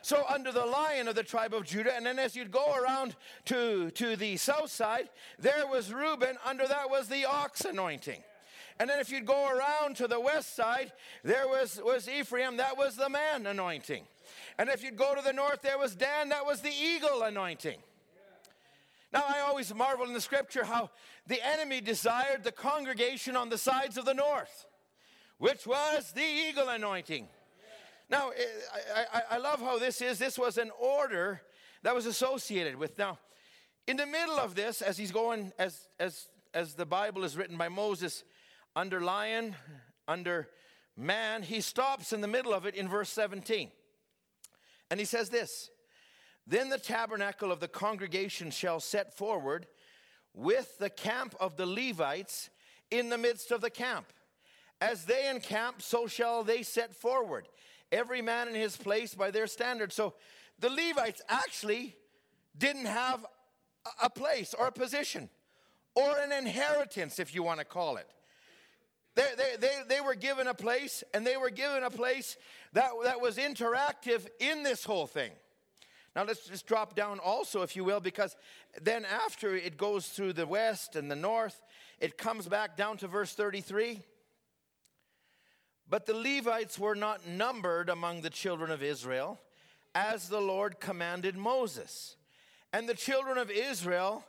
So 0.03 0.25
under 0.29 0.51
the 0.51 0.65
lion 0.65 1.09
of 1.09 1.15
the 1.15 1.23
tribe 1.23 1.55
of 1.55 1.65
Judah, 1.65 1.95
and 1.95 2.05
then 2.05 2.19
as 2.19 2.35
you'd 2.35 2.51
go 2.51 2.75
around 2.75 3.17
to, 3.47 3.91
to 3.93 4.17
the 4.17 4.37
south 4.39 4.71
side, 4.71 5.11
there 5.39 5.67
was 5.67 5.93
Reuben, 5.93 6.37
under 6.45 6.67
that 6.67 6.91
was 6.91 7.09
the 7.09 7.27
ox 7.27 7.65
anointing. 7.65 8.23
And 8.81 8.89
then 8.89 8.99
if 8.99 9.13
you'd 9.13 9.27
go 9.27 9.47
around 9.47 9.97
to 9.97 10.09
the 10.09 10.19
west 10.19 10.57
side, 10.57 10.91
there 11.23 11.47
was, 11.47 11.79
was 11.85 12.09
Ephraim, 12.09 12.57
that 12.57 12.79
was 12.79 12.97
the 12.97 13.11
man 13.11 13.47
anointing. 13.47 14.05
And 14.59 14.71
if 14.71 14.83
you'd 14.83 14.97
go 14.97 15.15
to 15.15 15.21
the 15.21 15.35
north, 15.35 15.61
there 15.61 15.77
was 15.77 15.95
Dan, 15.95 16.31
that 16.31 16.47
was 16.47 16.63
the 16.63 16.73
eagle 16.73 17.23
anointing. 17.23 17.79
Now, 19.13 19.25
I 19.29 19.41
always 19.41 19.75
marvel 19.75 20.07
in 20.07 20.15
the 20.15 20.21
scripture 20.21 20.65
how 20.65 20.89
the 21.27 21.47
enemy 21.47 21.83
desired 21.83 22.43
the 22.43 22.53
congregation 22.53 23.37
on 23.37 23.51
the 23.51 23.59
sides 23.59 23.99
of 23.99 24.07
the 24.07 24.15
north, 24.15 24.65
which 25.37 25.67
was 25.67 26.13
the 26.13 26.25
eagle 26.25 26.71
anointing. 26.71 27.29
Now, 28.09 28.31
eh, 28.31 28.43
I, 28.97 29.19
I, 29.19 29.23
I, 29.33 29.39
love 29.39 29.61
how 29.61 29.79
this 29.79 30.01
is. 30.01 30.19
This 30.19 30.39
was 30.39 30.57
an 30.57 30.71
order 30.81 31.43
that 31.83 31.95
was 31.95 32.07
associated 32.07 32.77
with. 32.77 32.97
Now, 32.97 33.19
in 33.87 33.99
the 33.99 34.07
middle 34.07 34.39
of 34.39 34.55
this, 34.55 34.81
as 34.81 34.97
he's 34.97 35.13
going, 35.13 35.53
as, 35.59 35.87
as, 35.99 36.29
as 36.55 36.75
the 36.75 36.87
Bible 36.87 37.25
is 37.25 37.37
written 37.37 37.59
by 37.59 37.69
Moses, 37.69 38.25
under 38.77 39.01
lion, 39.01 39.57
under 40.07 40.49
man, 40.97 41.43
he 41.43 41.61
stops 41.61 42.13
in 42.13 42.21
the 42.21 42.29
middle 42.29 42.53
of 42.53 42.67
it 42.67 42.75
in 42.75 42.89
verse 42.89 43.11
17. 43.11 43.71
And 44.91 45.01
he 45.01 45.07
says 45.07 45.31
this 45.31 45.71
Then 46.47 46.69
the 46.69 46.79
tabernacle 46.79 47.53
of 47.53 47.61
the 47.61 47.69
congregation 47.69 48.51
shall 48.51 48.81
set 48.81 49.17
forward 49.17 49.67
with 50.35 50.79
the 50.79 50.91
camp 50.91 51.35
of 51.41 51.57
the 51.57 51.67
Levites 51.67 52.51
in 52.91 53.09
the 53.09 53.19
midst 53.19 53.51
of 53.51 53.61
the 53.61 53.71
camp. 53.71 54.07
As 54.81 55.05
they 55.05 55.29
encamp, 55.29 55.83
so 55.83 56.07
shall 56.07 56.43
they 56.43 56.63
set 56.63 56.95
forward, 56.95 57.49
every 57.93 58.23
man 58.23 58.49
in 58.49 58.55
his 58.55 58.77
place 58.77 59.15
by 59.15 59.31
their 59.31 59.47
standard. 59.47 59.93
So 59.93 60.15
the 60.59 60.71
Levites 60.71 61.21
actually 61.29 61.97
didn't 62.57 62.87
have 62.87 63.27
a 64.03 64.11
place 64.11 64.55
or 64.59 64.69
a 64.69 64.73
position 64.73 65.29
or 65.95 66.19
an 66.19 66.33
inheritance, 66.33 67.19
if 67.19 67.35
you 67.35 67.43
want 67.43 67.59
to 67.59 67.65
call 67.65 67.97
it. 67.97 68.07
They, 69.17 69.27
they, 69.37 69.57
they, 69.59 69.81
they 69.89 70.01
were 70.01 70.15
given 70.15 70.47
a 70.47 70.55
place, 70.55 71.03
and 71.13 71.27
they 71.27 71.37
were 71.37 71.51
given 71.51 71.83
a 71.83 71.91
place 71.91 72.37
that, 72.73 72.91
that 73.05 73.21
was 73.21 73.37
interactive 73.37 74.27
in 74.39 74.63
this 74.63 74.85
whole 74.85 75.07
thing. 75.07 75.33
Now 76.15 76.25
let's 76.25 76.47
just 76.47 76.67
drop 76.67 76.95
down 76.95 77.19
also, 77.19 77.63
if 77.63 77.77
you 77.77 77.85
will, 77.85 78.01
because 78.01 78.37
then 78.81 79.05
after 79.05 79.55
it 79.55 79.77
goes 79.77 80.09
through 80.09 80.33
the 80.33 80.47
west 80.47 80.97
and 80.97 81.11
the 81.11 81.17
north, 81.17 81.63
it 82.01 82.19
comes 82.19 82.49
back 82.49 82.77
down 82.77 82.97
to 82.99 83.09
verse 83.09 83.33
33. 83.33 84.01
But 85.89 86.07
the 86.07 86.15
Levites 86.15 86.79
were 86.79 86.95
not 86.95 87.27
numbered 87.27 87.89
among 87.89 88.21
the 88.21 88.31
children 88.31 88.71
of 88.71 88.83
Israel, 88.83 89.41
as 89.95 90.29
the 90.29 90.41
Lord 90.41 90.79
commanded 90.79 91.37
Moses. 91.37 92.17
And 92.73 92.89
the 92.89 92.95
children 92.95 93.39
of 93.39 93.51
Israel 93.51 94.25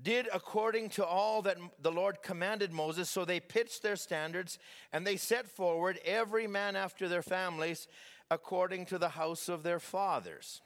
did 0.00 0.28
according 0.32 0.88
to 0.90 1.04
all 1.04 1.42
that 1.42 1.56
the 1.80 1.92
Lord 1.92 2.22
commanded 2.22 2.72
Moses. 2.72 3.08
So 3.08 3.24
they 3.24 3.40
pitched 3.40 3.82
their 3.82 3.96
standards 3.96 4.58
and 4.92 5.06
they 5.06 5.16
set 5.16 5.48
forward 5.48 6.00
every 6.04 6.46
man 6.46 6.76
after 6.76 7.08
their 7.08 7.22
families 7.22 7.86
according 8.30 8.86
to 8.86 8.98
the 8.98 9.10
house 9.10 9.48
of 9.48 9.62
their 9.62 9.78
fathers. 9.78 10.60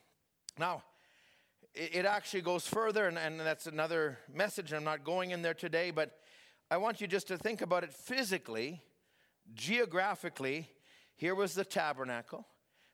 Now, 0.59 0.83
it 1.75 2.07
actually 2.07 2.41
goes 2.41 2.67
further, 2.67 3.07
and, 3.07 3.19
and 3.19 3.39
that's 3.39 3.67
another 3.67 4.19
message. 4.33 4.73
I'm 4.73 4.85
not 4.85 5.05
going 5.05 5.31
in 5.31 5.43
there 5.43 5.55
today, 5.55 5.91
but 5.91 6.11
I 6.71 6.77
want 6.77 7.01
you 7.01 7.07
just 7.07 7.29
to 7.29 7.39
think 7.39 7.63
about 7.63 7.85
it 7.85 7.93
physically, 7.93 8.83
geographically. 9.55 10.69
Here 11.15 11.35
was 11.35 11.55
the 11.55 11.65
tabernacle, 11.65 12.47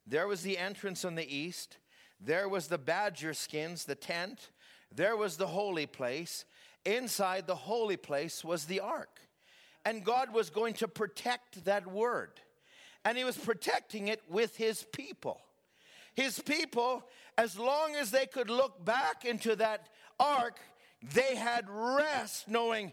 there 0.06 0.26
was 0.26 0.42
the 0.42 0.58
entrance 0.58 1.04
on 1.04 1.14
the 1.14 1.34
east, 1.34 1.78
there 2.20 2.48
was 2.48 2.68
the 2.68 2.78
badger 2.78 3.34
skins, 3.34 3.84
the 3.84 3.94
tent, 3.94 4.50
there 4.94 5.16
was 5.16 5.36
the 5.36 5.46
holy 5.46 5.86
place. 5.86 6.44
Inside 6.84 7.46
the 7.46 7.54
holy 7.54 7.96
place 7.96 8.44
was 8.44 8.66
the 8.66 8.80
ark. 8.80 9.20
And 9.84 10.04
God 10.04 10.32
was 10.32 10.50
going 10.50 10.74
to 10.74 10.88
protect 10.88 11.64
that 11.64 11.86
word. 11.86 12.40
And 13.04 13.18
He 13.18 13.24
was 13.24 13.36
protecting 13.36 14.08
it 14.08 14.22
with 14.28 14.56
His 14.56 14.84
people. 14.92 15.40
His 16.14 16.38
people, 16.38 17.04
as 17.36 17.58
long 17.58 17.94
as 17.96 18.10
they 18.10 18.26
could 18.26 18.48
look 18.48 18.84
back 18.84 19.24
into 19.24 19.56
that 19.56 19.88
ark, 20.18 20.58
they 21.12 21.34
had 21.34 21.68
rest 21.68 22.48
knowing 22.48 22.92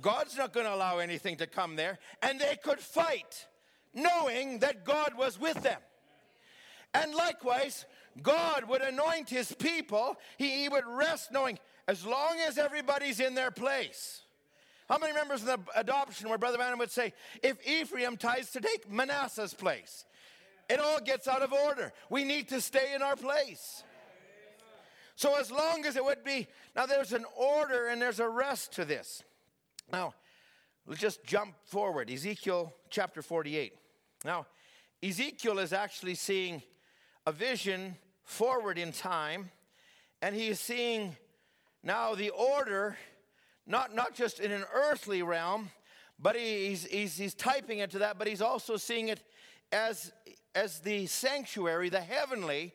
God's 0.00 0.36
not 0.36 0.52
going 0.52 0.66
to 0.66 0.74
allow 0.74 0.98
anything 0.98 1.36
to 1.36 1.46
come 1.46 1.76
there. 1.76 1.98
And 2.22 2.40
they 2.40 2.56
could 2.62 2.80
fight 2.80 3.46
knowing 3.92 4.58
that 4.60 4.84
God 4.84 5.14
was 5.16 5.38
with 5.38 5.62
them. 5.62 5.80
And 6.94 7.14
likewise, 7.14 7.86
God 8.22 8.68
would 8.68 8.82
anoint 8.82 9.28
his 9.28 9.52
people. 9.52 10.16
He, 10.38 10.62
he 10.62 10.68
would 10.68 10.86
rest 10.86 11.32
knowing 11.32 11.58
as 11.88 12.04
long 12.04 12.36
as 12.46 12.58
everybody's 12.58 13.20
in 13.20 13.34
their 13.34 13.50
place. 13.50 14.22
How 14.88 14.98
many 14.98 15.12
members 15.12 15.40
in 15.40 15.46
the 15.46 15.60
adoption 15.74 16.28
where 16.28 16.38
Brother 16.38 16.58
Branham 16.58 16.78
would 16.78 16.90
say, 16.90 17.12
if 17.42 17.56
Ephraim 17.66 18.16
tries 18.16 18.50
to 18.52 18.60
take 18.60 18.90
Manasseh's 18.90 19.54
place, 19.54 20.04
it 20.68 20.78
all 20.78 21.00
gets 21.00 21.26
out 21.26 21.42
of 21.42 21.52
order. 21.52 21.92
We 22.10 22.24
need 22.24 22.48
to 22.50 22.60
stay 22.60 22.94
in 22.94 23.02
our 23.02 23.16
place. 23.16 23.82
So, 25.16 25.38
as 25.38 25.50
long 25.50 25.84
as 25.86 25.96
it 25.96 26.04
would 26.04 26.24
be, 26.24 26.48
now 26.74 26.86
there's 26.86 27.12
an 27.12 27.24
order 27.36 27.86
and 27.86 28.02
there's 28.02 28.18
a 28.18 28.28
rest 28.28 28.72
to 28.72 28.84
this. 28.84 29.22
Now, 29.92 30.14
let's 30.86 31.00
just 31.00 31.24
jump 31.24 31.54
forward. 31.66 32.10
Ezekiel 32.10 32.74
chapter 32.90 33.22
48. 33.22 33.74
Now, 34.24 34.46
Ezekiel 35.02 35.60
is 35.60 35.72
actually 35.72 36.16
seeing 36.16 36.62
a 37.26 37.32
vision 37.32 37.96
forward 38.24 38.78
in 38.78 38.92
time, 38.92 39.50
and 40.20 40.34
he 40.34 40.48
is 40.48 40.58
seeing 40.58 41.16
now 41.82 42.14
the 42.14 42.30
order, 42.30 42.96
not, 43.66 43.94
not 43.94 44.14
just 44.14 44.40
in 44.40 44.50
an 44.50 44.64
earthly 44.74 45.22
realm, 45.22 45.70
but 46.18 46.34
he's, 46.36 46.84
he's, 46.86 47.16
he's 47.16 47.34
typing 47.34 47.78
into 47.78 47.98
that, 47.98 48.18
but 48.18 48.26
he's 48.26 48.42
also 48.42 48.76
seeing 48.76 49.08
it 49.08 49.22
as, 49.72 50.12
as 50.54 50.80
the 50.80 51.06
sanctuary, 51.06 51.88
the 51.88 52.00
heavenly, 52.00 52.72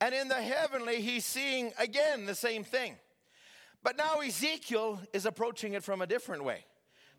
And 0.00 0.14
in 0.14 0.28
the 0.28 0.42
heavenly, 0.42 1.00
he's 1.02 1.24
seeing 1.24 1.72
again 1.78 2.26
the 2.26 2.34
same 2.34 2.64
thing. 2.64 2.96
But 3.82 3.96
now 3.96 4.20
Ezekiel 4.20 5.00
is 5.12 5.26
approaching 5.26 5.74
it 5.74 5.84
from 5.84 6.02
a 6.02 6.06
different 6.06 6.44
way 6.44 6.64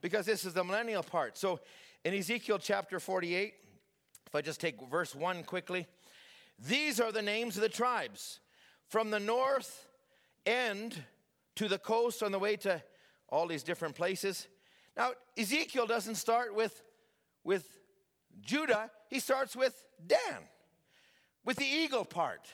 because 0.02 0.26
this 0.26 0.46
is 0.46 0.54
the 0.54 0.64
millennial 0.64 1.04
part. 1.04 1.38
So 1.38 1.60
in 2.04 2.14
Ezekiel 2.14 2.60
chapter 2.60 3.00
48, 3.00 3.54
if 4.28 4.36
I 4.36 4.42
just 4.42 4.60
take 4.60 4.76
verse 4.90 5.16
1 5.16 5.44
quickly, 5.44 5.88
these 6.60 7.00
are 7.00 7.12
the 7.12 7.22
names 7.22 7.56
of 7.56 7.62
the 7.62 7.70
tribes 7.70 8.40
from 8.88 9.10
the 9.10 9.20
north 9.20 9.88
end 10.46 11.04
to 11.56 11.68
the 11.68 11.78
coast 11.78 12.22
on 12.24 12.32
the 12.32 12.40
way 12.40 12.56
to 12.58 12.82
all 13.30 13.48
these 13.48 13.64
different 13.64 13.96
places. 13.96 14.48
Now, 14.96 15.12
Ezekiel 15.38 15.88
doesn't 15.88 16.16
start 16.16 16.56
with, 16.56 16.82
with 17.44 17.66
Judah, 18.42 18.92
he 19.10 19.20
starts 19.20 19.56
with 19.56 19.86
Dan, 20.06 20.44
with 21.46 21.58
the 21.58 21.66
eagle 21.66 22.06
part. 22.06 22.48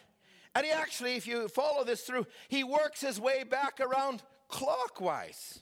And 0.53 0.65
he 0.65 0.71
actually, 0.71 1.15
if 1.15 1.27
you 1.27 1.47
follow 1.47 1.83
this 1.83 2.01
through, 2.01 2.25
he 2.47 2.63
works 2.63 3.01
his 3.01 3.19
way 3.19 3.43
back 3.43 3.79
around 3.79 4.23
clockwise. 4.47 5.61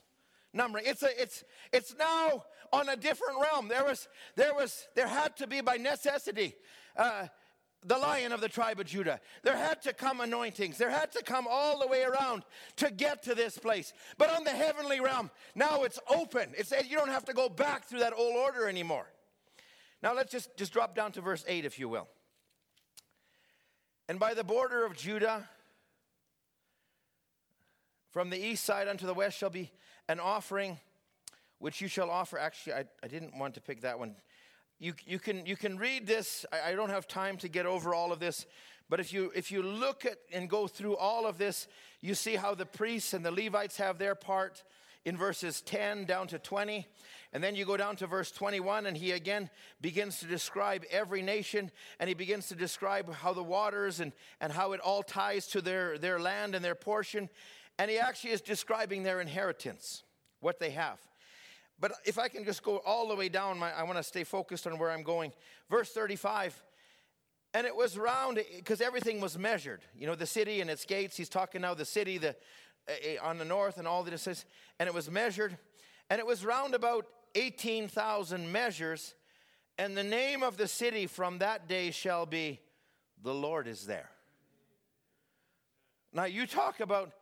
Numbering. 0.52 0.84
It's 0.86 1.02
a, 1.02 1.20
it's 1.20 1.44
it's 1.70 1.94
now 1.98 2.44
on 2.72 2.88
a 2.88 2.96
different 2.96 3.40
realm. 3.42 3.68
There 3.68 3.84
was 3.84 4.08
there 4.36 4.54
was 4.54 4.86
there 4.94 5.06
had 5.06 5.36
to 5.36 5.46
be 5.46 5.60
by 5.60 5.76
necessity 5.76 6.54
uh, 6.96 7.26
the 7.86 7.96
lion 7.96 8.32
of 8.32 8.40
the 8.40 8.48
tribe 8.48 8.80
of 8.80 8.86
Judah. 8.86 9.20
There 9.42 9.56
had 9.56 9.80
to 9.82 9.92
come 9.92 10.20
anointings. 10.20 10.76
There 10.76 10.90
had 10.90 11.12
to 11.12 11.22
come 11.22 11.46
all 11.48 11.78
the 11.78 11.86
way 11.86 12.02
around 12.02 12.42
to 12.76 12.90
get 12.90 13.22
to 13.24 13.34
this 13.34 13.56
place. 13.58 13.92
But 14.18 14.30
on 14.30 14.44
the 14.44 14.50
heavenly 14.50 15.00
realm, 15.00 15.30
now 15.54 15.84
it's 15.84 15.98
open. 16.08 16.50
It 16.58 16.66
says 16.66 16.88
you 16.88 16.96
don't 16.96 17.10
have 17.10 17.24
to 17.26 17.32
go 17.32 17.48
back 17.48 17.84
through 17.84 18.00
that 18.00 18.12
old 18.16 18.36
order 18.36 18.68
anymore. 18.68 19.06
Now 20.02 20.14
let's 20.14 20.32
just, 20.32 20.56
just 20.56 20.72
drop 20.72 20.94
down 20.94 21.12
to 21.12 21.20
verse 21.20 21.44
8, 21.46 21.64
if 21.64 21.78
you 21.78 21.88
will. 21.88 22.08
And 24.08 24.18
by 24.18 24.34
the 24.34 24.44
border 24.44 24.84
of 24.84 24.96
Judah, 24.96 25.48
from 28.10 28.30
the 28.30 28.38
east 28.38 28.64
side 28.64 28.88
unto 28.88 29.06
the 29.06 29.14
west 29.14 29.38
shall 29.38 29.50
be 29.50 29.70
an 30.08 30.20
offering 30.20 30.78
which 31.58 31.80
you 31.80 31.88
shall 31.88 32.10
offer. 32.10 32.38
Actually, 32.38 32.74
I, 32.74 32.84
I 33.02 33.08
didn't 33.08 33.38
want 33.38 33.54
to 33.54 33.60
pick 33.60 33.82
that 33.82 33.98
one. 33.98 34.16
You, 34.78 34.94
you, 35.06 35.18
can, 35.18 35.46
you 35.46 35.56
can 35.56 35.78
read 35.78 36.06
this. 36.06 36.44
I, 36.52 36.70
I 36.70 36.74
don't 36.74 36.90
have 36.90 37.08
time 37.08 37.36
to 37.38 37.48
get 37.48 37.66
over 37.66 37.94
all 37.94 38.12
of 38.12 38.18
this. 38.18 38.46
But 38.88 39.00
if 39.00 39.12
you, 39.12 39.32
if 39.34 39.50
you 39.50 39.62
look 39.62 40.04
at 40.04 40.18
and 40.32 40.48
go 40.48 40.66
through 40.66 40.96
all 40.96 41.26
of 41.26 41.38
this, 41.38 41.66
you 42.00 42.14
see 42.14 42.36
how 42.36 42.54
the 42.54 42.66
priests 42.66 43.14
and 43.14 43.24
the 43.24 43.30
Levites 43.30 43.78
have 43.78 43.98
their 43.98 44.14
part 44.14 44.62
in 45.04 45.16
verses 45.16 45.60
10 45.62 46.04
down 46.04 46.26
to 46.28 46.38
20. 46.38 46.86
And 47.32 47.42
then 47.42 47.54
you 47.54 47.64
go 47.64 47.76
down 47.76 47.96
to 47.96 48.06
verse 48.06 48.30
21, 48.30 48.86
and 48.86 48.96
he 48.96 49.12
again 49.12 49.50
begins 49.80 50.20
to 50.20 50.26
describe 50.26 50.84
every 50.90 51.22
nation, 51.22 51.70
and 51.98 52.08
he 52.08 52.14
begins 52.14 52.48
to 52.48 52.54
describe 52.54 53.12
how 53.12 53.32
the 53.32 53.42
waters 53.42 54.00
and, 54.00 54.12
and 54.40 54.52
how 54.52 54.72
it 54.72 54.80
all 54.80 55.02
ties 55.02 55.46
to 55.48 55.60
their, 55.60 55.98
their 55.98 56.20
land 56.20 56.54
and 56.54 56.64
their 56.64 56.74
portion. 56.74 57.28
And 57.78 57.90
he 57.90 57.98
actually 57.98 58.30
is 58.30 58.40
describing 58.40 59.02
their 59.02 59.20
inheritance, 59.20 60.02
what 60.40 60.60
they 60.60 60.70
have. 60.70 60.98
But 61.78 61.92
if 62.04 62.18
I 62.18 62.28
can 62.28 62.44
just 62.44 62.62
go 62.62 62.78
all 62.78 63.08
the 63.08 63.16
way 63.16 63.28
down, 63.28 63.58
my, 63.58 63.72
I 63.72 63.82
want 63.82 63.98
to 63.98 64.02
stay 64.02 64.24
focused 64.24 64.66
on 64.66 64.78
where 64.78 64.90
I'm 64.90 65.02
going. 65.02 65.32
Verse 65.70 65.92
35. 65.92 66.62
And 67.52 67.66
it 67.66 67.74
was 67.74 67.98
round 67.98 68.40
because 68.56 68.80
everything 68.80 69.20
was 69.20 69.38
measured. 69.38 69.82
You 69.96 70.06
know, 70.06 70.14
the 70.14 70.26
city 70.26 70.60
and 70.60 70.70
its 70.70 70.84
gates. 70.84 71.16
He's 71.16 71.28
talking 71.28 71.62
now 71.62 71.74
the 71.74 71.84
city 71.84 72.18
the, 72.18 72.34
uh, 72.88 73.22
on 73.22 73.38
the 73.38 73.44
north 73.44 73.78
and 73.78 73.86
all 73.86 74.02
this. 74.02 74.26
And 74.78 74.86
it 74.86 74.94
was 74.94 75.10
measured. 75.10 75.56
And 76.08 76.18
it 76.18 76.26
was 76.26 76.44
round 76.44 76.74
about 76.74 77.06
18,000 77.34 78.50
measures. 78.50 79.14
And 79.78 79.96
the 79.96 80.04
name 80.04 80.42
of 80.42 80.56
the 80.56 80.68
city 80.68 81.06
from 81.06 81.38
that 81.38 81.68
day 81.68 81.90
shall 81.90 82.24
be 82.24 82.60
The 83.22 83.34
Lord 83.34 83.66
is 83.66 83.86
there. 83.86 84.10
Now, 86.12 86.24
you 86.24 86.46
talk 86.46 86.80
about 86.80 87.12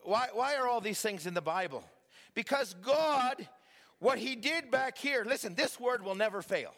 why, 0.00 0.28
why 0.32 0.56
are 0.56 0.66
all 0.66 0.80
these 0.80 1.00
things 1.00 1.26
in 1.26 1.34
the 1.34 1.40
Bible? 1.40 1.84
Because 2.34 2.74
God 2.74 3.46
what 4.00 4.18
he 4.18 4.36
did 4.36 4.70
back 4.70 4.96
here, 4.98 5.24
listen, 5.26 5.54
this 5.54 5.80
word 5.80 6.04
will 6.04 6.14
never 6.14 6.42
fail. 6.42 6.74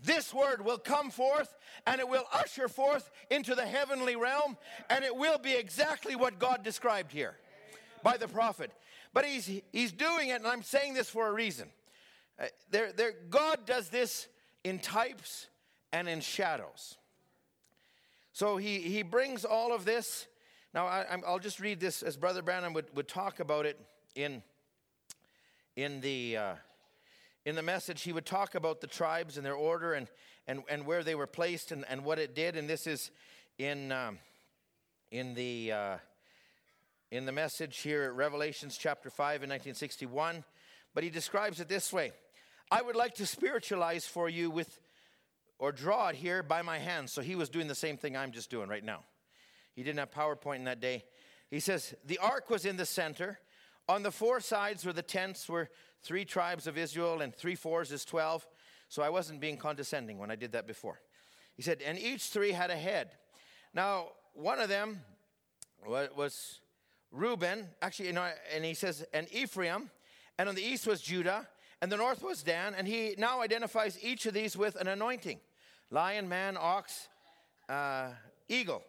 This 0.00 0.32
word 0.32 0.64
will 0.64 0.78
come 0.78 1.10
forth 1.10 1.56
and 1.86 2.00
it 2.00 2.08
will 2.08 2.24
usher 2.32 2.68
forth 2.68 3.10
into 3.30 3.54
the 3.54 3.66
heavenly 3.66 4.16
realm, 4.16 4.56
and 4.90 5.04
it 5.04 5.14
will 5.14 5.38
be 5.38 5.54
exactly 5.54 6.16
what 6.16 6.38
God 6.38 6.62
described 6.62 7.12
here 7.12 7.36
by 8.02 8.16
the 8.16 8.28
prophet. 8.28 8.70
But 9.12 9.24
he's, 9.24 9.50
he's 9.72 9.92
doing 9.92 10.28
it, 10.28 10.34
and 10.34 10.46
I'm 10.46 10.62
saying 10.62 10.94
this 10.94 11.08
for 11.08 11.28
a 11.28 11.32
reason. 11.32 11.68
Uh, 12.38 12.46
there, 12.70 12.92
there, 12.92 13.14
God 13.30 13.64
does 13.64 13.88
this 13.88 14.28
in 14.64 14.78
types 14.78 15.46
and 15.92 16.08
in 16.08 16.20
shadows. 16.20 16.96
So 18.32 18.58
he, 18.58 18.80
he 18.80 19.02
brings 19.02 19.44
all 19.44 19.74
of 19.74 19.84
this. 19.86 20.26
Now, 20.74 20.86
I, 20.86 21.16
will 21.16 21.38
just 21.38 21.58
read 21.58 21.80
this 21.80 22.02
as 22.02 22.18
Brother 22.18 22.42
Branham 22.42 22.74
would, 22.74 22.94
would 22.94 23.08
talk 23.08 23.40
about 23.40 23.64
it 23.64 23.80
in 24.14 24.42
in 25.76 26.00
the 26.00 26.36
uh, 26.36 26.54
in 27.44 27.54
the 27.54 27.62
message 27.62 28.02
he 28.02 28.12
would 28.12 28.26
talk 28.26 28.54
about 28.54 28.80
the 28.80 28.86
tribes 28.86 29.36
and 29.36 29.46
their 29.46 29.54
order 29.54 29.92
and 29.92 30.08
and, 30.48 30.62
and 30.68 30.86
where 30.86 31.04
they 31.04 31.14
were 31.14 31.26
placed 31.26 31.70
and, 31.72 31.84
and 31.88 32.04
what 32.04 32.18
it 32.18 32.34
did. 32.34 32.56
And 32.56 32.68
this 32.68 32.86
is 32.86 33.10
in 33.58 33.92
um, 33.92 34.18
in 35.10 35.34
the 35.34 35.72
uh, 35.72 35.96
in 37.10 37.26
the 37.26 37.32
message 37.32 37.78
here 37.78 38.04
at 38.04 38.14
revelations 38.14 38.76
chapter 38.76 39.10
5 39.10 39.42
in 39.42 39.50
1961 39.50 40.44
but 40.94 41.04
he 41.04 41.10
describes 41.10 41.60
it 41.60 41.68
this 41.68 41.92
way. 41.92 42.10
I 42.70 42.80
would 42.80 42.96
like 42.96 43.16
to 43.16 43.26
spiritualize 43.26 44.06
for 44.06 44.30
you 44.30 44.50
with 44.50 44.80
or 45.58 45.70
draw 45.70 46.08
it 46.08 46.16
here 46.16 46.42
by 46.42 46.62
my 46.62 46.78
hand 46.78 47.10
so 47.10 47.20
he 47.20 47.36
was 47.36 47.50
doing 47.50 47.68
the 47.68 47.74
same 47.74 47.96
thing 47.96 48.16
i'm 48.16 48.32
just 48.32 48.50
doing 48.50 48.68
right 48.68 48.84
now. 48.84 49.00
He 49.74 49.82
didn't 49.82 49.98
have 49.98 50.10
powerpoint 50.10 50.56
in 50.56 50.64
that 50.64 50.80
day. 50.80 51.04
He 51.50 51.60
says 51.60 51.94
the 52.06 52.18
ark 52.18 52.48
was 52.50 52.64
in 52.64 52.76
the 52.76 52.86
center 52.86 53.38
on 53.88 54.02
the 54.02 54.10
four 54.10 54.40
sides 54.40 54.84
where 54.84 54.92
the 54.92 55.02
tents 55.02 55.48
were 55.48 55.68
three 56.02 56.24
tribes 56.24 56.66
of 56.66 56.78
Israel, 56.78 57.20
and 57.20 57.34
three 57.34 57.54
fours 57.54 57.92
is 57.92 58.04
12. 58.04 58.46
So 58.88 59.02
I 59.02 59.08
wasn't 59.08 59.40
being 59.40 59.56
condescending 59.56 60.18
when 60.18 60.30
I 60.30 60.36
did 60.36 60.52
that 60.52 60.66
before. 60.66 61.00
He 61.54 61.62
said, 61.62 61.82
and 61.84 61.98
each 61.98 62.24
three 62.24 62.52
had 62.52 62.70
a 62.70 62.76
head. 62.76 63.10
Now, 63.74 64.08
one 64.34 64.60
of 64.60 64.68
them 64.68 65.00
was 65.86 66.60
Reuben, 67.10 67.68
actually, 67.80 68.08
and 68.08 68.64
he 68.64 68.74
says, 68.74 69.04
and 69.12 69.26
Ephraim, 69.32 69.90
and 70.38 70.48
on 70.48 70.54
the 70.54 70.62
east 70.62 70.86
was 70.86 71.00
Judah, 71.00 71.48
and 71.80 71.90
the 71.90 71.96
north 71.96 72.22
was 72.22 72.42
Dan, 72.42 72.74
and 72.74 72.86
he 72.86 73.14
now 73.18 73.40
identifies 73.40 73.98
each 74.02 74.26
of 74.26 74.34
these 74.34 74.56
with 74.56 74.76
an 74.76 74.88
anointing 74.88 75.40
lion, 75.90 76.28
man, 76.28 76.56
ox, 76.58 77.08
uh, 77.68 78.08
eagle. 78.48 78.82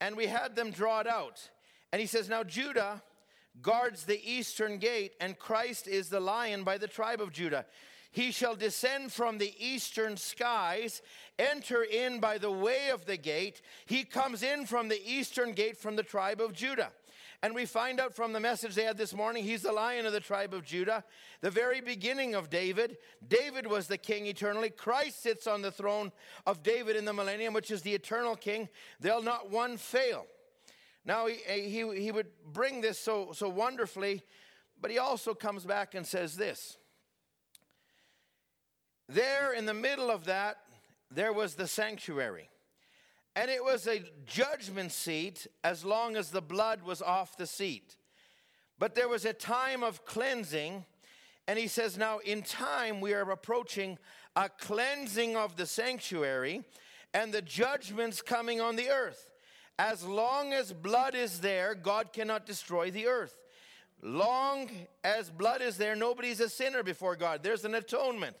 And 0.00 0.16
we 0.16 0.26
had 0.26 0.56
them 0.56 0.70
draw 0.70 1.00
it 1.00 1.06
out. 1.06 1.50
And 1.92 2.00
he 2.00 2.06
says, 2.06 2.28
now 2.28 2.42
Judah 2.42 3.02
guards 3.60 4.04
the 4.04 4.20
eastern 4.24 4.78
gate, 4.78 5.14
and 5.20 5.38
Christ 5.38 5.86
is 5.86 6.08
the 6.08 6.20
lion 6.20 6.64
by 6.64 6.78
the 6.78 6.88
tribe 6.88 7.20
of 7.20 7.32
Judah. 7.32 7.66
He 8.10 8.30
shall 8.30 8.54
descend 8.54 9.12
from 9.12 9.38
the 9.38 9.54
eastern 9.58 10.16
skies, 10.16 11.00
enter 11.38 11.82
in 11.82 12.20
by 12.20 12.38
the 12.38 12.50
way 12.50 12.90
of 12.90 13.06
the 13.06 13.16
gate. 13.16 13.62
He 13.86 14.04
comes 14.04 14.42
in 14.42 14.66
from 14.66 14.88
the 14.88 15.00
eastern 15.04 15.52
gate 15.52 15.78
from 15.78 15.96
the 15.96 16.02
tribe 16.02 16.40
of 16.40 16.52
Judah. 16.52 16.92
And 17.44 17.56
we 17.56 17.66
find 17.66 17.98
out 17.98 18.14
from 18.14 18.32
the 18.32 18.38
message 18.38 18.76
they 18.76 18.84
had 18.84 18.96
this 18.96 19.14
morning, 19.14 19.42
he's 19.42 19.62
the 19.62 19.72
lion 19.72 20.06
of 20.06 20.12
the 20.12 20.20
tribe 20.20 20.54
of 20.54 20.64
Judah, 20.64 21.02
the 21.40 21.50
very 21.50 21.80
beginning 21.80 22.36
of 22.36 22.50
David. 22.50 22.98
David 23.26 23.66
was 23.66 23.88
the 23.88 23.98
king 23.98 24.26
eternally. 24.26 24.70
Christ 24.70 25.22
sits 25.22 25.48
on 25.48 25.60
the 25.60 25.72
throne 25.72 26.12
of 26.46 26.62
David 26.62 26.94
in 26.94 27.04
the 27.04 27.12
millennium, 27.12 27.52
which 27.52 27.72
is 27.72 27.82
the 27.82 27.94
eternal 27.94 28.36
king. 28.36 28.68
There'll 29.00 29.22
not 29.22 29.50
one 29.50 29.76
fail. 29.76 30.26
Now, 31.04 31.26
he, 31.26 31.38
eh, 31.46 31.68
he, 31.68 32.00
he 32.00 32.12
would 32.12 32.28
bring 32.52 32.80
this 32.80 32.98
so, 32.98 33.32
so 33.32 33.48
wonderfully, 33.48 34.22
but 34.80 34.90
he 34.90 34.98
also 34.98 35.34
comes 35.34 35.64
back 35.64 35.94
and 35.94 36.06
says 36.06 36.36
this. 36.36 36.76
There 39.08 39.52
in 39.52 39.66
the 39.66 39.74
middle 39.74 40.10
of 40.10 40.24
that, 40.24 40.58
there 41.10 41.32
was 41.32 41.54
the 41.54 41.66
sanctuary. 41.66 42.48
And 43.34 43.50
it 43.50 43.64
was 43.64 43.86
a 43.86 44.04
judgment 44.26 44.92
seat 44.92 45.46
as 45.64 45.84
long 45.84 46.16
as 46.16 46.30
the 46.30 46.42
blood 46.42 46.82
was 46.82 47.00
off 47.00 47.36
the 47.36 47.46
seat. 47.46 47.96
But 48.78 48.94
there 48.94 49.08
was 49.08 49.24
a 49.24 49.32
time 49.32 49.82
of 49.82 50.04
cleansing. 50.04 50.84
And 51.48 51.58
he 51.58 51.66
says, 51.66 51.96
Now 51.96 52.18
in 52.18 52.42
time 52.42 53.00
we 53.00 53.14
are 53.14 53.30
approaching 53.30 53.98
a 54.36 54.48
cleansing 54.48 55.36
of 55.36 55.56
the 55.56 55.66
sanctuary 55.66 56.62
and 57.14 57.32
the 57.32 57.42
judgments 57.42 58.22
coming 58.22 58.60
on 58.60 58.76
the 58.76 58.90
earth. 58.90 59.31
As 59.78 60.04
long 60.04 60.52
as 60.52 60.72
blood 60.72 61.14
is 61.14 61.40
there, 61.40 61.74
God 61.74 62.12
cannot 62.12 62.46
destroy 62.46 62.90
the 62.90 63.06
earth. 63.06 63.36
Long 64.02 64.68
as 65.04 65.30
blood 65.30 65.62
is 65.62 65.76
there, 65.76 65.94
nobody's 65.94 66.40
a 66.40 66.48
sinner 66.48 66.82
before 66.82 67.16
God. 67.16 67.42
There's 67.42 67.64
an 67.64 67.74
atonement. 67.74 68.36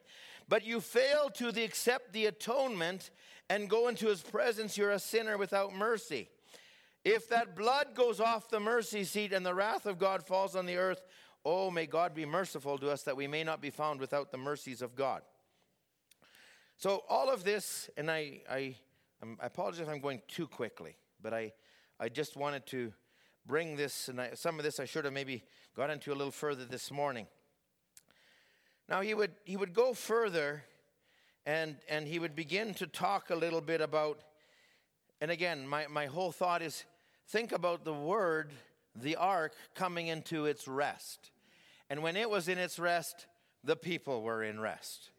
But 0.48 0.66
you 0.66 0.80
fail 0.80 1.30
to 1.34 1.48
accept 1.48 2.12
the 2.12 2.26
atonement 2.26 3.10
and 3.48 3.70
go 3.70 3.88
into 3.88 4.08
his 4.08 4.22
presence, 4.22 4.76
you're 4.76 4.90
a 4.90 4.98
sinner 4.98 5.38
without 5.38 5.74
mercy. 5.74 6.28
If 7.04 7.28
that 7.30 7.56
blood 7.56 7.94
goes 7.94 8.20
off 8.20 8.48
the 8.48 8.60
mercy 8.60 9.04
seat 9.04 9.32
and 9.32 9.44
the 9.44 9.54
wrath 9.54 9.86
of 9.86 9.98
God 9.98 10.24
falls 10.24 10.54
on 10.54 10.66
the 10.66 10.76
earth, 10.76 11.02
oh, 11.44 11.70
may 11.70 11.86
God 11.86 12.14
be 12.14 12.24
merciful 12.24 12.78
to 12.78 12.90
us 12.90 13.02
that 13.02 13.16
we 13.16 13.26
may 13.26 13.44
not 13.44 13.60
be 13.60 13.70
found 13.70 14.00
without 14.00 14.30
the 14.30 14.38
mercies 14.38 14.82
of 14.82 14.94
God. 14.94 15.22
So, 16.76 17.02
all 17.08 17.30
of 17.30 17.44
this, 17.44 17.90
and 17.96 18.10
I, 18.10 18.40
I 18.50 18.76
I 19.22 19.46
apologize 19.46 19.80
if 19.80 19.88
I'm 19.88 20.00
going 20.00 20.20
too 20.26 20.46
quickly, 20.46 20.96
but 21.22 21.32
I, 21.32 21.52
I 22.00 22.08
just 22.08 22.36
wanted 22.36 22.66
to 22.66 22.92
bring 23.46 23.76
this, 23.76 24.08
and 24.08 24.20
I, 24.20 24.30
some 24.34 24.58
of 24.58 24.64
this 24.64 24.80
I 24.80 24.84
should 24.84 25.04
have 25.04 25.14
maybe 25.14 25.44
got 25.76 25.90
into 25.90 26.12
a 26.12 26.16
little 26.16 26.32
further 26.32 26.64
this 26.64 26.90
morning. 26.90 27.26
Now 28.88 29.00
he 29.00 29.14
would 29.14 29.32
he 29.44 29.56
would 29.56 29.72
go 29.72 29.94
further, 29.94 30.64
and 31.46 31.76
and 31.88 32.06
he 32.06 32.18
would 32.18 32.34
begin 32.34 32.74
to 32.74 32.86
talk 32.86 33.30
a 33.30 33.36
little 33.36 33.60
bit 33.60 33.80
about, 33.80 34.20
and 35.20 35.30
again, 35.30 35.66
my, 35.66 35.86
my 35.88 36.06
whole 36.06 36.32
thought 36.32 36.62
is 36.62 36.84
think 37.28 37.52
about 37.52 37.84
the 37.84 37.94
word, 37.94 38.52
the 38.94 39.16
ark 39.16 39.54
coming 39.74 40.08
into 40.08 40.46
its 40.46 40.66
rest. 40.66 41.30
And 41.88 42.02
when 42.02 42.16
it 42.16 42.28
was 42.28 42.48
in 42.48 42.58
its 42.58 42.78
rest, 42.78 43.26
the 43.62 43.76
people 43.76 44.22
were 44.22 44.42
in 44.42 44.58
rest. 44.58 45.10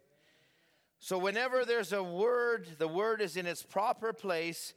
So, 1.00 1.18
whenever 1.18 1.66
there's 1.66 1.92
a 1.92 2.02
word, 2.02 2.68
the 2.78 2.88
word 2.88 3.22
is 3.22 3.36
in 3.36 3.46
its 3.46 3.62
proper 3.62 4.14
place, 4.14 4.74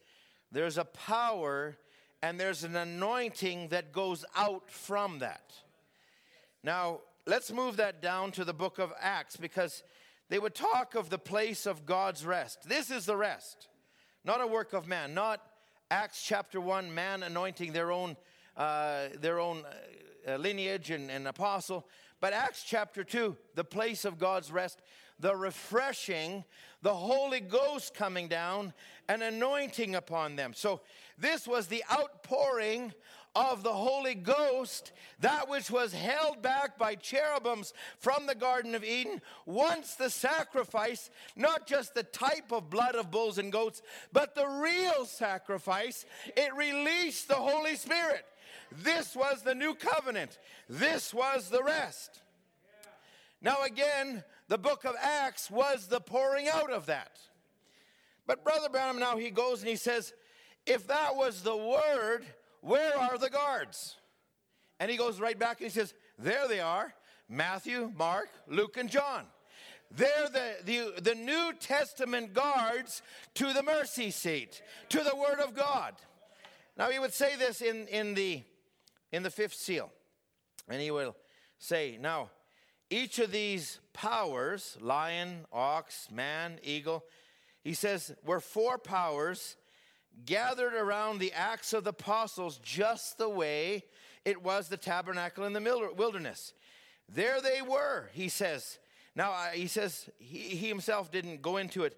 there's 0.53 0.79
a 0.79 0.85
power 0.85 1.77
and 2.23 2.41
there's 2.41 2.65
an 2.65 2.77
anointing 2.77 3.69
that 3.69 3.93
goes 3.93 4.25
out 4.35 4.71
from 4.71 5.19
that. 5.21 5.53
Now, 6.63 7.01
let's 7.27 7.53
move 7.53 7.77
that 7.77 8.01
down 8.01 8.33
to 8.33 8.45
the 8.45 8.55
book 8.55 8.79
of 8.79 8.93
Acts 9.01 9.37
because 9.37 9.83
they 10.29 10.39
would 10.39 10.55
talk 10.55 10.95
of 10.95 11.11
the 11.11 11.19
place 11.19 11.67
of 11.67 11.87
God's 11.87 12.25
rest. 12.25 12.69
This 12.69 12.91
is 12.91 13.07
the 13.07 13.17
rest, 13.17 13.69
not 14.25 14.41
a 14.41 14.47
work 14.47 14.73
of 14.73 14.89
man, 14.89 15.15
not 15.15 15.41
Acts 15.91 16.23
chapter 16.25 16.61
1, 16.61 16.93
man 16.93 17.23
anointing 17.23 17.73
their 17.73 17.93
own, 17.93 18.17
uh, 18.57 19.09
their 19.21 19.39
own 19.39 19.63
uh, 20.27 20.37
lineage 20.37 20.91
and, 20.91 21.11
and 21.11 21.29
apostle, 21.29 21.87
but 22.21 22.33
Acts 22.33 22.65
chapter 22.65 23.05
2, 23.05 23.37
the 23.55 23.63
place 23.63 24.05
of 24.05 24.19
God's 24.19 24.51
rest 24.51 24.81
the 25.21 25.35
refreshing, 25.35 26.45
the 26.83 26.95
Holy 26.95 27.41
Ghost 27.41 27.95
coming 27.95 28.29
down 28.29 28.73
and 29.09 29.23
anointing 29.23 29.95
upon 29.95 30.37
them. 30.37 30.53
So, 30.55 30.81
this 31.19 31.47
was 31.47 31.67
the 31.67 31.83
outpouring 31.91 32.93
of 33.37 33.63
the 33.63 33.73
Holy 33.73 34.15
Ghost, 34.15 34.93
that 35.21 35.49
which 35.49 35.71
was 35.71 35.93
held 35.93 36.41
back 36.41 36.79
by 36.79 36.95
cherubims 36.95 37.75
from 37.99 38.27
the 38.27 38.35
Garden 38.35 38.75
of 38.75 38.83
Eden. 38.83 39.21
Once 39.45 39.95
the 39.95 40.09
sacrifice, 40.09 41.11
not 41.37 41.67
just 41.67 41.95
the 41.95 42.03
type 42.03 42.51
of 42.51 42.71
blood 42.71 42.95
of 42.95 43.11
bulls 43.11 43.37
and 43.37 43.53
goats, 43.53 43.83
but 44.11 44.35
the 44.35 44.47
real 44.47 45.05
sacrifice, 45.05 46.07
it 46.35 46.55
released 46.55 47.29
the 47.29 47.35
Holy 47.35 47.77
Spirit. 47.77 48.25
This 48.73 49.15
was 49.15 49.43
the 49.43 49.55
new 49.55 49.75
covenant. 49.75 50.39
This 50.69 51.13
was 51.13 51.51
the 51.51 51.63
rest. 51.63 52.23
Now, 53.43 53.63
again, 53.65 54.25
the 54.49 54.59
book 54.59 54.85
of 54.85 54.95
Acts 55.01 55.51
was 55.51 55.87
the 55.87 56.01
pouring 56.01 56.49
out 56.49 56.71
of 56.71 56.87
that. 56.87 57.19
But 58.27 58.45
Brother 58.45 58.69
Branham 58.69 58.99
now 58.99 59.17
he 59.17 59.31
goes 59.31 59.61
and 59.61 59.69
he 59.69 59.77
says, 59.77 60.13
if 60.67 60.87
that 60.89 61.15
was 61.15 61.43
the 61.43 61.57
word, 61.57 62.25
where 62.61 62.99
are 62.99 63.19
the 63.19 63.31
guards? 63.31 63.97
And 64.81 64.91
he 64.91 64.97
goes 64.97 65.21
right 65.21 65.39
back 65.39 65.61
and 65.61 65.71
he 65.71 65.71
says, 65.71 65.95
there 66.19 66.49
they 66.49 66.61
are 66.61 66.93
Matthew, 67.29 67.93
Mark, 67.97 68.29
Luke, 68.49 68.77
and 68.77 68.91
John. 68.91 69.25
They're 69.91 70.29
the, 70.33 70.57
the, 70.65 71.01
the 71.01 71.15
New 71.15 71.53
Testament 71.59 72.35
guards 72.35 73.03
to 73.35 73.53
the 73.53 73.63
mercy 73.63 74.11
seat, 74.11 74.63
to 74.89 74.99
the 74.99 75.15
Word 75.15 75.41
of 75.41 75.55
God. 75.55 75.95
Now, 76.77 76.91
he 76.91 76.99
would 76.99 77.15
say 77.15 77.37
this 77.37 77.63
in, 77.63 77.87
in, 77.89 78.15
the, 78.15 78.43
in 79.13 79.23
the 79.23 79.31
fifth 79.31 79.55
seal. 79.55 79.91
And 80.69 80.81
he 80.81 80.91
will 80.91 81.17
say, 81.59 81.99
Now, 82.01 82.31
each 82.91 83.19
of 83.19 83.33
these 83.33 83.81
powers 83.93 84.77
lion, 84.81 85.47
ox, 85.53 86.09
man, 86.11 86.59
eagle 86.63 87.05
he 87.67 87.75
says, 87.75 88.15
were 88.25 88.39
four 88.39 88.79
powers 88.79 89.57
gathered 90.25 90.73
around 90.73 91.19
the 91.19 91.33
acts 91.33 91.73
of 91.73 91.83
the 91.83 91.91
apostles 91.91 92.61
just 92.63 93.19
the 93.19 93.29
way 93.29 93.83
it 94.25 94.41
was 94.41 94.69
the 94.69 94.77
tabernacle 94.77 95.43
in 95.43 95.53
the 95.53 95.93
wilderness. 95.97 96.53
There 97.09 97.41
they 97.41 97.63
were, 97.63 98.09
he 98.13 98.29
says. 98.29 98.79
Now, 99.17 99.33
uh, 99.33 99.49
he 99.49 99.67
says 99.67 100.09
he, 100.21 100.39
he 100.39 100.69
himself 100.69 101.11
didn't 101.11 101.43
go 101.43 101.57
into 101.57 101.83
it, 101.83 101.97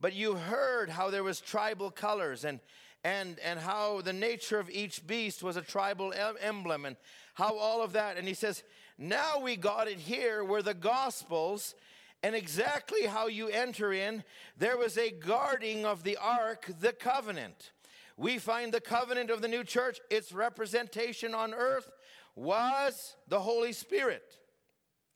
but 0.00 0.14
you 0.14 0.34
heard 0.34 0.88
how 0.88 1.10
there 1.10 1.24
was 1.24 1.40
tribal 1.40 1.90
colors 1.90 2.44
and 2.44 2.60
and 3.02 3.40
and 3.40 3.58
how 3.58 4.00
the 4.02 4.12
nature 4.12 4.60
of 4.60 4.70
each 4.70 5.04
beast 5.04 5.42
was 5.42 5.56
a 5.56 5.62
tribal 5.62 6.14
emblem 6.40 6.84
and 6.84 6.96
how 7.34 7.56
all 7.56 7.82
of 7.82 7.92
that 7.94 8.16
and 8.16 8.28
he 8.28 8.34
says 8.34 8.62
now 8.98 9.38
we 9.40 9.56
got 9.56 9.88
it 9.88 9.98
here 9.98 10.42
where 10.42 10.62
the 10.62 10.74
Gospels 10.74 11.74
and 12.22 12.34
exactly 12.34 13.06
how 13.06 13.28
you 13.28 13.48
enter 13.48 13.92
in, 13.92 14.24
there 14.56 14.76
was 14.76 14.98
a 14.98 15.10
guarding 15.10 15.86
of 15.86 16.02
the 16.02 16.16
ark, 16.20 16.68
the 16.80 16.92
covenant. 16.92 17.70
We 18.16 18.38
find 18.38 18.74
the 18.74 18.80
covenant 18.80 19.30
of 19.30 19.40
the 19.40 19.48
new 19.48 19.62
church, 19.62 20.00
its 20.10 20.32
representation 20.32 21.34
on 21.34 21.54
earth 21.54 21.88
was 22.34 23.14
the 23.28 23.38
Holy 23.38 23.72
Spirit. 23.72 24.36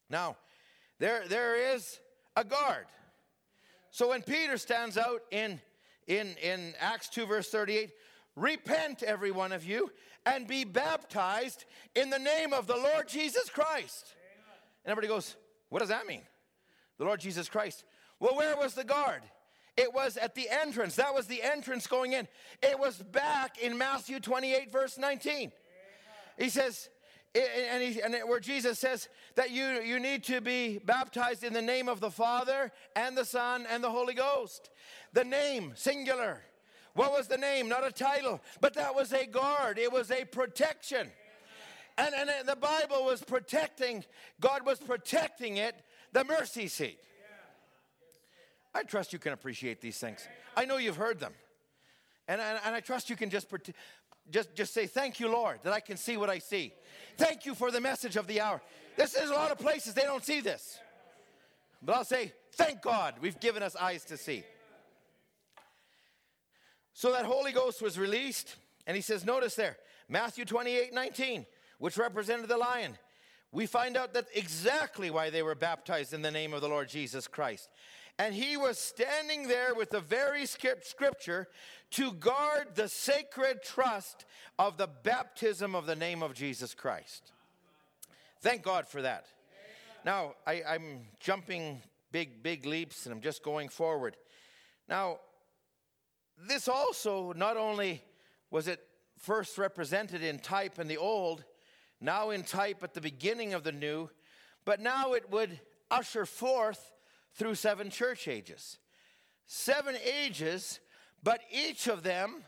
Now, 0.08 0.36
there, 1.00 1.26
there 1.26 1.74
is 1.74 1.98
a 2.36 2.44
guard. 2.44 2.86
So 3.90 4.10
when 4.10 4.22
Peter 4.22 4.56
stands 4.56 4.96
out 4.96 5.22
in, 5.32 5.60
in, 6.06 6.34
in 6.42 6.74
Acts 6.78 7.08
2, 7.08 7.26
verse 7.26 7.50
38, 7.50 7.90
repent, 8.36 9.02
every 9.02 9.30
one 9.30 9.52
of 9.52 9.64
you, 9.64 9.90
and 10.24 10.46
be 10.46 10.64
baptized 10.64 11.64
in 11.94 12.10
the 12.10 12.18
name 12.18 12.52
of 12.52 12.66
the 12.66 12.76
Lord 12.76 13.08
Jesus 13.08 13.48
Christ. 13.50 14.14
And 14.84 14.90
everybody 14.90 15.08
goes, 15.08 15.36
What 15.68 15.80
does 15.80 15.88
that 15.88 16.06
mean? 16.06 16.22
The 16.98 17.04
Lord 17.04 17.20
Jesus 17.20 17.48
Christ. 17.48 17.84
Well, 18.20 18.36
where 18.36 18.56
was 18.56 18.74
the 18.74 18.84
guard? 18.84 19.22
It 19.76 19.92
was 19.92 20.16
at 20.16 20.34
the 20.34 20.48
entrance. 20.50 20.96
That 20.96 21.14
was 21.14 21.26
the 21.26 21.42
entrance 21.42 21.86
going 21.86 22.12
in. 22.12 22.28
It 22.62 22.78
was 22.78 22.98
back 22.98 23.58
in 23.58 23.78
Matthew 23.78 24.20
28, 24.20 24.70
verse 24.70 24.98
19. 24.98 25.50
He 26.38 26.48
says, 26.48 26.90
and, 27.34 27.82
he, 27.82 28.02
and 28.02 28.14
where 28.28 28.40
Jesus 28.40 28.78
says 28.78 29.08
that 29.36 29.50
you, 29.50 29.64
you 29.80 29.98
need 29.98 30.22
to 30.24 30.42
be 30.42 30.78
baptized 30.78 31.42
in 31.42 31.54
the 31.54 31.62
name 31.62 31.88
of 31.88 32.00
the 32.00 32.10
Father 32.10 32.70
and 32.94 33.16
the 33.16 33.24
Son 33.24 33.66
and 33.70 33.82
the 33.82 33.90
Holy 33.90 34.12
Ghost. 34.12 34.68
The 35.14 35.24
name, 35.24 35.72
singular. 35.74 36.42
What 36.94 37.12
was 37.12 37.26
the 37.26 37.38
name? 37.38 37.68
Not 37.68 37.86
a 37.86 37.92
title, 37.92 38.40
but 38.60 38.74
that 38.74 38.94
was 38.94 39.12
a 39.12 39.26
guard, 39.26 39.78
it 39.78 39.92
was 39.92 40.10
a 40.10 40.24
protection. 40.24 41.08
And, 41.98 42.14
and 42.14 42.48
the 42.48 42.56
Bible 42.56 43.04
was 43.04 43.22
protecting, 43.22 44.04
God 44.40 44.64
was 44.64 44.78
protecting 44.78 45.58
it, 45.58 45.74
the 46.12 46.24
mercy 46.24 46.68
seat. 46.68 46.98
I 48.74 48.82
trust 48.82 49.12
you 49.12 49.18
can 49.18 49.32
appreciate 49.32 49.80
these 49.80 49.98
things. 49.98 50.26
I 50.56 50.64
know 50.64 50.78
you've 50.78 50.96
heard 50.96 51.20
them. 51.20 51.34
And, 52.28 52.40
and, 52.40 52.58
and 52.64 52.74
I 52.74 52.80
trust 52.80 53.10
you 53.10 53.16
can 53.16 53.28
just, 53.28 53.46
just, 54.30 54.54
just 54.54 54.72
say, 54.72 54.86
Thank 54.86 55.20
you, 55.20 55.28
Lord, 55.30 55.60
that 55.64 55.72
I 55.72 55.80
can 55.80 55.96
see 55.96 56.16
what 56.16 56.30
I 56.30 56.38
see. 56.38 56.72
Thank 57.18 57.44
you 57.44 57.54
for 57.54 57.70
the 57.70 57.80
message 57.80 58.16
of 58.16 58.26
the 58.26 58.40
hour. 58.40 58.62
This 58.96 59.14
is 59.14 59.30
a 59.30 59.34
lot 59.34 59.50
of 59.50 59.58
places 59.58 59.94
they 59.94 60.02
don't 60.02 60.24
see 60.24 60.40
this. 60.40 60.78
But 61.82 61.96
I'll 61.96 62.04
say, 62.04 62.32
Thank 62.52 62.80
God 62.80 63.14
we've 63.20 63.38
given 63.40 63.62
us 63.62 63.76
eyes 63.76 64.04
to 64.06 64.16
see. 64.16 64.44
So 66.94 67.12
that 67.12 67.24
Holy 67.24 67.52
Ghost 67.52 67.80
was 67.82 67.98
released, 67.98 68.56
and 68.86 68.96
he 68.96 69.00
says, 69.02 69.24
notice 69.24 69.54
there, 69.54 69.76
Matthew 70.08 70.44
28 70.44 70.92
19, 70.92 71.46
which 71.78 71.96
represented 71.96 72.48
the 72.48 72.56
lion. 72.56 72.98
We 73.50 73.66
find 73.66 73.96
out 73.96 74.14
that 74.14 74.26
exactly 74.34 75.10
why 75.10 75.30
they 75.30 75.42
were 75.42 75.54
baptized 75.54 76.14
in 76.14 76.22
the 76.22 76.30
name 76.30 76.54
of 76.54 76.62
the 76.62 76.68
Lord 76.68 76.88
Jesus 76.88 77.28
Christ. 77.28 77.68
And 78.18 78.34
he 78.34 78.56
was 78.56 78.78
standing 78.78 79.48
there 79.48 79.74
with 79.74 79.90
the 79.90 80.00
very 80.00 80.46
scripture 80.46 81.48
to 81.92 82.12
guard 82.12 82.74
the 82.74 82.88
sacred 82.88 83.62
trust 83.62 84.24
of 84.58 84.76
the 84.76 84.86
baptism 84.86 85.74
of 85.74 85.86
the 85.86 85.96
name 85.96 86.22
of 86.22 86.34
Jesus 86.34 86.74
Christ. 86.74 87.32
Thank 88.40 88.62
God 88.62 88.86
for 88.86 89.02
that. 89.02 89.26
Now, 90.04 90.34
I, 90.46 90.62
am 90.66 91.00
jumping 91.20 91.80
big, 92.10 92.42
big 92.42 92.66
leaps 92.66 93.06
and 93.06 93.14
I'm 93.14 93.20
just 93.20 93.42
going 93.42 93.68
forward. 93.68 94.16
Now, 94.88 95.18
this 96.46 96.68
also 96.68 97.32
not 97.32 97.56
only 97.56 98.02
was 98.50 98.68
it 98.68 98.80
first 99.18 99.58
represented 99.58 100.22
in 100.22 100.38
type 100.38 100.78
in 100.78 100.88
the 100.88 100.96
old, 100.96 101.44
now 102.00 102.30
in 102.30 102.42
type 102.42 102.82
at 102.82 102.94
the 102.94 103.00
beginning 103.00 103.54
of 103.54 103.62
the 103.62 103.72
new, 103.72 104.10
but 104.64 104.80
now 104.80 105.12
it 105.12 105.30
would 105.30 105.60
usher 105.90 106.26
forth 106.26 106.92
through 107.34 107.54
seven 107.54 107.90
church 107.90 108.28
ages. 108.28 108.78
Seven 109.46 109.96
ages, 109.96 110.80
but 111.22 111.40
each 111.50 111.86
of 111.86 112.02
them 112.02 112.44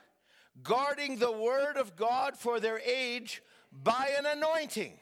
guarding 0.63 1.19
the 1.19 1.33
word 1.33 1.77
of 1.77 1.97
God 1.97 2.37
for 2.37 2.61
their 2.61 2.81
age 2.81 3.43
by 3.73 4.13
an 4.19 4.27
anointing. 4.27 4.93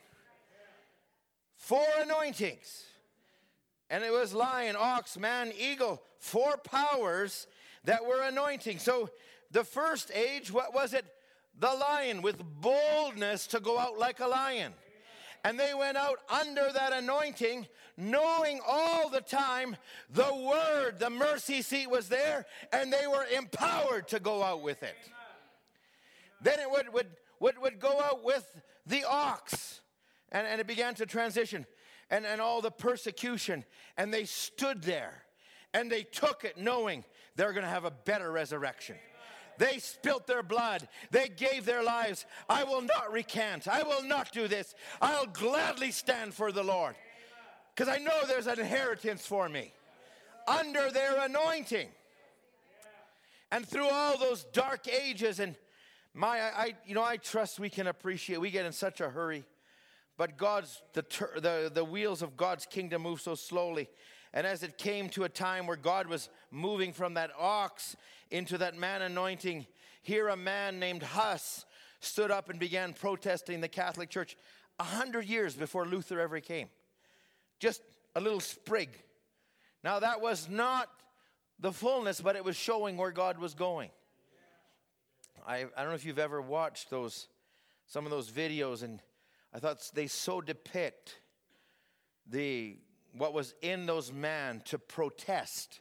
Four 1.57 1.86
anointings. 2.01 2.84
And 3.90 4.03
it 4.03 4.11
was 4.12 4.32
lion, 4.32 4.74
ox, 4.78 5.18
man, 5.18 5.53
eagle, 5.57 6.03
four 6.18 6.57
powers 6.57 7.47
that 7.85 8.05
were 8.05 8.22
anointing. 8.22 8.78
So 8.78 9.11
the 9.51 9.64
first 9.64 10.11
age, 10.14 10.53
what 10.53 10.74
was 10.74 10.95
it? 10.95 11.05
The 11.59 11.72
lion 11.72 12.22
with 12.22 12.43
boldness 12.61 13.47
to 13.49 13.61
go 13.61 13.78
out 13.78 13.99
like 13.99 14.20
a 14.20 14.26
lion. 14.26 14.72
And 15.45 15.59
they 15.59 15.74
went 15.74 15.97
out 15.97 16.20
under 16.28 16.72
that 16.72 16.93
anointing, 16.93 17.66
knowing 17.97 18.61
all 18.66 19.09
the 19.09 19.20
time 19.20 19.76
the 20.09 20.33
word, 20.33 21.01
the 21.01 21.11
mercy 21.11 21.62
seat 21.62 21.91
was 21.91 22.09
there, 22.09 22.47
and 22.72 22.93
they 22.93 23.07
were 23.09 23.26
empowered 23.37 24.09
to 24.09 24.20
go 24.20 24.43
out 24.43 24.62
with 24.62 24.83
it. 24.83 24.97
Then 26.41 26.61
it 26.61 26.70
would, 26.70 26.93
would, 26.93 27.09
would, 27.41 27.59
would 27.59 27.80
go 27.80 28.01
out 28.01 28.24
with 28.24 28.61
the 28.87 29.05
ox, 29.05 29.80
and, 30.30 30.47
and 30.47 30.61
it 30.61 30.66
began 30.66 30.95
to 30.95 31.07
transition, 31.07 31.66
and, 32.09 32.24
and 32.24 32.41
all 32.41 32.61
the 32.61 32.70
persecution. 32.70 33.64
And 33.97 34.14
they 34.14 34.24
stood 34.24 34.83
there, 34.83 35.24
and 35.74 35.91
they 35.91 36.05
took 36.05 36.45
it 36.45 36.57
knowing 36.57 37.05
they're 37.37 37.53
going 37.53 37.64
to 37.64 37.70
have 37.70 37.85
a 37.85 37.91
better 37.91 38.30
resurrection. 38.30 38.97
They 39.59 39.78
spilt 39.78 40.26
their 40.26 40.43
blood. 40.43 40.89
They 41.11 41.28
gave 41.28 41.64
their 41.64 41.83
lives. 41.83 42.26
I 42.49 42.64
will 42.64 42.83
not 42.83 43.12
recant. 43.12 43.68
I 43.68 43.83
will 43.83 44.03
not 44.03 44.33
do 44.33 44.49
this. 44.49 44.74
I'll 45.01 45.26
gladly 45.26 45.91
stand 45.91 46.35
for 46.35 46.53
the 46.53 46.62
Lord 46.62 46.97
because 47.74 47.89
I 47.89 47.99
know 47.99 48.12
there's 48.26 48.47
an 48.47 48.59
inheritance 48.59 49.26
for 49.26 49.49
me 49.49 49.72
under 50.47 50.91
their 50.91 51.24
anointing. 51.24 51.89
And 53.51 53.68
through 53.68 53.89
all 53.89 54.18
those 54.18 54.45
dark 54.45 54.89
ages, 54.89 55.39
and 55.39 55.57
my, 56.14 56.41
I, 56.41 56.74
you 56.87 56.95
know, 56.95 57.05
I 57.05 57.18
trust 57.18 57.61
we 57.61 57.68
can 57.68 57.87
appreciate. 57.87 58.41
We 58.41 58.51
get 58.51 58.64
in 58.64 58.72
such 58.72 59.01
a 59.01 59.11
hurry, 59.11 59.45
but 60.16 60.39
God's 60.39 60.83
the 60.95 61.05
the 61.37 61.70
the 61.72 61.85
wheels 61.85 62.22
of 62.22 62.37
God's 62.37 62.64
kingdom 62.64 63.03
move 63.03 63.20
so 63.20 63.35
slowly. 63.35 63.91
And 64.35 64.47
as 64.47 64.62
it 64.62 64.78
came 64.78 65.09
to 65.11 65.24
a 65.24 65.28
time 65.28 65.66
where 65.66 65.76
God 65.76 66.07
was 66.07 66.28
moving 66.51 66.93
from 66.93 67.14
that 67.14 67.30
ox 67.39 67.97
into 68.30 68.59
that 68.59 68.76
man 68.76 69.03
anointing, 69.03 69.66
here 70.03 70.28
a 70.28 70.37
man 70.37 70.78
named 70.78 71.03
Huss 71.03 71.66
stood 72.01 72.30
up 72.30 72.49
and 72.49 72.59
began 72.59 72.95
protesting 72.95 73.61
the 73.61 73.68
Catholic 73.68 74.09
Church 74.09 74.37
a 74.78 74.85
hundred 74.85 75.26
years 75.26 75.55
before 75.55 75.87
Luther 75.87 76.18
ever 76.18 76.41
came. 76.41 76.68
Just 77.61 77.83
a 78.14 78.20
little 78.20 78.41
sprig. 78.41 78.89
Now, 79.85 80.01
that 80.01 80.20
was 80.20 80.49
not 80.49 80.89
the 81.61 81.72
fullness, 81.72 82.20
but 82.20 82.35
it 82.35 82.45
was 82.45 82.57
showing 82.57 82.97
where 82.97 83.12
God 83.12 83.39
was 83.39 83.55
going. 83.55 83.91
I, 85.47 85.66
I 85.76 85.80
don't 85.83 85.89
know 85.89 85.95
if 85.95 86.05
you've 86.05 86.18
ever 86.18 86.41
watched 86.41 86.91
those, 86.91 87.28
some 87.87 88.05
of 88.05 88.11
those 88.11 88.30
videos, 88.30 88.83
and 88.83 89.01
I 89.53 89.59
thought 89.59 89.89
they 89.95 90.07
so 90.07 90.41
depict 90.41 91.20
the 92.26 92.78
what 93.16 93.32
was 93.32 93.54
in 93.62 93.86
those 93.86 94.12
men 94.12 94.62
to 94.66 94.78
protest 94.78 95.80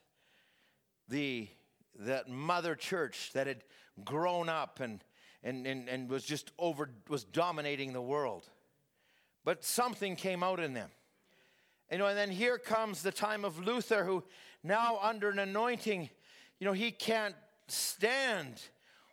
the 1.07 1.47
that 1.99 2.29
mother 2.29 2.75
church 2.75 3.31
that 3.33 3.47
had 3.47 3.63
grown 4.03 4.49
up 4.49 4.79
and 4.79 5.03
and, 5.43 5.65
and, 5.65 5.89
and 5.89 6.09
was 6.09 6.23
just 6.23 6.51
over 6.59 6.89
was 7.09 7.23
dominating 7.23 7.93
the 7.93 8.01
world. 8.01 8.49
But 9.43 9.63
something 9.63 10.15
came 10.15 10.43
out 10.43 10.59
in 10.59 10.73
them. 10.73 10.89
You 11.91 11.97
know 11.97 12.07
and 12.07 12.17
then 12.17 12.31
here 12.31 12.57
comes 12.57 13.01
the 13.01 13.11
time 13.11 13.43
of 13.45 13.59
luther 13.59 14.03
who 14.03 14.23
now 14.63 14.99
under 15.01 15.29
an 15.29 15.39
anointing 15.39 16.09
you 16.59 16.65
know 16.65 16.73
he 16.73 16.91
can't 16.91 17.35
stand 17.67 18.61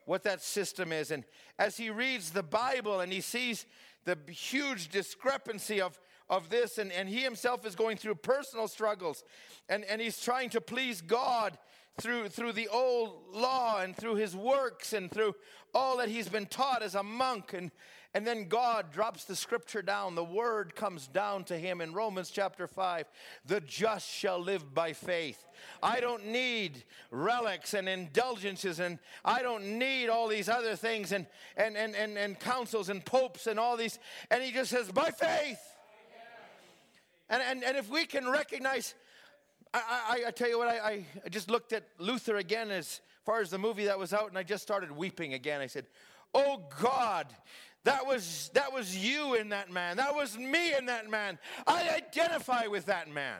what 0.04 0.22
that 0.22 0.42
system 0.42 0.92
is. 0.92 1.10
And 1.10 1.24
as 1.58 1.76
he 1.76 1.90
reads 1.90 2.30
the 2.30 2.42
bible 2.42 3.00
and 3.00 3.12
he 3.12 3.20
sees 3.20 3.66
the 4.04 4.16
huge 4.30 4.88
discrepancy 4.88 5.80
of 5.80 5.98
of 6.30 6.50
this, 6.50 6.78
and, 6.78 6.92
and 6.92 7.08
he 7.08 7.20
himself 7.20 7.66
is 7.66 7.74
going 7.74 7.96
through 7.96 8.16
personal 8.16 8.68
struggles, 8.68 9.24
and, 9.68 9.84
and 9.84 10.00
he's 10.00 10.20
trying 10.20 10.50
to 10.50 10.60
please 10.60 11.00
God 11.00 11.58
through, 11.98 12.28
through 12.28 12.52
the 12.52 12.68
old 12.68 13.34
law 13.34 13.80
and 13.80 13.94
through 13.96 14.14
his 14.14 14.34
works 14.34 14.92
and 14.92 15.10
through 15.10 15.34
all 15.74 15.98
that 15.98 16.08
he's 16.08 16.28
been 16.28 16.46
taught 16.46 16.82
as 16.82 16.94
a 16.94 17.02
monk. 17.02 17.52
And, 17.52 17.70
and 18.14 18.26
then 18.26 18.48
God 18.48 18.92
drops 18.92 19.24
the 19.24 19.36
scripture 19.36 19.82
down. 19.82 20.14
The 20.14 20.24
word 20.24 20.74
comes 20.74 21.06
down 21.08 21.44
to 21.44 21.58
him 21.58 21.80
in 21.80 21.92
Romans 21.92 22.30
chapter 22.30 22.66
5 22.66 23.06
the 23.44 23.60
just 23.60 24.08
shall 24.08 24.38
live 24.38 24.74
by 24.74 24.92
faith. 24.92 25.44
I 25.82 26.00
don't 26.00 26.26
need 26.26 26.84
relics 27.10 27.74
and 27.74 27.88
indulgences, 27.88 28.80
and 28.80 28.98
I 29.24 29.42
don't 29.42 29.78
need 29.78 30.08
all 30.08 30.28
these 30.28 30.48
other 30.48 30.76
things 30.76 31.12
and, 31.12 31.26
and, 31.56 31.76
and, 31.76 31.94
and, 31.96 32.16
and 32.16 32.38
councils 32.38 32.88
and 32.88 33.04
popes 33.04 33.46
and 33.46 33.58
all 33.58 33.76
these. 33.76 33.98
And 34.30 34.42
he 34.42 34.52
just 34.52 34.70
says, 34.70 34.90
by 34.90 35.10
faith. 35.10 35.60
And, 37.30 37.42
and, 37.42 37.64
and 37.64 37.76
if 37.76 37.90
we 37.90 38.06
can 38.06 38.28
recognize, 38.28 38.94
I, 39.74 39.80
I, 40.24 40.28
I 40.28 40.30
tell 40.30 40.48
you 40.48 40.58
what, 40.58 40.68
I, 40.68 41.06
I 41.24 41.28
just 41.28 41.50
looked 41.50 41.72
at 41.72 41.84
Luther 41.98 42.36
again 42.36 42.70
as 42.70 43.00
far 43.24 43.40
as 43.40 43.50
the 43.50 43.58
movie 43.58 43.84
that 43.84 43.98
was 43.98 44.12
out, 44.12 44.28
and 44.28 44.38
I 44.38 44.42
just 44.42 44.62
started 44.62 44.90
weeping 44.90 45.34
again. 45.34 45.60
I 45.60 45.66
said, 45.66 45.86
Oh 46.34 46.62
God, 46.80 47.26
that 47.84 48.06
was, 48.06 48.50
that 48.54 48.72
was 48.72 48.96
you 48.96 49.34
in 49.34 49.50
that 49.50 49.70
man. 49.70 49.96
That 49.96 50.14
was 50.14 50.36
me 50.36 50.74
in 50.74 50.86
that 50.86 51.08
man. 51.08 51.38
I 51.66 51.88
identify 51.88 52.66
with 52.66 52.86
that 52.86 53.08
man. 53.10 53.38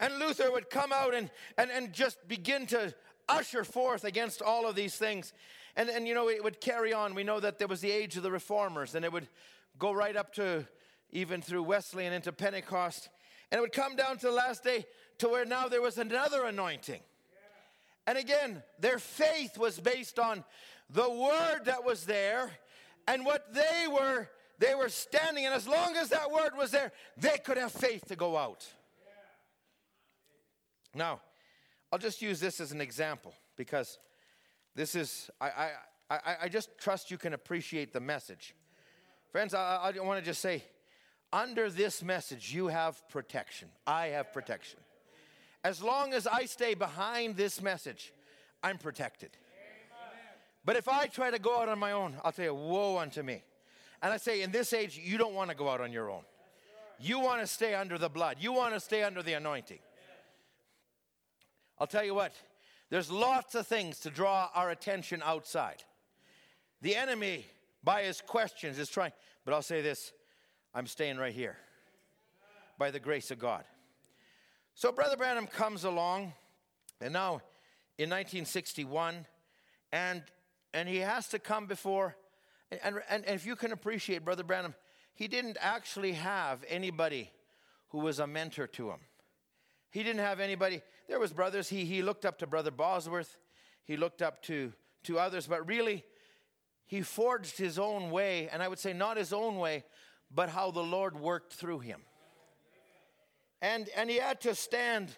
And 0.00 0.18
Luther 0.18 0.50
would 0.52 0.70
come 0.70 0.92
out 0.92 1.14
and, 1.14 1.30
and, 1.56 1.70
and 1.70 1.92
just 1.92 2.26
begin 2.28 2.66
to 2.68 2.94
usher 3.28 3.64
forth 3.64 4.04
against 4.04 4.40
all 4.40 4.66
of 4.66 4.76
these 4.76 4.96
things. 4.96 5.32
And, 5.76 5.88
and, 5.88 6.06
you 6.06 6.14
know, 6.14 6.28
it 6.28 6.42
would 6.42 6.60
carry 6.60 6.92
on. 6.92 7.14
We 7.14 7.24
know 7.24 7.40
that 7.40 7.58
there 7.58 7.68
was 7.68 7.80
the 7.80 7.90
age 7.90 8.16
of 8.16 8.22
the 8.22 8.30
reformers, 8.30 8.94
and 8.94 9.04
it 9.04 9.12
would 9.12 9.28
go 9.78 9.92
right 9.92 10.16
up 10.16 10.32
to 10.34 10.66
even 11.10 11.40
through 11.42 11.62
Wesley 11.62 12.06
and 12.06 12.14
into 12.14 12.32
Pentecost. 12.32 13.08
And 13.50 13.58
it 13.58 13.62
would 13.62 13.72
come 13.72 13.96
down 13.96 14.18
to 14.18 14.26
the 14.26 14.32
last 14.32 14.62
day 14.62 14.84
to 15.18 15.28
where 15.28 15.44
now 15.44 15.68
there 15.68 15.82
was 15.82 15.98
another 15.98 16.44
anointing. 16.44 17.00
And 18.06 18.16
again, 18.16 18.62
their 18.78 18.98
faith 18.98 19.58
was 19.58 19.78
based 19.78 20.18
on 20.18 20.44
the 20.90 21.08
word 21.08 21.66
that 21.66 21.84
was 21.84 22.06
there 22.06 22.50
and 23.06 23.24
what 23.24 23.52
they 23.52 23.86
were 23.86 24.28
they 24.58 24.74
were 24.74 24.88
standing 24.88 25.46
and 25.46 25.54
as 25.54 25.68
long 25.68 25.94
as 25.94 26.08
that 26.08 26.32
word 26.32 26.50
was 26.56 26.72
there, 26.72 26.90
they 27.16 27.38
could 27.44 27.56
have 27.56 27.70
faith 27.70 28.04
to 28.08 28.16
go 28.16 28.36
out. 28.36 28.66
Now, 30.94 31.20
I'll 31.92 31.98
just 31.98 32.20
use 32.20 32.40
this 32.40 32.58
as 32.58 32.72
an 32.72 32.80
example 32.80 33.34
because 33.56 33.98
this 34.74 34.94
is 34.94 35.30
I 35.40 35.46
I 35.46 35.70
I, 36.10 36.36
I 36.42 36.48
just 36.48 36.70
trust 36.78 37.10
you 37.10 37.18
can 37.18 37.34
appreciate 37.34 37.92
the 37.92 38.00
message. 38.00 38.54
Friends, 39.30 39.52
I, 39.54 39.92
I 39.94 40.00
want 40.00 40.18
to 40.18 40.24
just 40.24 40.40
say 40.40 40.64
under 41.32 41.70
this 41.70 42.02
message, 42.02 42.54
you 42.54 42.68
have 42.68 43.06
protection. 43.08 43.68
I 43.86 44.08
have 44.08 44.32
protection. 44.32 44.80
As 45.64 45.82
long 45.82 46.14
as 46.14 46.26
I 46.26 46.44
stay 46.46 46.74
behind 46.74 47.36
this 47.36 47.60
message, 47.60 48.12
I'm 48.62 48.78
protected. 48.78 49.30
But 50.64 50.76
if 50.76 50.88
I 50.88 51.06
try 51.06 51.30
to 51.30 51.38
go 51.38 51.60
out 51.60 51.68
on 51.68 51.78
my 51.78 51.92
own, 51.92 52.14
I'll 52.24 52.32
tell 52.32 52.44
you, 52.44 52.54
woe 52.54 52.98
unto 52.98 53.22
me. 53.22 53.42
And 54.02 54.12
I 54.12 54.16
say, 54.16 54.42
in 54.42 54.52
this 54.52 54.72
age, 54.72 55.00
you 55.02 55.18
don't 55.18 55.34
want 55.34 55.50
to 55.50 55.56
go 55.56 55.68
out 55.68 55.80
on 55.80 55.92
your 55.92 56.10
own. 56.10 56.22
You 57.00 57.20
want 57.20 57.40
to 57.40 57.46
stay 57.46 57.74
under 57.74 57.96
the 57.96 58.08
blood, 58.08 58.36
you 58.40 58.52
want 58.52 58.74
to 58.74 58.80
stay 58.80 59.02
under 59.02 59.22
the 59.22 59.34
anointing. 59.34 59.78
I'll 61.78 61.86
tell 61.86 62.04
you 62.04 62.14
what, 62.14 62.32
there's 62.90 63.10
lots 63.10 63.54
of 63.54 63.66
things 63.66 64.00
to 64.00 64.10
draw 64.10 64.50
our 64.54 64.70
attention 64.70 65.22
outside. 65.24 65.84
The 66.82 66.96
enemy, 66.96 67.46
by 67.84 68.02
his 68.02 68.20
questions, 68.20 68.78
is 68.78 68.88
trying, 68.88 69.12
but 69.44 69.54
I'll 69.54 69.62
say 69.62 69.80
this 69.80 70.12
I'm 70.78 70.86
staying 70.86 71.18
right 71.18 71.34
here 71.34 71.56
by 72.78 72.92
the 72.92 73.00
grace 73.00 73.32
of 73.32 73.40
God. 73.40 73.64
So 74.76 74.92
Brother 74.92 75.16
Branham 75.16 75.48
comes 75.48 75.82
along, 75.82 76.34
and 77.00 77.12
now 77.12 77.42
in 77.98 78.08
1961, 78.10 79.26
and 79.90 80.22
and 80.72 80.88
he 80.88 80.98
has 80.98 81.26
to 81.30 81.40
come 81.40 81.66
before, 81.66 82.14
and, 82.70 82.80
and, 83.10 83.24
and 83.26 83.34
if 83.34 83.44
you 83.44 83.56
can 83.56 83.72
appreciate 83.72 84.24
Brother 84.24 84.44
Branham, 84.44 84.76
he 85.16 85.26
didn't 85.26 85.56
actually 85.60 86.12
have 86.12 86.62
anybody 86.68 87.32
who 87.88 87.98
was 87.98 88.20
a 88.20 88.28
mentor 88.28 88.68
to 88.68 88.90
him. 88.90 89.00
He 89.90 90.04
didn't 90.04 90.20
have 90.20 90.38
anybody. 90.38 90.82
There 91.08 91.18
was 91.18 91.32
brothers. 91.32 91.68
He 91.68 91.86
he 91.86 92.02
looked 92.02 92.24
up 92.24 92.38
to 92.38 92.46
Brother 92.46 92.70
Bosworth. 92.70 93.36
He 93.82 93.96
looked 93.96 94.22
up 94.22 94.44
to 94.44 94.72
to 95.02 95.18
others, 95.18 95.48
but 95.48 95.66
really, 95.66 96.04
he 96.86 97.02
forged 97.02 97.58
his 97.58 97.80
own 97.80 98.12
way, 98.12 98.48
and 98.48 98.62
I 98.62 98.68
would 98.68 98.78
say 98.78 98.92
not 98.92 99.16
his 99.16 99.32
own 99.32 99.56
way, 99.56 99.82
but 100.34 100.48
how 100.48 100.70
the 100.70 100.82
Lord 100.82 101.18
worked 101.18 101.52
through 101.52 101.80
him. 101.80 102.00
And, 103.60 103.88
and 103.96 104.08
he 104.08 104.16
had 104.16 104.40
to 104.42 104.54
stand, 104.54 105.10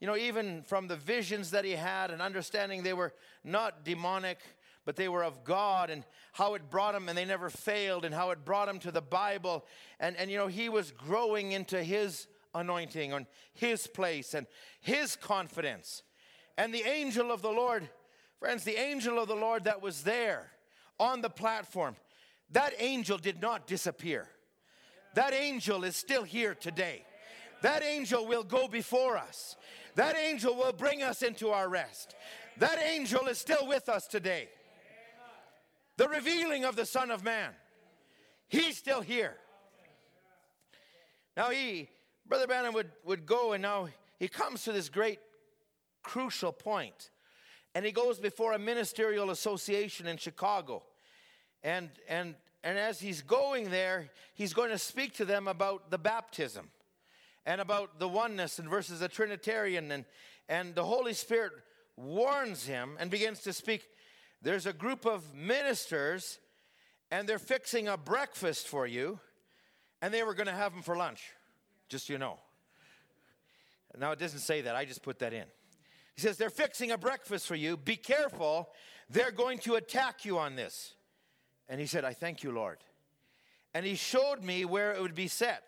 you 0.00 0.06
know, 0.06 0.16
even 0.16 0.62
from 0.62 0.88
the 0.88 0.96
visions 0.96 1.50
that 1.50 1.64
he 1.64 1.72
had 1.72 2.10
and 2.10 2.22
understanding 2.22 2.82
they 2.82 2.92
were 2.92 3.12
not 3.42 3.84
demonic, 3.84 4.38
but 4.84 4.96
they 4.96 5.08
were 5.08 5.24
of 5.24 5.44
God 5.44 5.90
and 5.90 6.04
how 6.32 6.54
it 6.54 6.70
brought 6.70 6.94
him, 6.94 7.08
and 7.08 7.18
they 7.18 7.24
never 7.24 7.50
failed, 7.50 8.04
and 8.04 8.14
how 8.14 8.30
it 8.30 8.44
brought 8.44 8.68
him 8.68 8.78
to 8.80 8.92
the 8.92 9.02
Bible. 9.02 9.66
And, 9.98 10.16
and 10.16 10.30
you 10.30 10.38
know, 10.38 10.46
he 10.46 10.68
was 10.68 10.92
growing 10.92 11.52
into 11.52 11.82
his 11.82 12.26
anointing 12.54 13.12
and 13.12 13.26
his 13.52 13.86
place 13.86 14.34
and 14.34 14.46
his 14.80 15.16
confidence. 15.16 16.02
And 16.56 16.72
the 16.72 16.88
angel 16.88 17.30
of 17.30 17.42
the 17.42 17.50
Lord, 17.50 17.88
friends, 18.38 18.64
the 18.64 18.80
angel 18.80 19.18
of 19.18 19.28
the 19.28 19.36
Lord 19.36 19.64
that 19.64 19.82
was 19.82 20.04
there 20.04 20.50
on 20.98 21.20
the 21.20 21.30
platform, 21.30 21.96
that 22.52 22.72
angel 22.78 23.18
did 23.18 23.42
not 23.42 23.66
disappear. 23.66 24.28
That 25.18 25.34
angel 25.34 25.82
is 25.82 25.96
still 25.96 26.22
here 26.22 26.54
today. 26.54 27.02
That 27.62 27.82
angel 27.82 28.24
will 28.24 28.44
go 28.44 28.68
before 28.68 29.16
us. 29.16 29.56
That 29.96 30.16
angel 30.16 30.54
will 30.54 30.72
bring 30.72 31.02
us 31.02 31.22
into 31.22 31.48
our 31.48 31.68
rest. 31.68 32.14
That 32.58 32.78
angel 32.78 33.26
is 33.26 33.36
still 33.36 33.66
with 33.66 33.88
us 33.88 34.06
today. 34.06 34.48
The 35.96 36.08
revealing 36.08 36.64
of 36.64 36.76
the 36.76 36.86
Son 36.86 37.10
of 37.10 37.24
Man. 37.24 37.50
He's 38.46 38.78
still 38.78 39.00
here. 39.00 39.34
Now 41.36 41.50
he, 41.50 41.88
Brother 42.24 42.46
Branham 42.46 42.74
would, 42.74 42.92
would 43.04 43.26
go 43.26 43.54
and 43.54 43.62
now 43.62 43.88
he 44.20 44.28
comes 44.28 44.62
to 44.66 44.72
this 44.72 44.88
great 44.88 45.18
crucial 46.04 46.52
point. 46.52 47.10
And 47.74 47.84
he 47.84 47.90
goes 47.90 48.20
before 48.20 48.52
a 48.52 48.58
ministerial 48.60 49.30
association 49.30 50.06
in 50.06 50.16
Chicago. 50.16 50.84
And, 51.64 51.90
and, 52.08 52.36
and 52.68 52.78
as 52.78 53.00
he's 53.00 53.22
going 53.22 53.70
there, 53.70 54.10
he's 54.34 54.52
going 54.52 54.68
to 54.68 54.76
speak 54.76 55.14
to 55.14 55.24
them 55.24 55.48
about 55.48 55.90
the 55.90 55.96
baptism 55.96 56.68
and 57.46 57.62
about 57.62 57.98
the 57.98 58.06
oneness 58.06 58.58
and 58.58 58.68
versus 58.68 59.00
the 59.00 59.08
Trinitarian. 59.08 59.90
And, 59.90 60.04
and 60.50 60.74
the 60.74 60.84
Holy 60.84 61.14
Spirit 61.14 61.52
warns 61.96 62.66
him 62.66 62.98
and 63.00 63.10
begins 63.10 63.40
to 63.44 63.54
speak. 63.54 63.88
There's 64.42 64.66
a 64.66 64.74
group 64.74 65.06
of 65.06 65.34
ministers, 65.34 66.40
and 67.10 67.26
they're 67.26 67.38
fixing 67.38 67.88
a 67.88 67.96
breakfast 67.96 68.68
for 68.68 68.86
you, 68.86 69.18
and 70.02 70.12
they 70.12 70.22
were 70.22 70.34
going 70.34 70.48
to 70.48 70.52
have 70.52 70.74
them 70.74 70.82
for 70.82 70.94
lunch, 70.94 71.22
just 71.88 72.08
so 72.08 72.12
you 72.12 72.18
know. 72.18 72.36
Now, 73.96 74.12
it 74.12 74.18
doesn't 74.18 74.40
say 74.40 74.60
that, 74.60 74.76
I 74.76 74.84
just 74.84 75.02
put 75.02 75.20
that 75.20 75.32
in. 75.32 75.46
He 76.16 76.20
says, 76.20 76.36
They're 76.36 76.50
fixing 76.50 76.90
a 76.90 76.98
breakfast 76.98 77.46
for 77.46 77.54
you. 77.54 77.78
Be 77.78 77.96
careful. 77.96 78.68
They're 79.08 79.30
going 79.30 79.56
to 79.60 79.76
attack 79.76 80.26
you 80.26 80.38
on 80.38 80.54
this. 80.54 80.92
And 81.68 81.80
he 81.80 81.86
said, 81.86 82.04
I 82.04 82.12
thank 82.12 82.42
you, 82.42 82.50
Lord. 82.52 82.78
And 83.74 83.84
he 83.84 83.94
showed 83.94 84.42
me 84.42 84.64
where 84.64 84.92
it 84.92 85.00
would 85.02 85.14
be 85.14 85.28
set. 85.28 85.64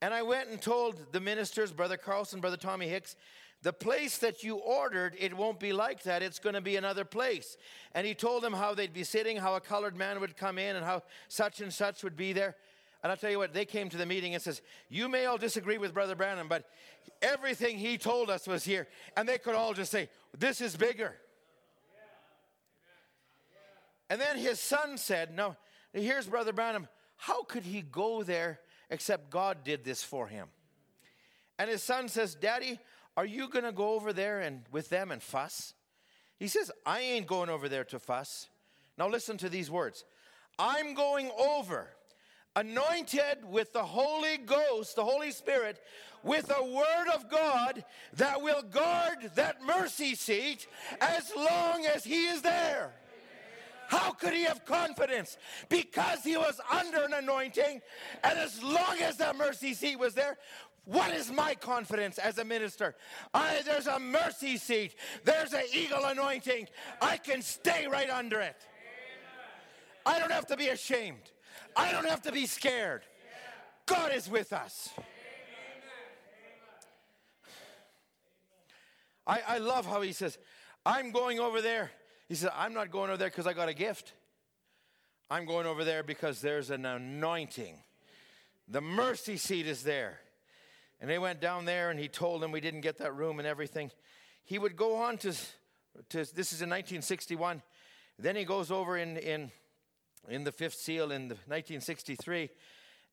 And 0.00 0.14
I 0.14 0.22
went 0.22 0.48
and 0.48 0.60
told 0.60 1.12
the 1.12 1.20
ministers, 1.20 1.72
Brother 1.72 1.96
Carlson, 1.96 2.40
Brother 2.40 2.56
Tommy 2.56 2.88
Hicks, 2.88 3.16
the 3.62 3.72
place 3.72 4.18
that 4.18 4.44
you 4.44 4.56
ordered, 4.56 5.16
it 5.18 5.36
won't 5.36 5.58
be 5.58 5.72
like 5.72 6.04
that. 6.04 6.22
It's 6.22 6.38
going 6.38 6.54
to 6.54 6.60
be 6.60 6.76
another 6.76 7.04
place. 7.04 7.56
And 7.92 8.06
he 8.06 8.14
told 8.14 8.44
them 8.44 8.52
how 8.52 8.74
they'd 8.74 8.92
be 8.92 9.02
sitting, 9.02 9.36
how 9.36 9.56
a 9.56 9.60
colored 9.60 9.96
man 9.96 10.20
would 10.20 10.36
come 10.36 10.58
in, 10.58 10.76
and 10.76 10.84
how 10.84 11.02
such 11.26 11.60
and 11.60 11.72
such 11.72 12.04
would 12.04 12.16
be 12.16 12.32
there. 12.32 12.54
And 13.02 13.10
I'll 13.10 13.18
tell 13.18 13.30
you 13.30 13.38
what, 13.38 13.52
they 13.52 13.64
came 13.64 13.88
to 13.90 13.96
the 13.96 14.06
meeting 14.06 14.34
and 14.34 14.42
says, 14.42 14.62
You 14.88 15.08
may 15.08 15.26
all 15.26 15.38
disagree 15.38 15.78
with 15.78 15.94
Brother 15.94 16.14
Branham, 16.14 16.48
but 16.48 16.68
everything 17.20 17.78
he 17.78 17.98
told 17.98 18.30
us 18.30 18.46
was 18.46 18.64
here. 18.64 18.86
And 19.16 19.28
they 19.28 19.38
could 19.38 19.56
all 19.56 19.74
just 19.74 19.90
say, 19.90 20.08
This 20.36 20.60
is 20.60 20.76
bigger. 20.76 21.14
And 24.10 24.20
then 24.20 24.38
his 24.38 24.58
son 24.58 24.96
said, 24.96 25.34
No, 25.34 25.56
here's 25.92 26.26
Brother 26.26 26.52
Branham. 26.52 26.88
How 27.16 27.42
could 27.42 27.64
he 27.64 27.82
go 27.82 28.22
there 28.22 28.60
except 28.90 29.30
God 29.30 29.64
did 29.64 29.84
this 29.84 30.02
for 30.02 30.28
him? 30.28 30.48
And 31.58 31.68
his 31.68 31.82
son 31.82 32.08
says, 32.08 32.34
Daddy, 32.34 32.78
are 33.16 33.26
you 33.26 33.48
going 33.48 33.64
to 33.64 33.72
go 33.72 33.94
over 33.94 34.12
there 34.12 34.40
and 34.40 34.62
with 34.70 34.88
them 34.88 35.10
and 35.10 35.20
fuss? 35.22 35.74
He 36.38 36.46
says, 36.46 36.70
I 36.86 37.00
ain't 37.00 37.26
going 37.26 37.50
over 37.50 37.68
there 37.68 37.84
to 37.84 37.98
fuss. 37.98 38.48
Now 38.96 39.08
listen 39.08 39.36
to 39.38 39.48
these 39.48 39.70
words. 39.70 40.04
I'm 40.58 40.94
going 40.94 41.30
over 41.36 41.88
anointed 42.54 43.38
with 43.44 43.72
the 43.72 43.84
Holy 43.84 44.38
Ghost, 44.38 44.96
the 44.96 45.04
Holy 45.04 45.30
Spirit, 45.30 45.80
with 46.22 46.50
a 46.56 46.64
word 46.64 47.08
of 47.14 47.30
God 47.30 47.84
that 48.14 48.42
will 48.42 48.62
guard 48.62 49.30
that 49.36 49.62
mercy 49.62 50.14
seat 50.14 50.66
as 51.00 51.30
long 51.36 51.86
as 51.86 52.04
He 52.04 52.26
is 52.26 52.42
there. 52.42 52.92
How 53.88 54.12
could 54.12 54.34
he 54.34 54.42
have 54.42 54.66
confidence? 54.66 55.38
Because 55.70 56.22
he 56.22 56.36
was 56.36 56.60
under 56.70 57.04
an 57.04 57.14
anointing, 57.14 57.80
and 58.22 58.38
as 58.38 58.62
long 58.62 58.98
as 59.02 59.16
that 59.16 59.34
mercy 59.34 59.72
seat 59.72 59.98
was 59.98 60.12
there, 60.12 60.36
what 60.84 61.14
is 61.14 61.32
my 61.32 61.54
confidence 61.54 62.18
as 62.18 62.36
a 62.36 62.44
minister? 62.44 62.94
I, 63.32 63.62
there's 63.64 63.86
a 63.86 63.98
mercy 63.98 64.58
seat. 64.58 64.94
There's 65.24 65.54
an 65.54 65.64
eagle 65.72 66.04
anointing. 66.04 66.68
I 67.00 67.16
can 67.16 67.40
stay 67.40 67.86
right 67.86 68.10
under 68.10 68.40
it. 68.40 68.56
I 70.04 70.18
don't 70.18 70.32
have 70.32 70.46
to 70.48 70.56
be 70.56 70.68
ashamed. 70.68 71.32
I 71.74 71.90
don't 71.90 72.06
have 72.06 72.22
to 72.22 72.32
be 72.32 72.44
scared. 72.46 73.02
God 73.86 74.12
is 74.14 74.28
with 74.28 74.52
us. 74.52 74.90
I, 79.26 79.40
I 79.46 79.58
love 79.58 79.86
how 79.86 80.02
he 80.02 80.12
says, 80.12 80.36
I'm 80.84 81.10
going 81.10 81.38
over 81.40 81.62
there. 81.62 81.90
He 82.28 82.34
said, 82.34 82.50
I'm 82.54 82.74
not 82.74 82.90
going 82.90 83.08
over 83.08 83.16
there 83.16 83.28
because 83.28 83.46
I 83.46 83.54
got 83.54 83.68
a 83.68 83.74
gift. 83.74 84.12
I'm 85.30 85.46
going 85.46 85.66
over 85.66 85.84
there 85.84 86.02
because 86.02 86.40
there's 86.40 86.70
an 86.70 86.84
anointing. 86.84 87.76
The 88.68 88.80
mercy 88.80 89.36
seat 89.36 89.66
is 89.66 89.82
there. 89.82 90.20
And 91.00 91.08
they 91.08 91.18
went 91.18 91.40
down 91.40 91.64
there 91.64 91.90
and 91.90 91.98
he 91.98 92.08
told 92.08 92.42
them 92.42 92.52
we 92.52 92.60
didn't 92.60 92.80
get 92.82 92.98
that 92.98 93.14
room 93.14 93.38
and 93.38 93.46
everything. 93.46 93.90
He 94.44 94.58
would 94.58 94.76
go 94.76 94.96
on 94.96 95.16
to, 95.18 95.32
to 96.10 96.18
this 96.18 96.52
is 96.52 96.60
in 96.60 96.68
1961. 96.68 97.62
Then 98.18 98.36
he 98.36 98.44
goes 98.44 98.70
over 98.70 98.96
in, 98.96 99.16
in, 99.16 99.50
in 100.28 100.44
the 100.44 100.52
fifth 100.52 100.74
seal 100.74 101.12
in 101.12 101.28
the 101.28 101.34
1963 101.34 102.50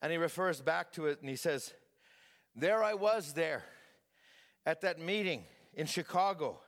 and 0.01 0.11
he 0.11 0.17
refers 0.17 0.61
back 0.61 0.91
to 0.93 1.05
it 1.05 1.19
and 1.21 1.29
he 1.29 1.35
says, 1.35 1.73
There 2.55 2.83
I 2.83 2.93
was 2.93 3.33
there 3.33 3.63
at 4.65 4.81
that 4.81 4.99
meeting 4.99 5.43
in 5.73 5.85
Chicago. 5.85 6.59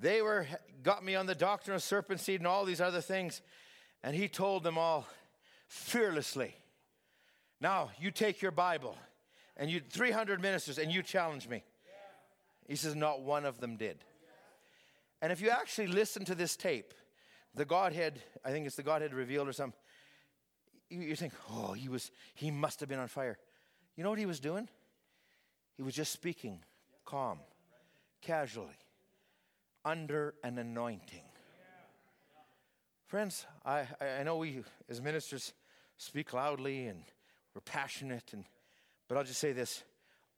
They 0.00 0.22
were 0.22 0.46
got 0.82 1.04
me 1.04 1.14
on 1.14 1.26
the 1.26 1.34
doctrine 1.34 1.74
of 1.74 1.82
serpent 1.82 2.20
seed 2.20 2.40
and 2.40 2.46
all 2.46 2.64
these 2.64 2.80
other 2.80 3.00
things. 3.00 3.40
And 4.02 4.14
he 4.14 4.28
told 4.28 4.62
them 4.62 4.76
all 4.76 5.06
fearlessly. 5.66 6.54
Now 7.60 7.90
you 7.98 8.10
take 8.10 8.42
your 8.42 8.50
Bible 8.50 8.96
and 9.56 9.70
you 9.70 9.80
300 9.80 10.40
ministers 10.42 10.78
and 10.78 10.92
you 10.92 11.02
challenge 11.02 11.48
me. 11.48 11.62
He 12.66 12.76
says, 12.76 12.94
not 12.94 13.22
one 13.22 13.44
of 13.44 13.60
them 13.60 13.76
did. 13.76 13.98
And 15.20 15.32
if 15.32 15.40
you 15.40 15.50
actually 15.50 15.86
listen 15.86 16.24
to 16.26 16.34
this 16.34 16.56
tape, 16.56 16.92
the 17.54 17.64
Godhead, 17.64 18.20
I 18.44 18.50
think 18.50 18.66
it's 18.66 18.76
the 18.76 18.82
Godhead 18.82 19.14
revealed 19.14 19.48
or 19.48 19.52
something, 19.52 19.78
you, 20.90 21.00
you 21.00 21.16
think, 21.16 21.32
oh, 21.50 21.72
he 21.72 21.88
was, 21.88 22.10
he 22.34 22.50
must 22.50 22.80
have 22.80 22.88
been 22.88 22.98
on 22.98 23.08
fire. 23.08 23.38
You 23.96 24.04
know 24.04 24.10
what 24.10 24.18
he 24.18 24.26
was 24.26 24.40
doing? 24.40 24.68
He 25.76 25.82
was 25.82 25.94
just 25.94 26.12
speaking 26.12 26.60
calm, 27.04 27.38
casually, 28.22 28.76
under 29.84 30.34
an 30.42 30.58
anointing. 30.58 31.24
Friends, 33.06 33.46
I, 33.64 33.86
I 34.00 34.22
know 34.22 34.38
we 34.38 34.62
as 34.88 35.00
ministers 35.00 35.52
speak 35.98 36.32
loudly 36.32 36.86
and 36.86 37.04
we're 37.54 37.60
passionate 37.60 38.32
and 38.32 38.44
but 39.08 39.18
I'll 39.18 39.24
just 39.24 39.40
say 39.40 39.52
this 39.52 39.82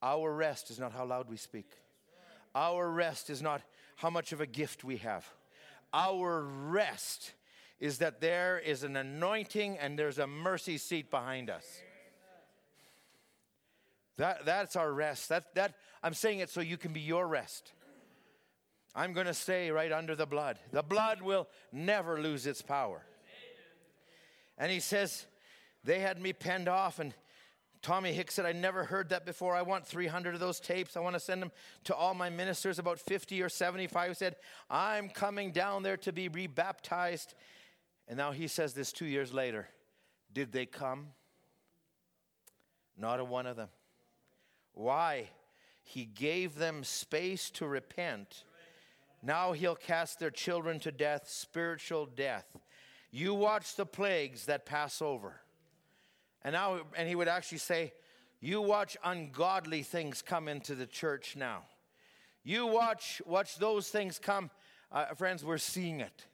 our 0.02 0.32
rest 0.32 0.70
is 0.70 0.78
not 0.78 0.92
how 0.92 1.04
loud 1.04 1.30
we 1.30 1.36
speak, 1.36 1.70
our 2.54 2.90
rest 2.90 3.30
is 3.30 3.40
not 3.40 3.62
how 3.96 4.10
much 4.10 4.32
of 4.32 4.40
a 4.40 4.46
gift 4.46 4.84
we 4.84 4.98
have. 4.98 5.26
Our 5.92 6.42
rest 6.42 7.32
is 7.78 7.98
that 7.98 8.20
there 8.20 8.58
is 8.58 8.82
an 8.82 8.96
anointing 8.96 9.78
and 9.78 9.98
there's 9.98 10.18
a 10.18 10.26
mercy 10.26 10.78
seat 10.78 11.10
behind 11.10 11.48
us. 11.48 11.64
That, 14.18 14.44
that's 14.44 14.76
our 14.76 14.92
rest. 14.92 15.28
That, 15.28 15.54
that, 15.54 15.74
I'm 16.02 16.14
saying 16.14 16.40
it 16.40 16.50
so 16.50 16.60
you 16.60 16.76
can 16.76 16.92
be 16.92 17.00
your 17.00 17.26
rest. 17.26 17.72
I'm 18.96 19.12
going 19.12 19.26
to 19.26 19.34
stay 19.34 19.70
right 19.70 19.92
under 19.92 20.16
the 20.16 20.24
blood. 20.24 20.58
The 20.72 20.82
blood 20.82 21.20
will 21.20 21.46
never 21.70 22.20
lose 22.20 22.46
its 22.46 22.62
power. 22.62 23.02
And 24.56 24.72
he 24.72 24.80
says, 24.80 25.26
they 25.84 26.00
had 26.00 26.18
me 26.18 26.32
penned 26.32 26.66
off, 26.66 26.98
and 26.98 27.12
Tommy 27.82 28.14
Hicks 28.14 28.34
said, 28.34 28.46
I 28.46 28.52
never 28.52 28.84
heard 28.84 29.10
that 29.10 29.26
before. 29.26 29.54
I 29.54 29.60
want 29.60 29.86
300 29.86 30.32
of 30.32 30.40
those 30.40 30.58
tapes. 30.58 30.96
I 30.96 31.00
want 31.00 31.14
to 31.14 31.20
send 31.20 31.42
them 31.42 31.52
to 31.84 31.94
all 31.94 32.14
my 32.14 32.30
ministers. 32.30 32.78
About 32.78 32.98
50 32.98 33.42
or 33.42 33.50
75 33.50 34.16
said, 34.16 34.36
I'm 34.70 35.10
coming 35.10 35.52
down 35.52 35.82
there 35.82 35.98
to 35.98 36.12
be 36.12 36.28
rebaptized. 36.28 37.34
And 38.08 38.16
now 38.16 38.32
he 38.32 38.48
says 38.48 38.72
this 38.72 38.92
two 38.92 39.06
years 39.06 39.32
later. 39.32 39.68
Did 40.32 40.52
they 40.52 40.64
come? 40.64 41.08
Not 42.98 43.20
a 43.20 43.24
one 43.24 43.46
of 43.46 43.56
them. 43.56 43.68
Why? 44.72 45.28
He 45.82 46.06
gave 46.06 46.56
them 46.56 46.82
space 46.82 47.50
to 47.50 47.66
repent. 47.66 48.42
Now 49.26 49.50
he'll 49.50 49.74
cast 49.74 50.20
their 50.20 50.30
children 50.30 50.78
to 50.80 50.92
death, 50.92 51.28
spiritual 51.28 52.06
death. 52.06 52.46
You 53.10 53.34
watch 53.34 53.74
the 53.74 53.84
plagues 53.84 54.46
that 54.46 54.66
pass 54.66 55.02
over. 55.02 55.40
And 56.44 56.52
now, 56.52 56.82
and 56.96 57.08
he 57.08 57.16
would 57.16 57.26
actually 57.26 57.58
say, 57.58 57.92
You 58.40 58.62
watch 58.62 58.96
ungodly 59.02 59.82
things 59.82 60.22
come 60.22 60.46
into 60.46 60.76
the 60.76 60.86
church 60.86 61.34
now. 61.34 61.62
You 62.44 62.68
watch, 62.68 63.20
watch 63.26 63.56
those 63.56 63.88
things 63.88 64.20
come. 64.20 64.48
Uh, 64.92 65.06
friends, 65.16 65.44
we're 65.44 65.58
seeing 65.58 65.98
it. 65.98 66.24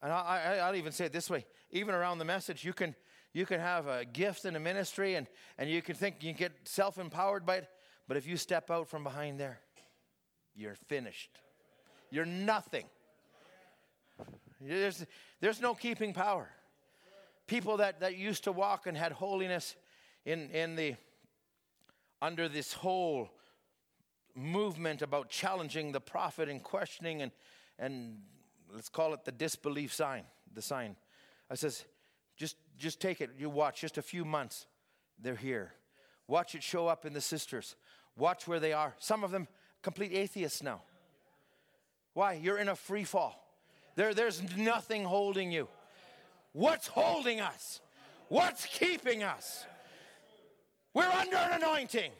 And 0.00 0.10
I, 0.10 0.60
I, 0.62 0.70
will 0.70 0.78
even 0.78 0.92
say 0.92 1.04
it 1.04 1.12
this 1.12 1.28
way 1.28 1.44
even 1.72 1.94
around 1.94 2.18
the 2.18 2.24
message, 2.24 2.64
you 2.64 2.72
can, 2.72 2.94
you 3.34 3.44
can 3.44 3.60
have 3.60 3.86
a 3.86 4.06
gift 4.06 4.46
in 4.46 4.56
a 4.56 4.60
ministry 4.60 5.16
and, 5.16 5.26
and 5.58 5.68
you 5.68 5.82
can 5.82 5.94
think 5.94 6.22
you 6.22 6.32
can 6.32 6.38
get 6.38 6.52
self 6.64 6.96
empowered 6.96 7.44
by 7.44 7.56
it. 7.56 7.68
But 8.06 8.16
if 8.16 8.26
you 8.26 8.38
step 8.38 8.70
out 8.70 8.88
from 8.88 9.04
behind 9.04 9.38
there, 9.38 9.60
you're 10.58 10.74
finished. 10.74 11.30
You're 12.10 12.26
nothing. 12.26 12.84
There's, 14.60 15.06
there's 15.40 15.60
no 15.60 15.74
keeping 15.74 16.12
power 16.12 16.48
people 17.46 17.78
that, 17.78 18.00
that 18.00 18.14
used 18.18 18.44
to 18.44 18.52
walk 18.52 18.86
and 18.86 18.94
had 18.94 19.10
holiness 19.10 19.74
in, 20.26 20.50
in 20.50 20.76
the 20.76 20.94
under 22.20 22.46
this 22.46 22.74
whole 22.74 23.30
movement 24.34 25.00
about 25.00 25.30
challenging 25.30 25.92
the 25.92 26.00
prophet 26.00 26.50
and 26.50 26.62
questioning 26.62 27.22
and 27.22 27.32
and 27.78 28.18
let's 28.74 28.90
call 28.90 29.14
it 29.14 29.24
the 29.24 29.32
disbelief 29.32 29.94
sign 29.94 30.24
the 30.52 30.60
sign 30.60 30.94
i 31.50 31.54
says 31.54 31.86
just 32.38 32.56
just 32.78 33.00
take 33.00 33.20
it, 33.20 33.30
you 33.36 33.50
watch 33.50 33.80
just 33.80 33.98
a 33.98 34.02
few 34.02 34.24
months, 34.24 34.66
they're 35.20 35.34
here. 35.34 35.74
Watch 36.26 36.54
it 36.54 36.62
show 36.62 36.86
up 36.86 37.04
in 37.04 37.12
the 37.12 37.20
sisters. 37.20 37.74
Watch 38.16 38.46
where 38.46 38.60
they 38.60 38.72
are. 38.72 38.94
Some 38.98 39.24
of 39.24 39.30
them 39.30 39.48
complete 39.88 40.12
atheists 40.12 40.62
now. 40.62 40.82
Why? 42.12 42.34
You're 42.34 42.58
in 42.58 42.68
a 42.68 42.76
free 42.76 43.04
fall. 43.04 43.42
There, 43.96 44.12
there's 44.12 44.42
nothing 44.54 45.02
holding 45.02 45.50
you. 45.50 45.66
What's 46.52 46.88
holding 46.88 47.40
us? 47.40 47.80
What's 48.28 48.66
keeping 48.66 49.22
us? 49.22 49.64
We're 50.92 51.04
under 51.04 51.38
an 51.38 51.62
anointing. 51.62 52.10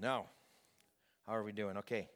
Now, 0.00 0.26
how 1.24 1.36
are 1.36 1.44
we 1.44 1.52
doing? 1.52 1.76
Okay. 1.76 2.08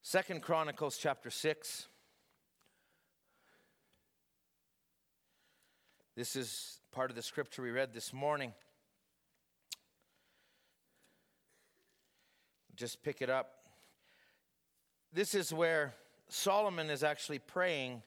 Second 0.00 0.40
Chronicles 0.40 0.96
chapter 0.96 1.28
6. 1.28 1.86
This 6.16 6.34
is 6.34 6.80
part 6.90 7.10
of 7.10 7.16
the 7.16 7.22
scripture 7.22 7.62
we 7.62 7.70
read 7.70 7.94
this 7.94 8.12
morning. 8.12 8.52
Just 12.74 13.04
pick 13.04 13.22
it 13.22 13.30
up. 13.30 13.52
This 15.12 15.36
is 15.36 15.52
where 15.52 15.94
Solomon 16.28 16.90
is 16.90 17.04
actually 17.04 17.38
praying 17.38 18.02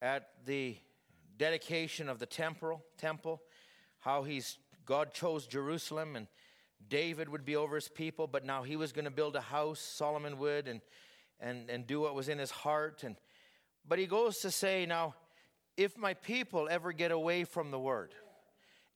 at 0.00 0.30
the 0.46 0.78
dedication 1.36 2.08
of 2.08 2.18
the 2.18 2.26
temple, 2.26 2.82
temple, 2.96 3.42
how 3.98 4.22
he's 4.22 4.58
God 4.86 5.12
chose 5.12 5.46
Jerusalem 5.46 6.16
and 6.16 6.26
David 6.88 7.28
would 7.28 7.44
be 7.44 7.54
over 7.54 7.74
his 7.74 7.88
people, 7.88 8.26
but 8.26 8.46
now 8.46 8.62
he 8.62 8.76
was 8.76 8.92
going 8.92 9.04
to 9.04 9.10
build 9.10 9.36
a 9.36 9.42
house, 9.42 9.78
Solomon 9.78 10.38
would, 10.38 10.68
and, 10.68 10.80
and, 11.38 11.68
and 11.68 11.86
do 11.86 12.00
what 12.00 12.14
was 12.14 12.30
in 12.30 12.38
his 12.38 12.50
heart. 12.50 13.04
And, 13.04 13.16
but 13.86 13.98
he 13.98 14.06
goes 14.06 14.38
to 14.38 14.50
say, 14.50 14.86
now, 14.86 15.14
if 15.80 15.96
my 15.96 16.12
people 16.12 16.68
ever 16.70 16.92
get 16.92 17.10
away 17.10 17.42
from 17.42 17.70
the 17.70 17.78
word, 17.78 18.10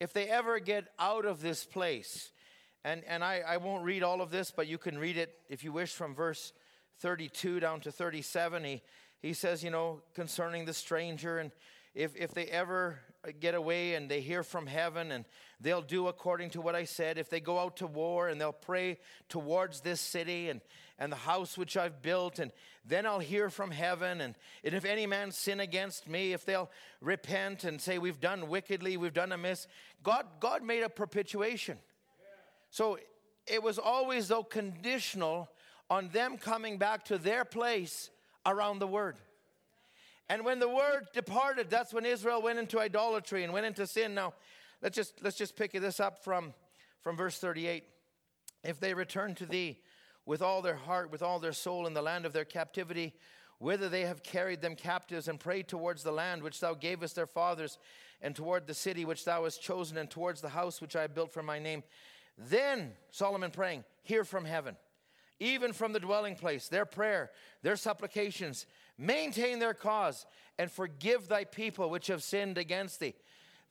if 0.00 0.12
they 0.12 0.28
ever 0.28 0.58
get 0.58 0.84
out 0.98 1.24
of 1.24 1.40
this 1.40 1.64
place, 1.64 2.30
and, 2.84 3.02
and 3.08 3.24
I, 3.24 3.40
I 3.46 3.56
won't 3.56 3.84
read 3.84 4.02
all 4.02 4.20
of 4.20 4.30
this, 4.30 4.50
but 4.50 4.66
you 4.66 4.76
can 4.76 4.98
read 4.98 5.16
it 5.16 5.34
if 5.48 5.64
you 5.64 5.72
wish 5.72 5.94
from 5.94 6.14
verse 6.14 6.52
32 7.00 7.60
down 7.60 7.80
to 7.80 7.90
37. 7.90 8.64
He, 8.64 8.82
he 9.22 9.32
says, 9.32 9.64
you 9.64 9.70
know, 9.70 10.02
concerning 10.14 10.66
the 10.66 10.74
stranger, 10.74 11.38
and 11.38 11.52
if, 11.94 12.14
if 12.16 12.34
they 12.34 12.44
ever 12.48 12.98
Uh, 13.24 13.30
get 13.38 13.54
away 13.54 13.94
and 13.94 14.10
they 14.10 14.20
hear 14.20 14.42
from 14.42 14.66
heaven 14.66 15.12
and 15.12 15.24
they'll 15.60 15.82
do 15.82 16.08
according 16.08 16.50
to 16.50 16.60
what 16.60 16.74
I 16.74 16.84
said, 16.84 17.16
if 17.16 17.30
they 17.30 17.40
go 17.40 17.58
out 17.58 17.78
to 17.78 17.86
war 17.86 18.28
and 18.28 18.40
they'll 18.40 18.52
pray 18.52 18.98
towards 19.28 19.80
this 19.80 20.00
city 20.00 20.48
and, 20.50 20.60
and 20.98 21.10
the 21.10 21.16
house 21.16 21.56
which 21.56 21.76
I've 21.76 22.02
built, 22.02 22.38
and 22.38 22.52
then 22.84 23.06
I'll 23.06 23.20
hear 23.20 23.50
from 23.50 23.70
heaven. 23.70 24.20
And, 24.20 24.34
and 24.62 24.74
if 24.74 24.84
any 24.84 25.06
man 25.06 25.30
sin 25.30 25.60
against 25.60 26.08
me, 26.08 26.32
if 26.32 26.44
they'll 26.44 26.70
repent 27.00 27.64
and 27.64 27.80
say, 27.80 27.98
We've 27.98 28.20
done 28.20 28.48
wickedly, 28.48 28.96
we've 28.96 29.14
done 29.14 29.32
amiss, 29.32 29.66
God, 30.02 30.26
God 30.40 30.62
made 30.62 30.82
a 30.82 30.88
perpetuation. 30.88 31.78
So 32.70 32.98
it 33.46 33.62
was 33.62 33.78
always, 33.78 34.28
though, 34.28 34.42
conditional 34.42 35.48
on 35.88 36.08
them 36.08 36.36
coming 36.38 36.78
back 36.78 37.04
to 37.06 37.18
their 37.18 37.44
place 37.44 38.10
around 38.44 38.78
the 38.80 38.86
word. 38.86 39.16
And 40.28 40.44
when 40.44 40.58
the 40.58 40.68
word 40.68 41.08
departed, 41.12 41.68
that's 41.68 41.92
when 41.92 42.06
Israel 42.06 42.40
went 42.40 42.58
into 42.58 42.80
idolatry 42.80 43.44
and 43.44 43.52
went 43.52 43.66
into 43.66 43.86
sin. 43.86 44.14
Now, 44.14 44.34
let's 44.82 44.96
just 44.96 45.22
let's 45.22 45.36
just 45.36 45.56
pick 45.56 45.72
this 45.72 46.00
up 46.00 46.24
from, 46.24 46.54
from 47.02 47.16
verse 47.16 47.38
38. 47.38 47.84
If 48.62 48.80
they 48.80 48.94
return 48.94 49.34
to 49.36 49.46
thee 49.46 49.80
with 50.24 50.40
all 50.40 50.62
their 50.62 50.76
heart, 50.76 51.10
with 51.12 51.22
all 51.22 51.38
their 51.38 51.52
soul 51.52 51.86
in 51.86 51.92
the 51.92 52.00
land 52.00 52.24
of 52.24 52.32
their 52.32 52.46
captivity, 52.46 53.12
whither 53.58 53.90
they 53.90 54.02
have 54.02 54.22
carried 54.22 54.62
them 54.62 54.74
captives, 54.74 55.28
and 55.28 55.38
prayed 55.38 55.68
towards 55.68 56.02
the 56.02 56.12
land 56.12 56.42
which 56.42 56.60
thou 56.60 56.72
gavest 56.72 57.16
their 57.16 57.26
fathers, 57.26 57.78
and 58.22 58.34
toward 58.34 58.66
the 58.66 58.74
city 58.74 59.04
which 59.04 59.26
thou 59.26 59.44
hast 59.44 59.62
chosen, 59.62 59.98
and 59.98 60.10
towards 60.10 60.40
the 60.40 60.48
house 60.48 60.80
which 60.80 60.96
I 60.96 61.06
built 61.06 61.32
for 61.32 61.42
my 61.42 61.58
name, 61.58 61.82
then 62.38 62.92
Solomon 63.10 63.50
praying, 63.50 63.84
hear 64.02 64.24
from 64.24 64.46
heaven 64.46 64.76
even 65.40 65.72
from 65.72 65.92
the 65.92 66.00
dwelling 66.00 66.36
place, 66.36 66.68
their 66.68 66.86
prayer, 66.86 67.30
their 67.62 67.76
supplications, 67.76 68.66
maintain 68.98 69.58
their 69.58 69.74
cause, 69.74 70.26
and 70.58 70.70
forgive 70.70 71.28
thy 71.28 71.44
people 71.44 71.90
which 71.90 72.06
have 72.06 72.22
sinned 72.22 72.58
against 72.58 73.00
thee. 73.00 73.14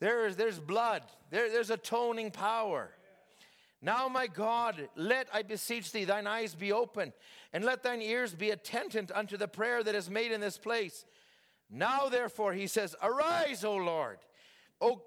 There 0.00 0.26
is, 0.26 0.36
there's 0.36 0.58
blood, 0.58 1.02
there, 1.30 1.50
there's 1.50 1.70
atoning 1.70 2.30
power. 2.30 2.90
Now, 3.80 4.08
my 4.08 4.26
God, 4.26 4.88
let, 4.96 5.28
I 5.32 5.42
beseech 5.42 5.92
thee, 5.92 6.04
thine 6.04 6.26
eyes 6.26 6.54
be 6.54 6.72
open, 6.72 7.12
and 7.52 7.64
let 7.64 7.82
thine 7.82 8.00
ears 8.00 8.34
be 8.34 8.50
attentive 8.50 9.12
unto 9.14 9.36
the 9.36 9.48
prayer 9.48 9.82
that 9.82 9.94
is 9.94 10.08
made 10.08 10.32
in 10.32 10.40
this 10.40 10.58
place. 10.58 11.04
Now, 11.70 12.08
therefore, 12.08 12.52
he 12.54 12.66
says, 12.66 12.96
Arise, 13.02 13.64
O 13.64 13.76
Lord, 13.76 14.18
O 14.80 15.02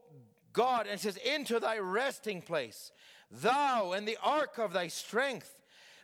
God, 0.54 0.88
and 0.88 1.00
says, 1.00 1.18
Into 1.18 1.60
thy 1.60 1.80
resting 1.80 2.42
place, 2.42 2.92
thou 3.32 3.94
and 3.94 4.08
the 4.08 4.18
ark 4.24 4.58
of 4.58 4.74
thy 4.74 4.88
strength. 4.88 5.57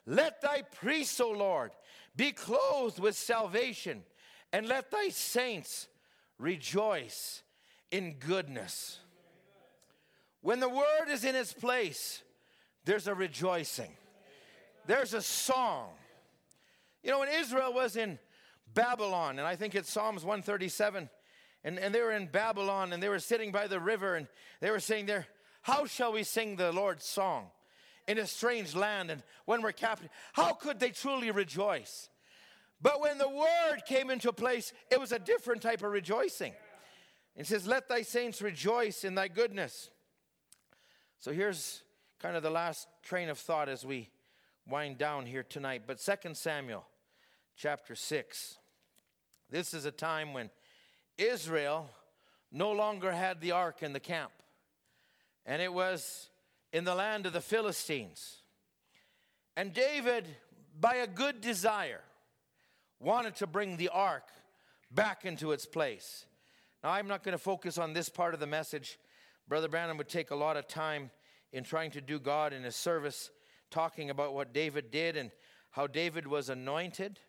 Let 0.06 0.41
thy 0.41 0.64
priests, 0.64 1.20
O 1.20 1.32
Lord, 1.32 1.72
be 2.16 2.32
clothed 2.32 2.99
with 2.99 3.16
salvation, 3.16 4.04
and 4.51 4.68
let 4.68 4.91
thy 4.91 5.10
saints 5.10 5.88
rejoice 6.38 7.41
in 7.91 8.16
goodness. 8.20 8.99
When 10.41 10.60
the 10.60 10.70
word 10.70 11.10
is 11.10 11.24
in 11.24 11.36
its 11.36 11.54
place, 11.54 12.22
there's 12.86 13.08
a 13.08 13.16
rejoicing, 13.16 13.91
there's 14.88 15.14
a 15.14 15.22
song. 15.22 15.89
You 17.01 17.12
know, 17.12 17.20
when 17.20 17.30
Israel 17.30 17.74
was 17.74 17.95
in 17.95 18.20
Babylon, 18.74 19.39
and 19.39 19.47
I 19.47 19.56
think 19.56 19.76
it's 19.76 19.91
Psalms 19.91 20.24
137, 20.24 21.10
and, 21.64 21.80
and 21.80 21.95
they 21.95 22.01
were 22.01 22.12
in 22.12 22.28
Babylon 22.28 22.91
and 22.91 23.01
they 23.01 23.10
were 23.10 23.20
sitting 23.20 23.51
by 23.51 23.68
the 23.68 23.80
river 23.80 24.16
and 24.16 24.28
they 24.60 24.70
were 24.70 24.80
saying 24.80 25.06
there, 25.06 25.28
How 25.62 25.86
shall 25.86 26.12
we 26.12 26.24
sing 26.24 26.56
the 26.56 26.72
Lord's 26.72 27.06
song? 27.06 27.47
In 28.08 28.18
a 28.18 28.28
strange 28.28 28.76
land 28.76 29.12
and 29.12 29.24
when 29.45 29.62
we're 29.62 29.72
captive. 29.72 30.10
How 30.34 30.54
could 30.54 30.80
they 30.80 30.89
truly 30.89 31.32
rejoice? 31.32 32.10
But 32.82 32.99
when 32.99 33.18
the 33.18 33.30
word 33.30 33.84
came 33.88 34.10
into 34.10 34.34
place, 34.34 34.74
it 34.91 34.99
was 34.99 35.12
a 35.12 35.20
different 35.20 35.62
type 35.62 35.84
of 35.84 35.91
rejoicing. 35.91 36.54
It 37.36 37.47
says, 37.47 37.66
Let 37.66 37.88
thy 37.88 38.01
saints 38.01 38.41
rejoice 38.41 39.04
in 39.04 39.16
thy 39.16 39.30
goodness. 39.30 39.89
So 41.20 41.32
here's 41.32 41.84
kind 42.20 42.36
of 42.36 42.43
the 42.43 42.49
last 42.49 42.88
train 43.01 43.30
of 43.30 43.38
thought 43.38 43.70
as 43.70 43.86
we 43.86 44.10
wind 44.68 44.97
down 44.97 45.26
here 45.26 45.43
tonight. 45.43 45.84
But 45.88 45.99
2 45.99 46.34
Samuel 46.34 46.86
chapter 47.56 47.95
6. 47.95 48.58
This 49.49 49.74
is 49.74 49.86
a 49.86 49.91
time 49.91 50.34
when 50.34 50.49
Israel 51.18 51.89
no 52.51 52.72
longer 52.72 53.12
had 53.12 53.39
the 53.39 53.51
ark 53.51 53.84
in 53.84 53.93
the 53.93 53.99
camp. 53.99 54.32
And 55.45 55.62
it 55.62 55.74
was 55.74 56.30
in 56.74 56.84
the 56.84 56.95
land 56.95 57.26
of 57.28 57.34
the 57.34 57.39
Philistines. 57.41 58.41
And 59.55 59.71
David, 59.74 60.28
by 60.78 60.95
a 60.95 61.07
good 61.07 61.39
desire, 61.39 62.01
wanted 62.99 63.36
to 63.36 63.47
bring 63.47 63.78
the 63.78 63.89
ark 63.89 64.28
back 64.91 65.24
into 65.24 65.51
its 65.51 65.67
place. 65.67 66.26
Now, 66.84 66.89
I'm 66.91 67.07
not 67.07 67.24
going 67.24 67.34
to 67.34 67.43
focus 67.43 67.78
on 67.78 67.93
this 67.93 68.09
part 68.09 68.34
of 68.34 68.39
the 68.39 68.47
message. 68.47 68.97
Brother 69.47 69.69
Branham 69.69 69.97
would 69.97 70.09
take 70.09 70.32
a 70.32 70.36
lot 70.36 70.57
of 70.57 70.67
time 70.67 71.11
in 71.51 71.63
trying 71.63 71.91
to 71.91 72.01
do 72.01 72.19
God 72.19 72.51
in 72.51 72.63
his 72.63 72.76
service, 72.76 73.30
talking 73.69 74.09
about 74.09 74.34
what 74.34 74.51
David 74.51 74.89
did 74.89 75.15
and 75.15 75.30
how 75.69 75.86
David 75.86 76.26
was 76.26 76.49
anointed, 76.49 77.19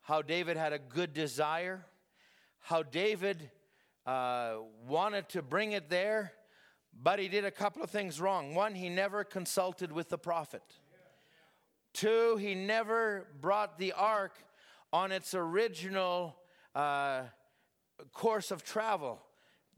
how 0.00 0.22
David 0.22 0.56
had 0.56 0.72
a 0.72 0.78
good 0.78 1.12
desire, 1.12 1.84
how 2.60 2.82
David 2.82 3.50
uh, 4.06 4.54
wanted 4.88 5.28
to 5.30 5.42
bring 5.42 5.72
it 5.72 5.90
there, 5.90 6.32
but 7.00 7.18
he 7.18 7.28
did 7.28 7.44
a 7.44 7.50
couple 7.50 7.82
of 7.82 7.90
things 7.90 8.20
wrong. 8.20 8.54
One, 8.54 8.74
he 8.74 8.88
never 8.88 9.24
consulted 9.24 9.92
with 9.92 10.08
the 10.08 10.18
prophet. 10.18 10.62
Two, 11.92 12.36
he 12.36 12.54
never 12.54 13.26
brought 13.40 13.78
the 13.78 13.92
ark 13.92 14.38
on 14.92 15.12
its 15.12 15.34
original 15.34 16.36
uh, 16.74 17.22
course 18.12 18.50
of 18.50 18.64
travel, 18.64 19.20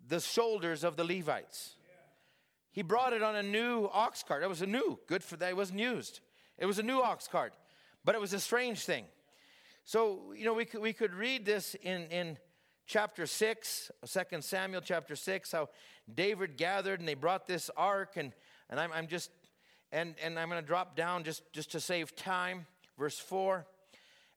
the 0.09 0.21
shoulders 0.21 0.85
of 0.85 0.97
the 0.97 1.05
Levites. 1.05 1.77
He 2.71 2.83
brought 2.83 3.13
it 3.13 3.23
on 3.23 3.37
a 3.37 3.43
new 3.43 3.89
ox 3.93 4.23
cart. 4.23 4.43
It 4.43 4.49
was 4.49 4.63
a 4.63 4.67
new, 4.67 4.99
good 5.07 5.23
for 5.23 5.37
that. 5.37 5.51
It 5.51 5.57
wasn't 5.57 5.79
used. 5.79 6.21
It 6.59 6.67
was 6.67 6.79
a 6.79 6.83
new 6.83 7.01
ox 7.01 7.29
cart, 7.29 7.55
but 8.05 8.15
it 8.15 8.21
was 8.21 8.33
a 8.33 8.41
strange 8.41 8.85
thing. 8.85 9.05
So, 9.85 10.33
you 10.37 10.45
know, 10.45 10.55
we 10.55 10.65
could, 10.65 10.81
we 10.81 10.93
could 10.93 11.15
read 11.15 11.45
this 11.45 11.77
in, 11.83 12.07
in 12.07 12.39
chapter 12.87 13.27
6, 13.27 13.91
2 14.07 14.41
Samuel 14.41 14.81
chapter 14.83 15.17
6, 15.17 15.53
how 15.53 15.69
David 16.13 16.57
gathered 16.57 17.01
and 17.01 17.09
they 17.09 17.15
brought 17.15 17.47
this 17.47 17.71
ark, 17.77 18.15
and, 18.17 18.33
and 18.71 18.79
I'm, 18.79 18.93
I'm 18.93 19.07
just, 19.07 19.31
and, 19.93 20.15
and 20.23 20.39
I'm 20.39 20.49
going 20.49 20.61
to 20.61 20.67
drop 20.67 20.97
down 20.97 21.25
just, 21.25 21.43
just 21.53 21.73
to 21.73 21.81
save 21.81 22.15
time. 22.15 22.67
Verse 22.99 23.19
4. 23.19 23.67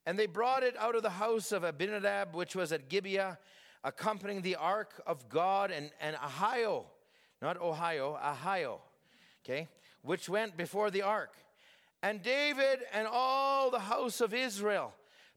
And 0.06 0.18
they 0.18 0.26
brought 0.26 0.64
it 0.64 0.76
out 0.80 0.96
of 0.96 1.04
the 1.04 1.10
house 1.10 1.52
of 1.52 1.64
Abinadab, 1.64 2.34
which 2.34 2.56
was 2.56 2.72
at 2.72 2.90
Gibeah, 2.90 3.38
accompanying 3.84 4.42
the 4.42 4.56
ark 4.56 5.02
of 5.06 5.28
God, 5.30 5.70
and, 5.72 5.92
and 6.00 6.16
Ahio, 6.16 6.86
not 7.42 7.60
Ohio, 7.62 8.18
Ahio, 8.24 8.80
okay, 9.44 9.68
which 10.02 10.30
went 10.30 10.56
before 10.56 10.90
the 10.90 11.02
ark. 11.02 11.34
And 12.02 12.22
David 12.22 12.80
and 12.94 13.08
all 13.08 13.70
the 13.70 13.80
house 13.80 14.22
of 14.22 14.34
Israel 14.34 14.94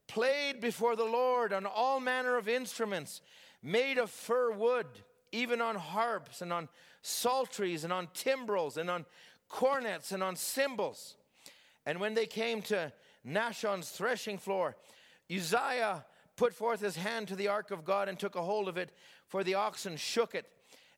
played 0.07 0.59
before 0.59 0.95
the 0.95 1.05
Lord 1.05 1.53
on 1.53 1.65
all 1.65 1.99
manner 1.99 2.37
of 2.37 2.47
instruments 2.47 3.21
made 3.63 3.97
of 3.97 4.09
fir 4.09 4.51
wood, 4.51 4.87
even 5.31 5.61
on 5.61 5.75
harps 5.75 6.41
and 6.41 6.51
on 6.51 6.67
psalteries 7.01 7.83
and 7.83 7.93
on 7.93 8.07
timbrels 8.13 8.77
and 8.77 8.89
on 8.89 9.05
cornets 9.49 10.11
and 10.11 10.23
on 10.23 10.35
cymbals. 10.35 11.15
And 11.85 11.99
when 11.99 12.13
they 12.13 12.25
came 12.25 12.61
to 12.63 12.91
Nachon's 13.25 13.89
threshing 13.89 14.37
floor, 14.37 14.75
Uzziah 15.33 16.05
put 16.35 16.53
forth 16.53 16.81
his 16.81 16.95
hand 16.95 17.27
to 17.27 17.35
the 17.35 17.47
ark 17.47 17.71
of 17.71 17.85
God 17.85 18.09
and 18.09 18.17
took 18.17 18.35
a 18.35 18.41
hold 18.41 18.67
of 18.67 18.77
it, 18.77 18.91
for 19.27 19.43
the 19.43 19.55
oxen 19.55 19.97
shook 19.97 20.35
it. 20.35 20.47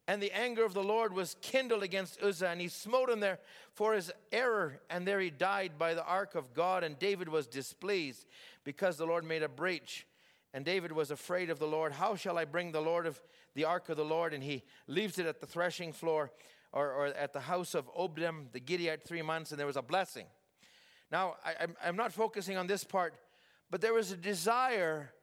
And 0.07 0.21
the 0.21 0.31
anger 0.33 0.65
of 0.65 0.73
the 0.73 0.83
Lord 0.83 1.13
was 1.13 1.37
kindled 1.41 1.81
against 1.81 2.21
Uzzah, 2.21 2.49
and 2.49 2.59
he 2.59 2.67
smote 2.67 3.09
him 3.09 3.21
there 3.21 3.39
for 3.73 3.93
his 3.93 4.11
error, 4.33 4.81
and 4.89 5.07
there 5.07 5.21
he 5.21 5.29
died 5.29 5.73
by 5.77 5.93
the 5.93 6.03
ark 6.03 6.35
of 6.35 6.53
God. 6.53 6.83
And 6.83 6.99
David 6.99 7.29
was 7.29 7.47
displeased 7.47 8.27
because 8.65 8.97
the 8.97 9.05
Lord 9.05 9.23
made 9.23 9.43
a 9.43 9.49
breach. 9.49 10.05
And 10.53 10.65
David 10.65 10.91
was 10.91 11.09
afraid 11.09 11.49
of 11.49 11.57
the 11.57 11.67
Lord. 11.67 11.93
How 11.93 12.15
shall 12.15 12.37
I 12.37 12.45
bring 12.45 12.71
the 12.71 12.81
Lord 12.81 13.07
of 13.07 13.21
the 13.55 13.63
ark 13.63 13.89
of 13.89 13.97
the 13.97 14.05
Lord? 14.05 14.33
And 14.33 14.43
he 14.43 14.63
leaves 14.87 15.17
it 15.17 15.25
at 15.25 15.39
the 15.39 15.47
threshing 15.47 15.93
floor 15.93 16.31
or, 16.73 16.91
or 16.91 17.05
at 17.07 17.31
the 17.31 17.39
house 17.39 17.73
of 17.73 17.89
Obdem 17.95 18.51
the 18.51 18.59
Gideonite 18.59 19.03
three 19.03 19.21
months, 19.21 19.51
and 19.51 19.59
there 19.59 19.67
was 19.67 19.77
a 19.77 19.81
blessing. 19.81 20.25
Now, 21.11 21.35
I, 21.45 21.67
I'm 21.83 21.95
not 21.95 22.11
focusing 22.11 22.57
on 22.57 22.67
this 22.67 22.83
part, 22.83 23.13
but 23.71 23.79
there 23.79 23.93
was 23.93 24.11
a 24.11 24.17
desire 24.17 25.13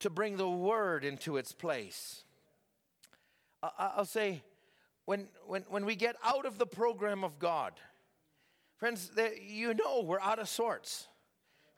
to 0.00 0.10
bring 0.10 0.36
the 0.36 0.50
word 0.50 1.04
into 1.04 1.36
its 1.36 1.52
place. 1.52 2.24
I'll 3.62 4.04
say, 4.04 4.42
when, 5.04 5.28
when, 5.46 5.64
when 5.68 5.84
we 5.84 5.96
get 5.96 6.16
out 6.24 6.46
of 6.46 6.58
the 6.58 6.66
program 6.66 7.24
of 7.24 7.38
God, 7.38 7.72
friends, 8.76 9.10
you 9.42 9.74
know 9.74 10.02
we're 10.02 10.20
out 10.20 10.38
of 10.38 10.48
sorts. 10.48 11.08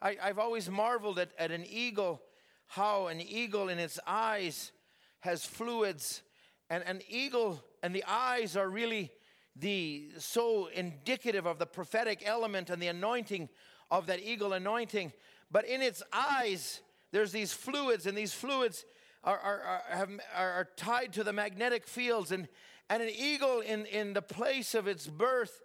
I, 0.03 0.17
I've 0.23 0.39
always 0.39 0.69
marveled 0.69 1.19
at, 1.19 1.31
at 1.39 1.51
an 1.51 1.65
eagle, 1.69 2.21
how 2.67 3.07
an 3.07 3.21
eagle 3.21 3.69
in 3.69 3.79
its 3.79 3.99
eyes 4.07 4.73
has 5.21 5.45
fluids, 5.45 6.23
and 6.69 6.83
an 6.87 7.01
eagle 7.09 7.63
and 7.83 7.95
the 7.95 8.05
eyes 8.07 8.57
are 8.57 8.69
really 8.69 9.11
the 9.57 10.09
so 10.19 10.67
indicative 10.67 11.47
of 11.47 11.59
the 11.59 11.67
prophetic 11.67 12.23
element 12.25 12.71
and 12.71 12.81
the 12.81 12.87
anointing 12.87 13.49
of 13.91 14.07
that 14.07 14.21
eagle 14.21 14.53
anointing. 14.53 15.13
But 15.51 15.67
in 15.67 15.83
its 15.83 16.03
eyes, 16.13 16.81
there's 17.13 17.33
these 17.33 17.53
fluids, 17.53 18.07
and 18.07 18.17
these 18.17 18.33
fluids 18.33 18.85
are, 19.25 19.39
are, 19.39 19.61
are, 19.61 19.83
have, 19.91 20.11
are, 20.37 20.69
tied 20.77 21.13
to 21.15 21.25
the 21.25 21.33
magnetic 21.33 21.87
fields. 21.87 22.33
And, 22.33 22.49
and 22.89 23.03
an 23.03 23.11
eagle, 23.11 23.61
in, 23.61 23.87
in 23.87 24.15
the 24.15 24.23
place 24.23 24.75
of 24.75 24.87
its 24.87 25.07
birth, 25.07 25.61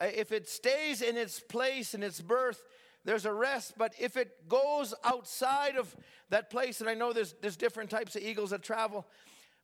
uh, 0.00 0.06
if 0.14 0.32
it 0.32 0.48
stays 0.48 1.02
in 1.02 1.16
its 1.16 1.40
place 1.40 1.94
in 1.94 2.02
its 2.02 2.20
birth, 2.20 2.64
there's 3.04 3.26
a 3.26 3.32
rest. 3.32 3.74
But 3.76 3.94
if 3.98 4.16
it 4.16 4.48
goes 4.48 4.94
outside 5.04 5.76
of 5.76 5.94
that 6.30 6.50
place, 6.50 6.80
and 6.80 6.88
I 6.88 6.94
know 6.94 7.12
there's, 7.12 7.34
there's 7.40 7.56
different 7.56 7.90
types 7.90 8.16
of 8.16 8.22
eagles 8.22 8.50
that 8.50 8.62
travel, 8.62 9.06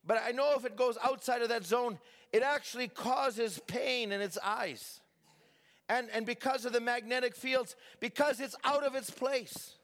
but 0.07 0.23
I 0.25 0.33
know 0.33 0.53
if 0.57 0.65
it 0.65 0.77
goes 0.77 0.99
outside 1.03 1.43
of 1.43 1.49
that 1.49 1.65
zone, 1.65 1.99
it 2.33 2.43
actually 2.43 2.89
causes 2.89 3.61
pain 3.67 4.13
in 4.13 4.21
its 4.21 4.39
eyes. 4.43 5.01
And, 5.89 6.09
and 6.13 6.25
because 6.25 6.65
of 6.65 6.73
the 6.73 6.81
magnetic 6.81 7.35
fields, 7.35 7.77
because 8.01 8.41
it's 8.41 8.57
out 8.65 8.85
of 8.85 8.95
its 8.95 9.11
place. 9.11 9.77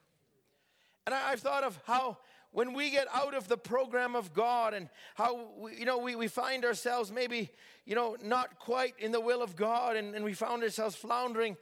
And 1.07 1.15
I, 1.15 1.33
I've 1.33 1.41
thought 1.41 1.65
of 1.65 1.79
how 1.87 2.19
when 2.53 2.73
we 2.73 2.91
get 2.91 3.07
out 3.13 3.35
of 3.35 3.49
the 3.49 3.57
program 3.57 4.17
of 4.17 4.33
God 4.33 4.75
and 4.75 4.89
how, 5.15 5.49
we, 5.59 5.77
you 5.77 5.85
know, 5.85 5.99
we, 5.99 6.17
we 6.17 6.29
find 6.29 6.65
ourselves 6.65 7.13
maybe, 7.13 7.51
you 7.85 7.95
know, 7.95 8.17
not 8.23 8.59
quite 8.59 8.95
in 8.99 9.13
the 9.13 9.21
will 9.21 9.43
of 9.43 9.57
God 9.57 9.97
and, 9.97 10.15
and 10.15 10.25
we 10.25 10.33
found 10.33 10.63
ourselves 10.63 10.97
floundering. 10.97 11.57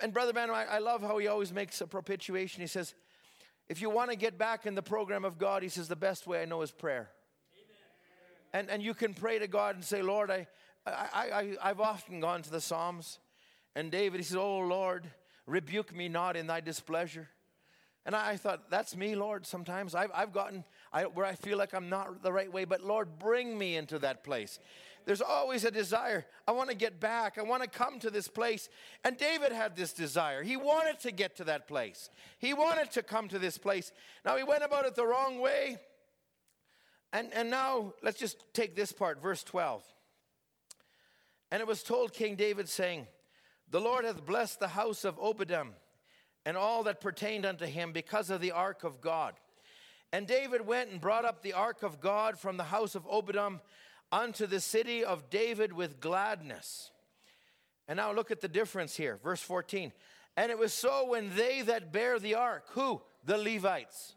And 0.00 0.12
Brother 0.12 0.32
Man, 0.32 0.50
I, 0.50 0.64
I 0.64 0.78
love 0.78 1.02
how 1.02 1.18
he 1.18 1.26
always 1.26 1.52
makes 1.52 1.80
a 1.80 1.86
propitiation. 1.86 2.60
He 2.60 2.66
says, 2.66 2.94
if 3.68 3.80
you 3.80 3.90
want 3.90 4.10
to 4.10 4.16
get 4.16 4.38
back 4.38 4.66
in 4.66 4.74
the 4.74 4.82
program 4.82 5.24
of 5.24 5.38
God, 5.38 5.62
he 5.62 5.68
says, 5.68 5.88
the 5.88 5.96
best 5.96 6.26
way 6.26 6.42
I 6.42 6.44
know 6.44 6.62
is 6.62 6.70
prayer. 6.70 7.10
And, 8.52 8.70
and 8.70 8.82
you 8.82 8.94
can 8.94 9.12
pray 9.12 9.38
to 9.38 9.46
God 9.46 9.74
and 9.74 9.84
say, 9.84 10.02
Lord, 10.02 10.30
I, 10.30 10.46
I, 10.86 11.08
I, 11.12 11.56
I've 11.62 11.80
often 11.80 12.20
gone 12.20 12.42
to 12.42 12.50
the 12.50 12.60
Psalms. 12.60 13.18
And 13.74 13.90
David, 13.90 14.20
he 14.20 14.24
says, 14.24 14.36
Oh 14.36 14.58
Lord, 14.58 15.06
rebuke 15.46 15.94
me 15.94 16.08
not 16.08 16.36
in 16.36 16.46
thy 16.46 16.60
displeasure. 16.60 17.28
And 18.06 18.14
I 18.14 18.36
thought, 18.36 18.70
that's 18.70 18.96
me, 18.96 19.16
Lord. 19.16 19.44
Sometimes 19.44 19.92
I've, 19.92 20.12
I've 20.14 20.32
gotten 20.32 20.62
I, 20.92 21.02
where 21.06 21.26
I 21.26 21.34
feel 21.34 21.58
like 21.58 21.74
I'm 21.74 21.88
not 21.88 22.22
the 22.22 22.32
right 22.32 22.50
way, 22.50 22.64
but 22.64 22.80
Lord, 22.80 23.18
bring 23.18 23.58
me 23.58 23.76
into 23.76 23.98
that 23.98 24.22
place. 24.22 24.60
There's 25.06 25.20
always 25.20 25.64
a 25.64 25.72
desire. 25.72 26.24
I 26.46 26.52
want 26.52 26.70
to 26.70 26.76
get 26.76 27.00
back. 27.00 27.36
I 27.36 27.42
want 27.42 27.64
to 27.64 27.68
come 27.68 27.98
to 28.00 28.10
this 28.10 28.28
place. 28.28 28.68
And 29.02 29.16
David 29.18 29.50
had 29.50 29.74
this 29.74 29.92
desire. 29.92 30.44
He 30.44 30.56
wanted 30.56 31.00
to 31.00 31.10
get 31.10 31.36
to 31.36 31.44
that 31.44 31.66
place, 31.66 32.08
he 32.38 32.54
wanted 32.54 32.92
to 32.92 33.02
come 33.02 33.26
to 33.28 33.40
this 33.40 33.58
place. 33.58 33.90
Now, 34.24 34.36
he 34.36 34.44
went 34.44 34.62
about 34.62 34.86
it 34.86 34.94
the 34.94 35.06
wrong 35.06 35.40
way. 35.40 35.78
And, 37.12 37.32
and 37.34 37.50
now, 37.50 37.94
let's 38.02 38.18
just 38.18 38.44
take 38.52 38.76
this 38.76 38.92
part, 38.92 39.20
verse 39.20 39.42
12. 39.42 39.82
And 41.50 41.60
it 41.60 41.66
was 41.66 41.82
told 41.82 42.12
King 42.12 42.36
David, 42.36 42.68
saying, 42.68 43.08
The 43.70 43.80
Lord 43.80 44.04
hath 44.04 44.24
blessed 44.24 44.60
the 44.60 44.68
house 44.68 45.04
of 45.04 45.18
Obedem 45.18 45.70
and 46.46 46.56
all 46.56 46.84
that 46.84 47.00
pertained 47.00 47.44
unto 47.44 47.66
him 47.66 47.92
because 47.92 48.30
of 48.30 48.40
the 48.40 48.52
ark 48.52 48.84
of 48.84 49.00
God. 49.02 49.34
And 50.12 50.28
David 50.28 50.64
went 50.64 50.90
and 50.90 51.00
brought 51.00 51.24
up 51.24 51.42
the 51.42 51.52
ark 51.52 51.82
of 51.82 52.00
God 52.00 52.38
from 52.38 52.56
the 52.56 52.64
house 52.64 52.94
of 52.94 53.04
Obedem 53.06 53.60
unto 54.12 54.46
the 54.46 54.60
city 54.60 55.04
of 55.04 55.28
David 55.28 55.72
with 55.72 56.00
gladness. 56.00 56.92
And 57.88 57.96
now 57.96 58.12
look 58.12 58.30
at 58.30 58.40
the 58.40 58.48
difference 58.48 58.96
here. 58.96 59.18
Verse 59.22 59.42
14. 59.42 59.92
And 60.36 60.50
it 60.52 60.58
was 60.58 60.72
so 60.72 61.08
when 61.08 61.34
they 61.34 61.62
that 61.62 61.92
bear 61.92 62.20
the 62.20 62.36
ark, 62.36 62.66
who? 62.70 63.02
The 63.24 63.36
Levites. 63.36 64.14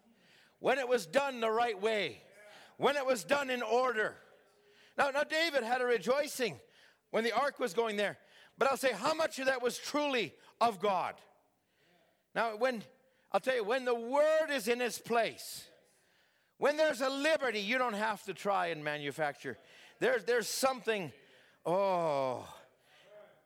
When 0.59 0.77
it 0.77 0.87
was 0.87 1.07
done 1.07 1.39
the 1.39 1.49
right 1.49 1.81
way, 1.81 2.21
when 2.77 2.95
it 2.95 3.05
was 3.05 3.23
done 3.23 3.49
in 3.49 3.63
order. 3.63 4.15
Now, 4.97 5.09
now 5.09 5.23
David 5.23 5.63
had 5.63 5.81
a 5.81 5.85
rejoicing 5.85 6.59
when 7.09 7.23
the 7.23 7.31
ark 7.31 7.59
was 7.59 7.73
going 7.73 7.97
there. 7.97 8.17
But 8.57 8.69
I'll 8.69 8.77
say, 8.77 8.91
how 8.93 9.15
much 9.15 9.39
of 9.39 9.47
that 9.47 9.63
was 9.63 9.79
truly 9.79 10.33
of 10.61 10.79
God? 10.79 11.15
Now, 12.35 12.55
when 12.57 12.83
I'll 13.31 13.39
tell 13.39 13.55
you, 13.55 13.63
when 13.63 13.85
the 13.85 13.95
word 13.95 14.49
is 14.51 14.67
in 14.67 14.81
its 14.81 14.97
place, 14.97 15.65
when 16.57 16.77
there's 16.77 17.01
a 17.01 17.09
liberty, 17.09 17.59
you 17.59 17.77
don't 17.77 17.93
have 17.93 18.23
to 18.23 18.33
try 18.33 18.67
and 18.67 18.83
manufacture. 18.83 19.57
There's, 19.99 20.25
there's 20.25 20.47
something, 20.47 21.11
oh, 21.65 22.47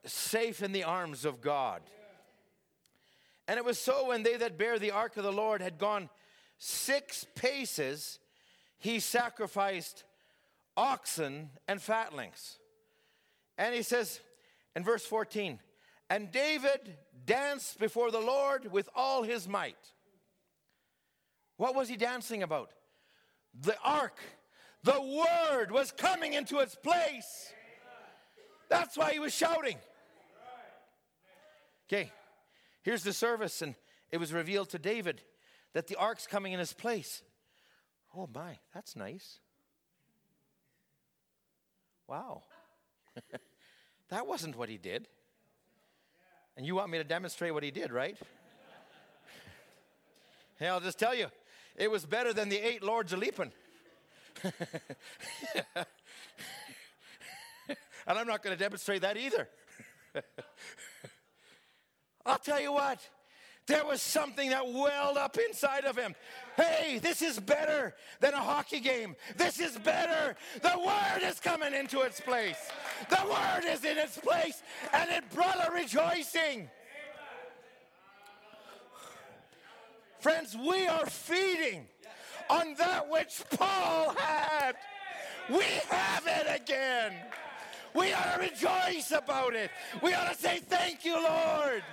safe 0.06 0.64
in 0.64 0.72
the 0.72 0.84
arms 0.84 1.26
of 1.26 1.42
God. 1.42 1.82
And 3.48 3.58
it 3.58 3.66
was 3.66 3.78
so 3.78 4.08
when 4.08 4.24
they 4.24 4.38
that 4.38 4.58
bear 4.58 4.80
the 4.80 4.92
ark 4.92 5.18
of 5.18 5.24
the 5.24 5.32
Lord 5.32 5.62
had 5.62 5.78
gone 5.78 6.10
six 6.58 7.26
paces, 7.36 8.20
he 8.80 9.00
sacrificed 9.00 10.06
oxen 10.78 11.50
and 11.68 11.82
fatlings. 11.82 12.58
And 13.58 13.76
he 13.76 13.82
says 13.82 14.22
in 14.76 14.84
verse 14.84 15.06
14, 15.06 15.60
and 16.14 16.32
David 16.32 16.96
danced 17.26 17.80
before 17.80 18.12
the 18.12 18.20
Lord 18.20 18.72
with 18.72 18.88
all 18.96 19.24
his 19.24 19.48
might. 19.48 19.76
What 21.58 21.74
was 21.74 21.90
he 21.90 21.98
dancing 21.98 22.44
about? 22.44 22.70
The 23.60 23.76
ark, 23.84 24.20
the 24.84 25.02
word 25.02 25.72
was 25.72 25.92
coming 25.92 26.34
into 26.34 26.60
its 26.60 26.76
place. 26.76 27.52
That's 28.70 28.96
why 28.96 29.14
he 29.14 29.20
was 29.20 29.34
shouting. 29.34 29.78
Okay, 31.88 32.12
here's 32.84 33.04
the 33.04 33.14
service, 33.14 33.64
and 33.64 33.74
it 34.12 34.18
was 34.18 34.32
revealed 34.32 34.70
to 34.70 34.78
David 34.78 35.24
that 35.74 35.88
the 35.88 35.96
ark's 35.96 36.28
coming 36.28 36.54
in 36.54 36.60
his 36.60 36.74
place. 36.74 37.24
Oh 38.16 38.30
my, 38.32 38.60
that's 38.72 38.96
nice. 38.96 39.40
Wow. 42.08 42.44
that 44.10 44.28
wasn't 44.28 44.56
what 44.56 44.70
he 44.70 44.78
did. 44.78 45.08
And 46.56 46.66
you 46.66 46.76
want 46.76 46.92
me 46.92 46.98
to 47.00 47.04
demonstrate 47.04 47.54
what 47.54 47.64
he 47.64 47.72
did, 47.72 47.92
right? 47.92 48.16
hey, 50.60 50.68
I'll 50.68 50.80
just 50.80 51.00
tell 51.00 51.16
you, 51.16 51.28
it 51.76 51.90
was 51.90 52.06
better 52.06 52.34
than 52.34 52.50
the 52.50 52.58
eight 52.58 52.84
lords 52.84 53.12
of 53.14 53.20
leaping. 53.20 53.52
and 54.44 54.54
I'm 58.08 58.28
not 58.28 58.44
going 58.44 58.56
to 58.56 58.62
demonstrate 58.62 59.02
that 59.02 59.18
either. 59.18 59.50
I'll 62.26 62.40
tell 62.40 62.62
you 62.62 62.72
what, 62.72 63.00
there 63.66 63.86
was 63.86 64.02
something 64.02 64.50
that 64.50 64.68
welled 64.68 65.18
up 65.18 65.38
inside 65.38 65.86
of 65.86 65.98
him. 65.98 66.16
Hey, 66.58 67.00
this 67.00 67.22
is 67.22 67.40
better 67.40 67.96
than 68.20 68.34
a 68.34 68.40
hockey 68.40 68.80
game. 68.80 69.16
This 69.38 69.60
is 69.60 69.78
better. 69.78 70.36
The 70.62 70.78
word 70.78 71.22
is 71.24 71.40
coming 71.40 71.74
into 71.74 72.02
its 72.02 72.20
place. 72.20 72.58
The 73.10 73.22
word 73.24 73.64
is 73.66 73.86
in 73.86 73.98
its 73.98 74.18
place, 74.18 74.62
and 74.92 75.10
it 75.10 75.24
brought 75.34 75.58
a 75.68 75.72
rejoicing. 75.72 76.70
Friends, 80.20 80.56
we 80.56 80.88
are 80.88 81.06
feeding 81.06 81.86
on 82.50 82.76
that 82.76 83.10
which 83.10 83.44
Paul 83.52 84.14
had. 84.16 84.76
We 85.50 85.66
have 85.90 86.26
it 86.26 86.62
again. 86.62 87.14
We 87.94 88.14
ought 88.14 88.36
to 88.36 88.40
rejoice 88.40 89.12
about 89.12 89.54
it. 89.54 89.70
We 90.02 90.14
ought 90.14 90.32
to 90.34 90.38
say, 90.38 90.60
Thank 90.60 91.06
you, 91.06 91.16
Lord. 91.16 91.84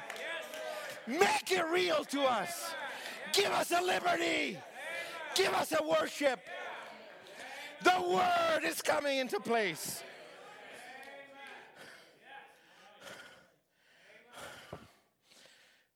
Make 1.10 1.50
it 1.50 1.66
real 1.72 2.04
to 2.04 2.22
us. 2.22 2.72
Give 3.32 3.50
us 3.50 3.72
a 3.72 3.82
liberty. 3.82 4.58
Give 5.34 5.52
us 5.54 5.72
a 5.72 5.82
worship. 5.82 6.40
The 7.82 8.02
word 8.08 8.60
is 8.64 8.80
coming 8.80 9.18
into 9.18 9.40
place. 9.40 10.02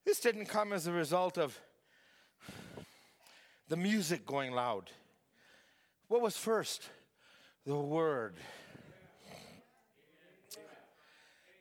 This 0.05 0.19
didn't 0.21 0.47
come 0.47 0.73
as 0.73 0.87
a 0.87 0.93
result 0.93 1.39
of 1.39 1.59
the 3.69 3.77
music 3.77 4.27
going 4.27 4.53
loud. 4.53 4.91
What 6.09 6.23
was 6.23 6.37
first? 6.37 6.89
The 7.65 7.77
word. 7.77 8.35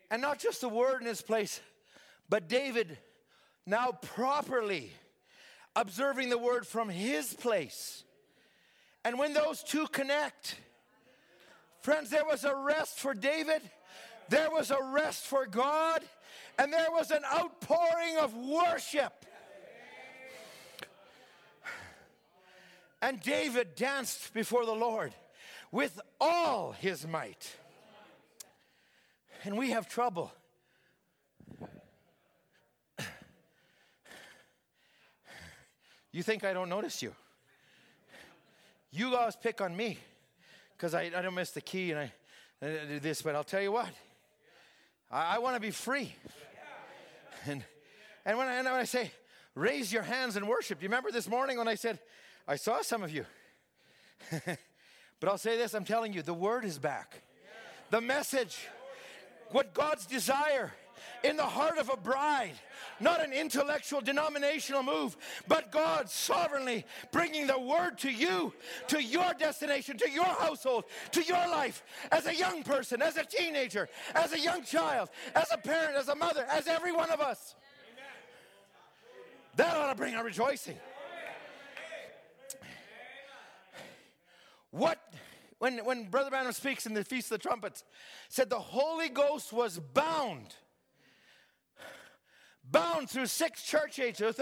And 0.10 0.22
not 0.22 0.40
just 0.40 0.62
the 0.62 0.70
word 0.70 1.02
in 1.02 1.08
its 1.08 1.22
place, 1.22 1.62
but 2.30 2.48
David 2.48 2.98
now 3.66 3.92
properly 4.02 4.92
observing 5.76 6.30
the 6.30 6.38
word 6.38 6.68
from 6.68 6.90
his 6.90 7.34
place. 7.34 8.04
And 9.06 9.18
when 9.18 9.34
those 9.34 9.64
two 9.64 9.88
connect, 9.88 10.56
friends, 11.82 12.10
there 12.10 12.26
was 12.26 12.44
a 12.44 12.56
rest 12.56 13.00
for 13.00 13.14
David, 13.14 13.62
there 14.30 14.50
was 14.50 14.72
a 14.72 14.82
rest 14.82 15.26
for 15.26 15.46
God, 15.46 16.02
and 16.58 16.72
there 16.72 16.92
was 16.92 17.12
an 17.12 17.24
outpouring 17.34 18.18
of 18.18 18.34
worship. 18.36 19.26
And 23.02 23.20
David 23.20 23.76
danced 23.76 24.34
before 24.34 24.66
the 24.66 24.74
Lord 24.74 25.14
with 25.72 26.00
all 26.22 26.72
his 26.72 27.06
might. 27.06 27.58
And 29.44 29.58
we 29.58 29.72
have 29.72 29.90
trouble. 29.90 30.32
You 36.14 36.22
think 36.22 36.44
I 36.44 36.54
don't 36.54 36.70
notice 36.70 37.02
you? 37.02 37.14
You 38.92 39.16
always 39.16 39.36
pick 39.36 39.60
on 39.62 39.76
me 39.76 39.98
because 40.78 40.94
I, 40.94 41.06
I 41.06 41.24
don't 41.24 41.34
miss 41.34 41.50
the 41.50 41.62
key 41.62 41.92
and 41.92 42.02
I, 42.02 42.12
I 42.62 42.86
do 42.88 43.00
this, 43.00 43.24
but 43.24 43.36
I'll 43.36 43.44
tell 43.44 43.64
you 43.64 43.72
what, 43.72 43.90
I, 45.12 45.36
I 45.36 45.40
want 45.40 45.56
to 45.56 45.60
be 45.60 45.72
free. 45.72 46.14
And, 47.48 47.64
and, 48.26 48.38
when 48.38 48.48
I, 48.48 48.54
and 48.54 48.66
when 48.66 48.76
I 48.76 48.84
say, 48.84 49.12
raise 49.56 49.92
your 49.92 50.04
hands 50.04 50.36
and 50.36 50.48
worship, 50.48 50.84
you 50.84 50.88
remember 50.88 51.12
this 51.12 51.28
morning 51.28 51.58
when 51.58 51.68
I 51.68 51.76
said, 51.76 51.98
I 52.48 52.58
saw 52.58 52.84
some 52.84 53.02
of 53.02 53.12
you? 53.12 53.26
but 54.46 55.30
I'll 55.30 55.40
say 55.40 55.58
this 55.58 55.74
I'm 55.74 55.84
telling 55.84 56.14
you, 56.14 56.22
the 56.22 56.34
word 56.34 56.64
is 56.64 56.78
back. 56.78 57.24
The 57.90 58.02
message, 58.02 58.60
what 59.50 59.74
God's 59.74 60.06
desire 60.06 60.72
in 61.24 61.38
the 61.38 61.44
heart 61.44 61.78
of 61.78 61.90
a 61.90 61.98
bride. 61.98 62.54
Not 63.00 63.24
an 63.24 63.34
intellectual 63.34 64.02
denominational 64.02 64.84
move, 64.84 65.18
but 65.48 65.72
God 65.72 66.10
sovereignly 66.10 66.86
bringing 67.12 67.48
the 67.48 67.60
word 67.60 67.98
to 68.00 68.12
you, 68.12 68.54
to 68.88 69.02
your 69.02 69.34
destination, 69.34 69.98
to 69.98 70.10
your 70.10 70.26
household, 70.26 70.86
to 71.12 71.24
your 71.24 71.48
life, 71.48 71.84
as 72.12 72.28
a 72.28 72.36
young 72.36 72.64
person, 72.64 73.02
as 73.02 73.18
a 73.18 73.26
teenager, 73.26 73.90
as 74.16 74.34
a 74.34 74.40
young 74.40 74.64
child, 74.64 75.10
as 75.36 75.48
a 75.52 75.58
parent, 75.58 75.96
as 75.96 76.08
a 76.10 76.16
mother, 76.16 76.46
as 76.52 76.68
every 76.68 76.92
one 76.92 77.10
of 77.10 77.20
us. 77.20 77.56
That 79.56 79.76
ought 79.76 79.90
to 79.90 79.96
bring 79.96 80.16
a 80.16 80.24
rejoicing. 80.24 80.78
What 84.72 85.00
when, 85.64 85.78
when 85.86 86.10
Brother 86.10 86.30
Branham 86.30 86.52
speaks 86.52 86.86
in 86.86 86.94
the 86.94 87.06
Feast 87.06 87.32
of 87.32 87.40
the 87.40 87.48
Trumpets, 87.48 87.86
said 88.28 88.50
the 88.50 88.60
Holy 88.60 89.08
Ghost 89.08 89.54
was 89.54 89.80
bound 89.80 90.56
bound 92.72 93.10
through 93.10 93.28
six 93.28 93.64
church 93.64 94.00
ages, 94.00 94.36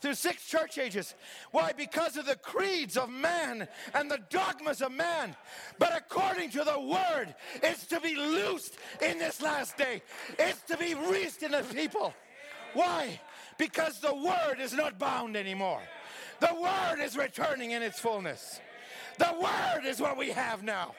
through, 0.00 0.14
six 0.14 0.46
church 0.46 0.78
ages. 0.78 1.14
Why? 1.52 1.72
Because 1.76 2.16
of 2.16 2.26
the 2.26 2.36
creeds 2.36 2.96
of 2.96 3.08
man 3.08 3.68
and 3.94 4.10
the 4.10 4.20
dogmas 4.30 4.82
of 4.82 4.92
man. 4.92 5.36
But 5.78 5.96
according 5.96 6.50
to 6.50 6.64
the 6.64 6.80
word, 6.80 7.34
it's 7.62 7.86
to 7.86 8.00
be 8.00 8.14
loosed 8.14 8.76
in 9.00 9.18
this 9.18 9.40
last 9.40 9.76
day. 9.76 10.02
It's 10.38 10.60
to 10.62 10.76
be 10.76 10.94
reached 10.94 11.42
in 11.42 11.52
the 11.52 11.62
people. 11.62 12.12
Why? 12.74 13.20
Because 13.58 14.00
the 14.00 14.14
word 14.14 14.60
is 14.60 14.72
not 14.74 14.98
bound 14.98 15.36
anymore. 15.36 15.82
The 16.40 16.54
word 16.60 17.02
is 17.02 17.16
returning 17.16 17.72
in 17.72 17.82
its 17.82 17.98
fullness. 17.98 18.60
The 19.18 19.34
word 19.40 19.84
is 19.86 20.00
what 20.00 20.16
we 20.16 20.30
have 20.30 20.62
now. 20.62 20.94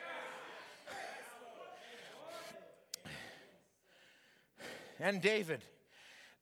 And 5.00 5.22
David 5.22 5.62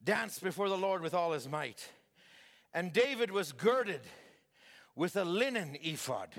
danced 0.08 0.42
before 0.42 0.70
the 0.70 0.78
Lord 0.78 1.02
with 1.02 1.14
all 1.14 1.34
his 1.34 1.50
might. 1.50 1.90
And 2.74 2.94
David 2.94 3.30
was 3.30 3.52
girded 3.52 4.00
with 4.96 5.18
a 5.18 5.26
linen 5.26 5.78
ephod. 5.82 6.30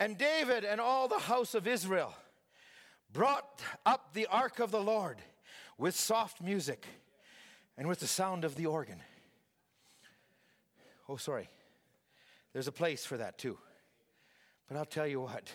And 0.00 0.18
David 0.18 0.64
and 0.64 0.80
all 0.80 1.06
the 1.06 1.20
house 1.20 1.54
of 1.54 1.68
Israel 1.68 2.12
brought 3.12 3.62
up 3.86 4.14
the 4.14 4.26
ark 4.26 4.58
of 4.58 4.72
the 4.72 4.80
Lord 4.80 5.18
with 5.78 5.94
soft 5.94 6.42
music 6.42 6.86
and 7.76 7.86
with 7.86 8.00
the 8.00 8.08
sound 8.08 8.44
of 8.44 8.56
the 8.56 8.66
organ. 8.66 8.98
Oh, 11.08 11.16
sorry. 11.16 11.48
There's 12.52 12.66
a 12.66 12.72
place 12.72 13.06
for 13.06 13.16
that 13.16 13.38
too. 13.38 13.56
But 14.66 14.76
I'll 14.76 14.84
tell 14.84 15.06
you 15.06 15.20
what. 15.20 15.52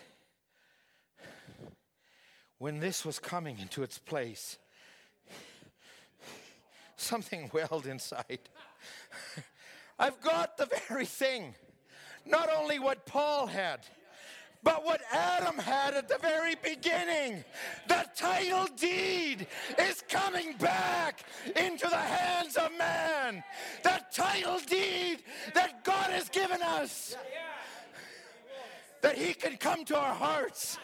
When 2.58 2.80
this 2.80 3.04
was 3.04 3.20
coming 3.20 3.60
into 3.60 3.84
its 3.84 4.00
place, 4.00 4.58
something 7.04 7.50
welled 7.54 7.86
inside. 7.86 8.40
I've 10.00 10.20
got 10.22 10.58
the 10.58 10.68
very 10.88 11.06
thing. 11.06 11.56
Not 12.26 12.50
only 12.50 12.80
what 12.80 13.06
Paul 13.06 13.48
had, 13.48 13.82
but 14.64 14.86
what 14.86 15.02
Adam 15.12 15.58
had 15.58 15.94
at 15.94 16.08
the 16.08 16.18
very 16.20 16.56
beginning. 16.56 17.44
The 17.88 18.06
title 18.16 18.68
deed 18.78 19.46
is 19.78 20.04
coming 20.08 20.54
back 20.54 21.26
into 21.58 21.88
the 21.90 21.98
hands 21.98 22.56
of 22.56 22.72
man. 22.78 23.44
The 23.84 24.00
title 24.14 24.60
deed 24.66 25.24
that 25.54 25.84
God 25.84 26.12
has 26.12 26.30
given 26.30 26.62
us. 26.62 27.18
That 29.02 29.18
He 29.18 29.34
can 29.34 29.58
come 29.58 29.84
to 29.86 29.98
our 29.98 30.14
hearts 30.14 30.78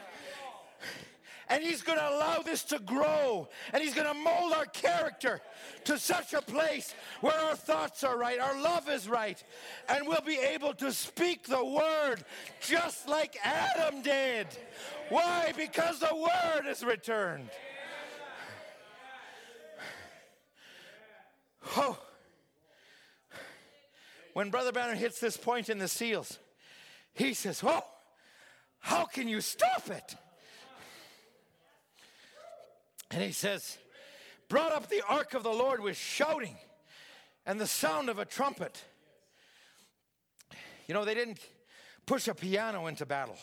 and 1.49 1.63
He's 1.63 1.81
going 1.81 1.97
to 1.97 2.09
allow 2.09 2.41
this 2.41 2.63
to 2.65 2.79
grow. 2.79 3.47
And 3.73 3.83
He's 3.83 3.93
going 3.93 4.07
to 4.07 4.13
mold 4.13 4.53
our 4.53 4.65
character 4.65 5.41
to 5.85 5.97
such 5.97 6.33
a 6.33 6.41
place 6.41 6.93
where 7.21 7.37
our 7.37 7.55
thoughts 7.55 8.03
are 8.03 8.17
right, 8.17 8.39
our 8.39 8.61
love 8.61 8.89
is 8.89 9.09
right, 9.09 9.43
and 9.87 10.07
we'll 10.07 10.21
be 10.21 10.37
able 10.37 10.73
to 10.75 10.91
speak 10.91 11.47
the 11.47 11.63
word 11.63 12.23
just 12.61 13.07
like 13.07 13.37
Adam 13.43 14.01
did. 14.01 14.47
Why? 15.09 15.53
Because 15.55 15.99
the 15.99 16.15
word 16.15 16.69
is 16.69 16.83
returned. 16.83 17.49
Oh. 21.77 21.97
When 24.33 24.49
Brother 24.49 24.71
Branham 24.71 24.97
hits 24.97 25.19
this 25.19 25.37
point 25.37 25.69
in 25.69 25.79
the 25.79 25.87
seals, 25.87 26.39
he 27.13 27.33
says, 27.33 27.61
Oh, 27.63 27.83
how 28.79 29.05
can 29.05 29.27
you 29.27 29.41
stop 29.41 29.89
it? 29.89 30.15
And 33.11 33.23
he 33.23 33.31
says, 33.31 33.77
brought 34.49 34.71
up 34.71 34.89
the 34.89 35.03
ark 35.07 35.33
of 35.33 35.43
the 35.43 35.49
Lord 35.49 35.81
with 35.81 35.97
shouting 35.97 36.57
and 37.45 37.59
the 37.59 37.67
sound 37.67 38.09
of 38.09 38.19
a 38.19 38.25
trumpet. 38.25 38.83
You 40.87 40.93
know, 40.93 41.05
they 41.05 41.15
didn't 41.15 41.39
push 42.05 42.27
a 42.27 42.35
piano 42.35 42.87
into 42.87 43.05
battle, 43.05 43.37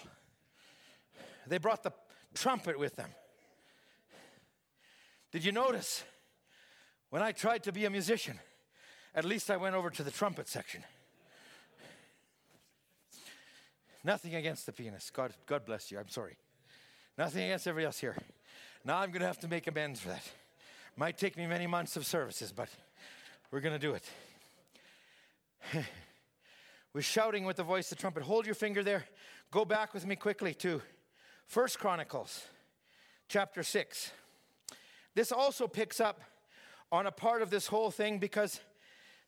they 1.46 1.58
brought 1.58 1.82
the 1.82 1.92
trumpet 2.34 2.78
with 2.78 2.96
them. 2.96 3.10
Did 5.32 5.44
you 5.44 5.52
notice 5.52 6.04
when 7.10 7.22
I 7.22 7.32
tried 7.32 7.62
to 7.64 7.72
be 7.72 7.84
a 7.84 7.90
musician, 7.90 8.38
at 9.14 9.24
least 9.24 9.50
I 9.50 9.56
went 9.56 9.74
over 9.74 9.90
to 9.90 10.02
the 10.02 10.10
trumpet 10.10 10.48
section? 10.48 10.82
Nothing 14.04 14.36
against 14.36 14.66
the 14.66 14.72
pianist. 14.72 15.12
God, 15.12 15.32
God 15.46 15.66
bless 15.66 15.90
you. 15.90 15.98
I'm 15.98 16.08
sorry. 16.08 16.36
Nothing 17.18 17.42
against 17.42 17.66
everybody 17.66 17.86
else 17.86 17.98
here. 17.98 18.16
Now 18.86 18.98
I'm 18.98 19.10
going 19.10 19.22
to 19.22 19.26
have 19.26 19.40
to 19.40 19.48
make 19.48 19.66
amends 19.66 19.98
for 19.98 20.10
that. 20.10 20.22
Might 20.96 21.18
take 21.18 21.36
me 21.36 21.44
many 21.48 21.66
months 21.66 21.96
of 21.96 22.06
services, 22.06 22.52
but 22.52 22.68
we're 23.50 23.58
going 23.58 23.74
to 23.74 23.80
do 23.80 23.94
it. 23.94 24.08
We're 26.94 27.02
shouting 27.02 27.44
with 27.44 27.56
the 27.56 27.64
voice 27.64 27.90
of 27.90 27.98
the 27.98 28.00
trumpet. 28.00 28.22
Hold 28.22 28.46
your 28.46 28.54
finger 28.54 28.84
there. 28.84 29.04
Go 29.50 29.64
back 29.64 29.92
with 29.92 30.06
me 30.06 30.14
quickly 30.14 30.54
to 30.54 30.80
First 31.46 31.80
Chronicles 31.80 32.44
chapter 33.28 33.64
6. 33.64 34.12
This 35.16 35.32
also 35.32 35.66
picks 35.66 35.98
up 35.98 36.20
on 36.92 37.06
a 37.06 37.12
part 37.12 37.42
of 37.42 37.50
this 37.50 37.66
whole 37.66 37.90
thing 37.90 38.20
because 38.20 38.60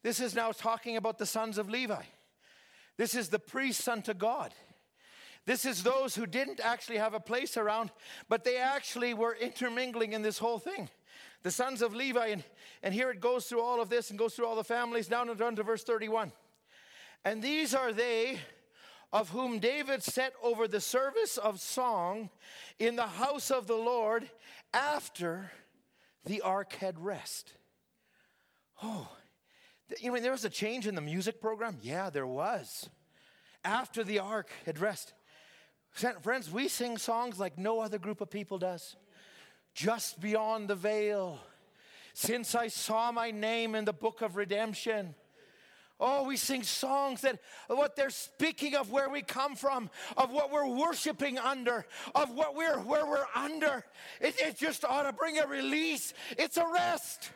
this 0.04 0.20
is 0.20 0.36
now 0.36 0.52
talking 0.52 0.96
about 0.96 1.18
the 1.18 1.26
sons 1.26 1.58
of 1.58 1.68
Levi. 1.68 2.04
This 2.96 3.16
is 3.16 3.28
the 3.28 3.40
priests 3.40 3.88
unto 3.88 4.14
God. 4.14 4.54
This 5.48 5.64
is 5.64 5.82
those 5.82 6.14
who 6.14 6.26
didn't 6.26 6.60
actually 6.60 6.98
have 6.98 7.14
a 7.14 7.20
place 7.20 7.56
around, 7.56 7.90
but 8.28 8.44
they 8.44 8.58
actually 8.58 9.14
were 9.14 9.34
intermingling 9.34 10.12
in 10.12 10.20
this 10.20 10.36
whole 10.36 10.58
thing. 10.58 10.90
the 11.42 11.50
sons 11.50 11.80
of 11.80 11.94
Levi, 11.94 12.26
and, 12.26 12.44
and 12.82 12.92
here 12.92 13.10
it 13.10 13.18
goes 13.18 13.46
through 13.46 13.62
all 13.62 13.80
of 13.80 13.88
this 13.88 14.10
and 14.10 14.18
goes 14.18 14.34
through 14.34 14.44
all 14.44 14.56
the 14.56 14.62
families 14.62 15.08
down 15.08 15.30
and 15.30 15.38
down 15.38 15.56
to 15.56 15.62
verse 15.62 15.82
31. 15.84 16.32
And 17.24 17.42
these 17.42 17.74
are 17.74 17.94
they 17.94 18.40
of 19.10 19.30
whom 19.30 19.58
David 19.58 20.02
set 20.02 20.34
over 20.42 20.68
the 20.68 20.82
service 20.82 21.38
of 21.38 21.60
song 21.60 22.28
in 22.78 22.96
the 22.96 23.06
house 23.06 23.50
of 23.50 23.66
the 23.66 23.74
Lord 23.74 24.28
after 24.74 25.50
the 26.26 26.42
ark 26.42 26.74
had 26.74 27.02
rest. 27.02 27.54
Oh, 28.82 29.08
you 29.98 30.12
mean 30.12 30.22
there 30.22 30.32
was 30.32 30.44
a 30.44 30.50
change 30.50 30.86
in 30.86 30.94
the 30.94 31.00
music 31.00 31.40
program? 31.40 31.78
Yeah, 31.80 32.10
there 32.10 32.26
was. 32.26 32.90
After 33.64 34.04
the 34.04 34.18
ark 34.18 34.50
had 34.66 34.78
rest. 34.78 35.14
Friends, 36.22 36.50
we 36.50 36.68
sing 36.68 36.96
songs 36.96 37.40
like 37.40 37.58
no 37.58 37.80
other 37.80 37.98
group 37.98 38.20
of 38.20 38.30
people 38.30 38.58
does. 38.58 38.96
Just 39.74 40.20
beyond 40.20 40.68
the 40.68 40.74
veil. 40.74 41.40
Since 42.14 42.54
I 42.54 42.68
saw 42.68 43.10
my 43.10 43.30
name 43.30 43.74
in 43.74 43.84
the 43.84 43.92
book 43.92 44.22
of 44.22 44.36
redemption. 44.36 45.14
Oh, 46.00 46.24
we 46.24 46.36
sing 46.36 46.62
songs 46.62 47.22
that 47.22 47.40
what 47.66 47.96
they're 47.96 48.10
speaking 48.10 48.76
of 48.76 48.92
where 48.92 49.08
we 49.08 49.22
come 49.22 49.56
from, 49.56 49.90
of 50.16 50.30
what 50.30 50.52
we're 50.52 50.68
worshiping 50.68 51.38
under, 51.38 51.84
of 52.14 52.30
what 52.30 52.54
we're 52.54 52.78
where 52.78 53.04
we're 53.04 53.26
under. 53.34 53.84
It, 54.20 54.36
it 54.40 54.56
just 54.56 54.84
ought 54.84 55.02
to 55.02 55.12
bring 55.12 55.38
a 55.38 55.46
release. 55.46 56.14
It's 56.36 56.56
a 56.56 56.66
rest. 56.72 57.30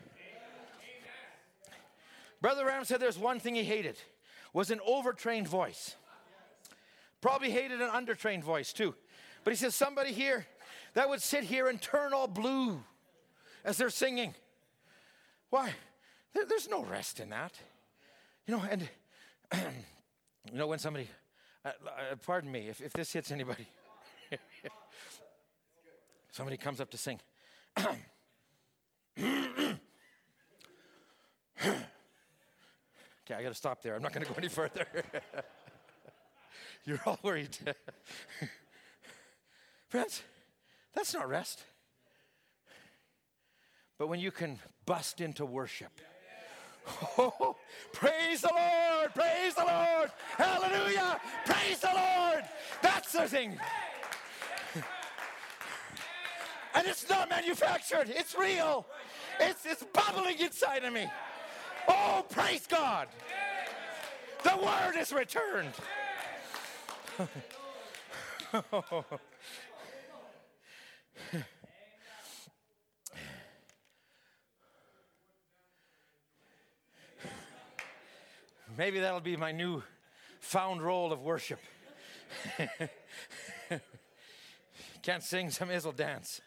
Brother 2.41 2.65
Branham 2.65 2.85
said 2.85 3.01
there's 3.01 3.19
one 3.19 3.41
thing 3.41 3.57
he 3.57 3.65
hated 3.65 3.97
was 4.53 4.71
an 4.71 4.81
overtrained 4.87 5.49
voice. 5.49 5.97
Probably 7.23 7.51
hated 7.51 7.81
an 7.81 7.89
undertrained 7.89 8.43
voice 8.43 8.73
too. 8.73 8.95
But 9.45 9.53
he 9.53 9.57
says 9.57 9.75
somebody 9.75 10.13
here 10.13 10.45
that 10.95 11.09
would 11.09 11.23
sit 11.23 11.45
here 11.45 11.69
and 11.69 11.81
turn 11.81 12.13
all 12.13 12.27
blue 12.27 12.83
as 13.65 13.79
they're 13.79 13.91
singing. 13.91 14.35
Why? 15.49 15.73
There, 16.35 16.45
there's 16.45 16.69
no 16.69 16.85
rest 16.85 17.21
in 17.21 17.31
that. 17.31 17.53
You 18.47 18.57
know, 18.57 18.65
and 18.69 18.89
you 20.53 20.59
know 20.59 20.67
when 20.67 20.81
somebody, 20.81 21.09
uh, 21.65 21.69
uh, 21.87 22.17
pardon 22.27 22.51
me 22.51 22.69
if, 22.69 22.81
if 22.81 22.93
this 22.93 23.13
hits 23.13 23.31
anybody, 23.31 23.69
somebody 26.33 26.57
comes 26.57 26.81
up 26.81 26.91
to 26.91 26.99
sing. 26.99 27.21
okay, 27.77 27.87
I 33.31 33.43
got 33.43 33.49
to 33.49 33.55
stop 33.55 33.81
there. 33.81 33.95
I'm 33.95 34.03
not 34.03 34.13
going 34.13 34.27
to 34.27 34.33
go 34.33 34.37
any 34.37 34.49
further. 34.49 34.87
You're 36.85 37.01
all 37.07 37.19
worried. 37.23 37.57
Friends, 39.89 40.23
that's 40.95 41.15
not 41.15 41.29
rest. 41.29 41.65
But 43.99 44.09
when 44.09 44.21
you 44.21 44.31
can 44.31 44.59
bust 44.85 45.21
into 45.21 45.45
worship, 45.45 45.93
Oh, 47.19 47.57
praise 47.93 48.41
the 48.41 48.51
Lord, 48.53 49.15
praise 49.15 49.55
the 49.55 49.65
Lord, 49.65 50.11
hallelujah, 50.37 51.21
praise 51.45 51.79
the 51.79 51.91
Lord. 51.95 52.43
That's 52.83 53.13
the 53.13 53.29
thing. 53.29 53.57
And 56.75 56.87
it's 56.87 57.09
not 57.09 57.29
manufactured, 57.29 58.09
it's 58.09 58.35
real. 58.35 58.87
It's, 59.39 59.67
it's 59.67 59.85
bubbling 59.93 60.39
inside 60.39 60.85
of 60.85 60.93
me. 60.93 61.07
Oh, 61.87 62.25
praise 62.31 62.67
God. 62.67 63.09
The 64.43 64.57
word 64.57 64.99
is 64.99 65.13
returned. 65.13 65.75
Maybe 78.79 79.01
that'll 79.01 79.21
be 79.21 79.37
my 79.37 79.53
new 79.53 79.83
found 80.41 80.81
role 80.83 81.13
of 81.13 81.21
worship. 81.21 81.61
Can't 85.03 85.23
sing, 85.23 85.51
some 85.51 85.69
will 85.69 85.93
dance. 85.93 86.41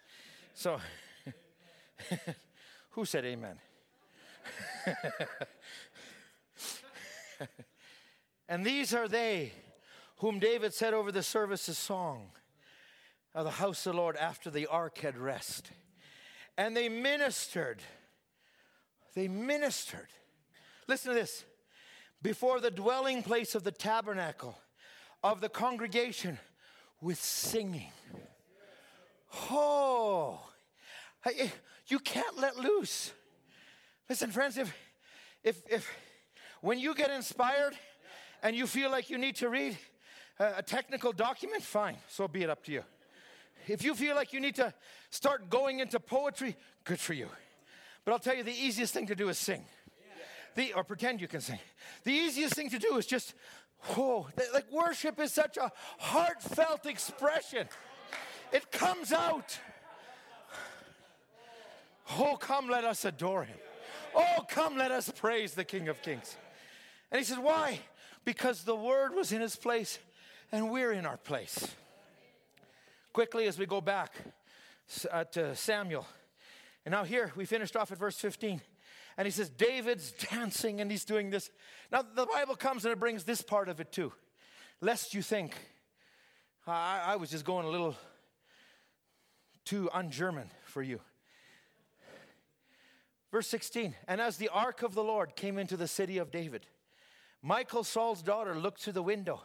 So, 0.56 0.80
who 2.92 3.06
said 3.06 3.26
amen? 3.26 3.60
and 8.50 8.66
these 8.66 8.94
are 8.94 9.08
they 9.08 9.52
whom 10.18 10.40
David 10.40 10.74
said 10.74 10.94
over 10.94 11.12
the 11.12 11.24
service's 11.24 11.78
song 11.78 12.30
of 13.34 13.44
the 13.44 13.52
house 13.52 13.86
of 13.86 13.94
the 13.94 13.98
Lord 13.98 14.16
after 14.16 14.50
the 14.50 14.68
ark 14.68 15.00
had 15.00 15.18
rest. 15.18 15.72
And 16.58 16.76
they 16.76 16.88
ministered. 16.88 17.82
They 19.14 19.28
ministered. 19.28 20.08
Listen 20.88 21.14
to 21.14 21.20
this 21.20 21.44
before 22.22 22.60
the 22.60 22.72
dwelling 22.72 23.24
place 23.24 23.56
of 23.56 23.64
the 23.64 23.72
tabernacle 23.72 24.58
of 25.22 25.42
the 25.42 25.50
congregation 25.50 26.40
with 27.02 27.20
singing. 27.22 27.92
Oh, 29.52 30.40
eh, 31.26 31.50
you 31.88 32.00
can't 32.00 32.38
let 32.38 32.58
loose. 32.58 33.12
Listen, 34.10 34.32
friends, 34.32 34.58
if, 34.58 34.74
if, 35.44 35.62
if 35.70 35.92
when 36.62 36.80
you 36.80 36.96
get 36.96 37.12
inspired 37.12 37.74
and 38.42 38.56
you 38.56 38.66
feel 38.66 38.90
like 38.90 39.10
you 39.10 39.18
need 39.18 39.36
to 39.38 39.50
read 39.50 39.78
a, 40.40 40.64
technical 40.64 41.12
document, 41.12 41.64
fine, 41.64 41.98
so 42.08 42.28
be 42.28 42.44
it 42.44 42.50
up 42.50 42.64
to 42.66 42.72
you. 42.72 42.84
If 43.68 43.84
you 43.84 43.96
feel 43.96 44.16
like 44.16 44.34
you 44.34 44.40
need 44.40 44.56
to 44.56 44.74
start 45.10 45.50
going 45.50 45.80
into 45.80 46.00
poetry, 46.00 46.56
good 46.84 47.00
for 47.00 47.14
you. 47.14 47.30
But 48.04 48.12
I'll 48.12 48.20
tell 48.20 48.36
you, 48.36 48.44
the 48.44 48.52
easiest 48.52 48.94
thing 48.94 49.08
to 49.08 49.16
do 49.16 49.30
is 49.30 49.38
sing 49.38 49.66
the, 50.56 50.74
or 50.74 50.84
pretend 50.84 51.22
you 51.22 51.28
can 51.28 51.42
sing. 51.42 51.60
The 52.04 52.12
easiest 52.12 52.56
thing 52.56 52.70
to 52.70 52.80
do 52.80 52.98
is 52.98 53.06
just, 53.06 53.34
oh, 53.98 54.28
like 54.54 54.72
worship 54.72 55.20
is 55.20 55.32
such 55.32 55.58
a 55.58 55.72
heartfelt 56.00 56.86
expression. 56.86 57.68
It 58.52 58.72
comes 58.72 59.12
out. 59.12 59.60
Oh, 62.18 62.38
come, 62.38 62.70
let 62.70 62.84
us 62.84 63.04
adore 63.04 63.44
him. 63.44 63.58
Oh, 64.14 64.46
come, 64.48 64.78
let 64.78 64.92
us 64.92 65.10
praise 65.10 65.54
the 65.54 65.66
King 65.66 65.90
of 65.90 66.02
Kings. 66.02 66.38
And 67.12 67.20
he 67.20 67.26
says, 67.26 67.40
Why? 67.40 67.80
Because 68.24 68.64
the 68.64 68.76
word 68.76 69.14
was 69.14 69.32
in 69.32 69.42
his 69.42 69.56
place 69.56 70.00
and 70.56 70.72
we're 70.72 70.94
in 70.94 71.06
our 71.06 71.18
place. 71.18 71.76
Quickly, 73.12 73.46
as 73.48 73.60
we 73.60 73.66
go 73.66 73.82
back 73.82 74.14
uh, 75.12 75.26
to 75.26 75.54
Samuel. 75.54 76.08
And 76.86 76.94
now, 76.94 77.04
here 77.04 77.34
we 77.36 77.44
finished 77.44 77.76
off 77.76 77.92
at 77.92 77.98
verse 77.98 78.18
15. 78.18 78.62
And 79.18 79.26
he 79.26 79.32
says, 79.32 79.50
David's 79.50 80.12
dancing 80.12 80.80
and 80.80 80.90
he's 80.90 81.04
doing 81.04 81.30
this. 81.30 81.52
Now, 81.92 82.04
the 82.04 82.26
Bible 82.26 82.56
comes 82.56 82.86
and 82.86 82.94
it 82.94 83.00
brings 83.00 83.26
this 83.26 83.42
part 83.42 83.68
of 83.68 83.82
it 83.82 83.92
too. 83.92 84.14
Lest 84.80 85.14
you 85.14 85.22
think, 85.22 85.56
I, 86.66 87.02
I 87.06 87.16
was 87.18 87.32
just 87.32 87.44
going 87.44 87.66
a 87.66 87.70
little 87.70 87.98
too 89.66 89.90
un 89.92 90.10
German 90.10 90.50
for 90.64 90.82
you. 90.82 91.02
Verse 93.30 93.48
16, 93.48 93.94
and 94.08 94.22
as 94.22 94.38
the 94.38 94.48
ark 94.48 94.84
of 94.84 94.96
the 94.96 95.04
Lord 95.04 95.36
came 95.36 95.58
into 95.58 95.76
the 95.76 95.88
city 95.90 96.18
of 96.18 96.32
David, 96.32 96.66
Michal, 97.44 97.84
Saul's 97.84 98.22
daughter, 98.22 98.56
looked 98.58 98.80
through 98.80 98.94
the 98.94 99.04
window 99.04 99.42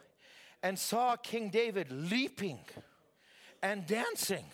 and 0.62 0.78
saw 0.78 1.16
King 1.16 1.50
David 1.50 1.90
leaping 1.90 2.60
and 3.62 3.86
dancing 3.86 4.44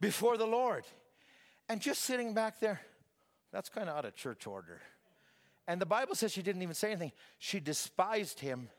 before 0.00 0.36
the 0.36 0.46
Lord. 0.46 0.84
And 1.68 1.80
just 1.80 2.02
sitting 2.02 2.34
back 2.34 2.60
there, 2.60 2.80
that's 3.52 3.68
kind 3.68 3.88
of 3.88 3.96
out 3.96 4.04
of 4.04 4.14
church 4.14 4.46
order. 4.46 4.80
And 5.66 5.80
the 5.80 5.86
Bible 5.86 6.14
says 6.14 6.32
she 6.32 6.42
didn't 6.42 6.62
even 6.62 6.74
say 6.74 6.92
anything. 6.92 7.12
She 7.38 7.60
despised 7.60 8.40
him 8.40 8.70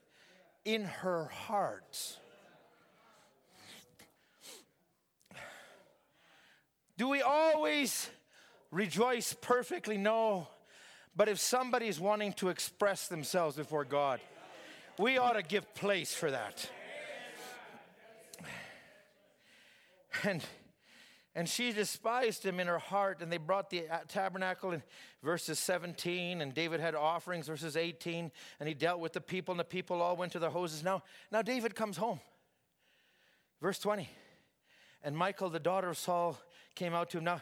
in 0.66 0.86
her 0.86 1.26
heart. 1.26 2.18
Do 6.98 7.08
we 7.08 7.22
always 7.22 8.10
rejoice 8.72 9.34
perfectly? 9.34 9.98
No. 9.98 10.48
But 11.16 11.30
if 11.30 11.40
somebody's 11.40 12.00
wanting 12.00 12.34
to 12.34 12.50
express 12.50 13.08
themselves 13.08 13.56
before 13.56 13.86
God, 13.86 14.20
we 15.00 15.18
ought 15.18 15.34
to 15.34 15.42
give 15.42 15.74
place 15.74 16.14
for 16.14 16.30
that. 16.30 16.70
And 20.24 20.44
and 21.36 21.48
she 21.48 21.72
despised 21.72 22.44
him 22.44 22.60
in 22.60 22.68
her 22.68 22.80
heart, 22.80 23.22
and 23.22 23.32
they 23.32 23.38
brought 23.38 23.70
the 23.70 23.88
uh, 23.88 24.00
tabernacle 24.10 24.72
in 24.72 24.84
verses 25.24 25.58
17, 25.60 26.42
and 26.42 26.54
David 26.54 26.82
had 26.82 26.96
offerings, 26.96 27.48
verses 27.48 27.78
18, 27.78 28.30
and 28.60 28.68
he 28.68 28.74
dealt 28.74 29.00
with 29.00 29.14
the 29.14 29.22
people, 29.22 29.54
and 29.54 29.60
the 29.60 29.64
people 29.64 30.02
all 30.02 30.18
went 30.18 30.34
to 30.34 30.40
their 30.40 30.50
hoses. 30.50 30.84
Now, 30.84 31.04
now 31.32 31.42
David 31.42 31.76
comes 31.76 31.96
home. 31.96 32.20
Verse 33.62 33.80
20. 33.80 34.10
And 35.04 35.18
Michal, 35.18 35.50
the 35.50 35.60
daughter 35.60 35.90
of 35.90 35.98
Saul, 35.98 36.38
came 36.76 36.94
out 36.94 37.12
to 37.12 37.20
him. 37.20 37.24
Now, 37.24 37.42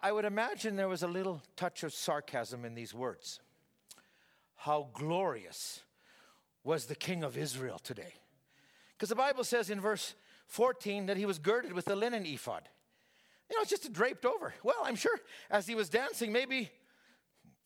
I 0.00 0.12
would 0.12 0.26
imagine 0.26 0.76
there 0.76 0.88
was 0.88 1.02
a 1.02 1.08
little 1.08 1.42
touch 1.56 1.82
of 1.82 1.92
sarcasm 1.92 2.64
in 2.64 2.76
these 2.76 2.94
words. 2.94 3.40
How 4.54 4.90
glorious 4.92 5.80
was 6.64 6.86
the 6.86 6.96
king 6.96 7.22
of 7.22 7.36
Israel 7.36 7.78
today. 7.78 8.14
Because 8.96 9.10
the 9.10 9.14
Bible 9.14 9.44
says 9.44 9.70
in 9.70 9.80
verse 9.80 10.14
14 10.46 11.06
that 11.06 11.16
he 11.16 11.26
was 11.26 11.38
girded 11.38 11.72
with 11.72 11.84
the 11.84 11.94
linen 11.94 12.26
ephod. 12.26 12.68
You 13.50 13.56
know, 13.56 13.62
it's 13.62 13.70
just 13.70 13.92
draped 13.92 14.24
over. 14.24 14.54
Well, 14.62 14.76
I'm 14.82 14.96
sure 14.96 15.18
as 15.50 15.66
he 15.66 15.74
was 15.74 15.88
dancing, 15.88 16.32
maybe 16.32 16.70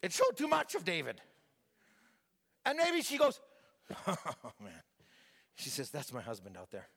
it 0.02 0.12
showed 0.12 0.36
too 0.36 0.48
much 0.48 0.74
of 0.74 0.84
David. 0.84 1.20
And 2.66 2.76
maybe 2.76 3.02
she 3.02 3.16
goes, 3.16 3.40
Oh, 4.06 4.16
man. 4.60 4.82
She 5.54 5.70
says, 5.70 5.90
That's 5.90 6.12
my 6.12 6.20
husband 6.20 6.56
out 6.56 6.70
there. 6.70 6.88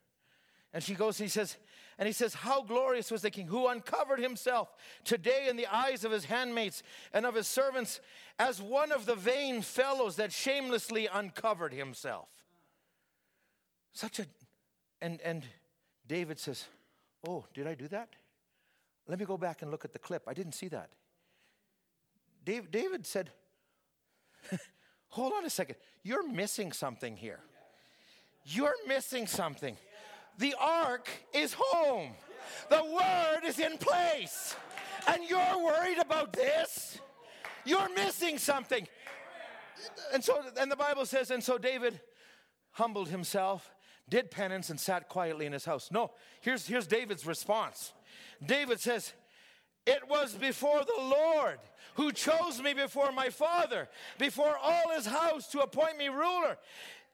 And 0.74 0.84
she 0.84 0.94
goes, 0.94 1.18
he 1.18 1.28
says, 1.28 1.58
and 1.98 2.08
he 2.08 2.14
says, 2.14 2.34
How 2.34 2.62
glorious 2.64 3.12
was 3.12 3.22
the 3.22 3.30
king 3.30 3.48
who 3.48 3.68
uncovered 3.68 4.20
himself 4.20 4.74
today 5.04 5.48
in 5.50 5.58
the 5.58 5.68
eyes 5.68 6.04
of 6.04 6.12
his 6.12 6.26
handmaids 6.26 6.82
and 7.14 7.26
of 7.26 7.36
his 7.36 7.48
servants 7.48 8.00
as 8.40 8.62
one 8.62 8.92
of 8.92 9.06
the 9.06 9.16
vain 9.16 9.62
fellows 9.62 10.16
that 10.16 10.32
shamelessly 10.32 11.08
uncovered 11.12 11.74
himself. 11.74 12.28
Such 13.92 14.20
a, 14.20 14.26
and, 15.02 15.20
and 15.22 15.44
David 16.08 16.40
says, 16.40 16.66
Oh, 17.28 17.46
did 17.54 17.68
I 17.68 17.76
do 17.76 17.88
that? 17.90 18.10
Let 19.08 19.20
me 19.20 19.26
go 19.26 19.38
back 19.38 19.62
and 19.62 19.70
look 19.70 19.86
at 19.86 19.94
the 19.94 20.00
clip. 20.00 20.24
I 20.28 20.34
didn't 20.34 20.54
see 20.54 20.70
that. 20.70 20.90
Dave, 22.46 22.72
David 22.72 23.06
said, 23.06 23.32
Hold 25.10 25.34
on 25.34 25.46
a 25.46 25.50
second. 25.50 25.76
You're 26.04 26.28
missing 26.28 26.72
something 26.72 27.18
here. 27.18 27.42
You're 28.46 28.76
missing 28.88 29.28
something. 29.28 29.78
The 30.42 30.56
ark 30.60 31.08
is 31.36 31.56
home, 31.56 32.14
the 32.72 32.84
word 32.84 33.42
is 33.46 33.60
in 33.60 33.78
place. 33.78 34.56
And 35.08 35.24
you're 35.24 35.64
worried 35.64 36.00
about 36.00 36.34
this? 36.34 37.00
You're 37.64 37.90
missing 37.94 38.40
something. 38.40 38.88
And 40.12 40.24
so, 40.24 40.42
and 40.60 40.72
the 40.72 40.76
Bible 40.76 41.06
says, 41.06 41.30
and 41.30 41.44
so 41.44 41.60
David 41.60 42.00
humbled 42.72 43.10
himself, 43.10 43.70
did 44.10 44.32
penance, 44.32 44.72
and 44.72 44.80
sat 44.80 45.10
quietly 45.10 45.46
in 45.46 45.54
his 45.54 45.66
house. 45.66 45.90
No, 45.92 46.10
here's, 46.42 46.66
here's 46.66 46.88
David's 46.88 47.28
response. 47.28 47.94
David 48.44 48.80
says, 48.80 49.14
It 49.86 50.10
was 50.10 50.34
before 50.34 50.84
the 50.84 51.04
Lord 51.04 51.60
who 51.96 52.12
chose 52.12 52.60
me 52.64 52.74
before 52.74 53.12
my 53.12 53.30
father, 53.30 53.90
before 54.18 54.58
all 54.58 54.90
his 54.96 55.06
house 55.06 55.48
to 55.50 55.60
appoint 55.60 56.00
me 56.00 56.08
ruler 56.08 56.58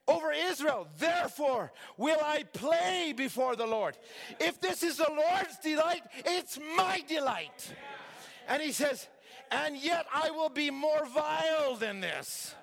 over 0.08 0.32
Israel. 0.32 0.88
Therefore, 0.98 1.72
will 1.96 2.18
I 2.24 2.42
play 2.42 3.14
before 3.16 3.54
the 3.54 3.66
Lord. 3.66 3.96
If 4.40 4.60
this 4.60 4.82
is 4.82 4.96
the 4.96 5.10
Lord's 5.10 5.58
delight, 5.62 6.02
it's 6.24 6.58
my 6.76 7.04
delight. 7.06 7.72
And 8.48 8.62
he 8.62 8.72
says, 8.72 9.06
and 9.50 9.76
yet 9.76 10.06
I 10.12 10.30
will 10.30 10.48
be 10.48 10.70
more 10.70 11.06
vile 11.06 11.76
than 11.76 12.00
this. 12.00 12.54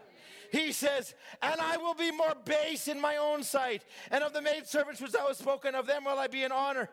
He 0.52 0.72
says, 0.72 1.14
and 1.42 1.60
I 1.60 1.78
will 1.78 1.94
be 1.94 2.12
more 2.12 2.34
base 2.46 2.88
in 2.88 3.00
my 3.00 3.18
own 3.18 3.44
sight. 3.44 3.84
And 4.12 4.24
of 4.24 4.34
the 4.34 4.42
maidservants 4.42 5.02
which 5.02 5.12
thou 5.12 5.28
hast 5.28 5.40
spoken, 5.40 5.76
of 5.76 5.88
them 5.88 6.06
will 6.06 6.18
I 6.18 6.28
be 6.28 6.44
in 6.44 6.52
honor. 6.52 6.90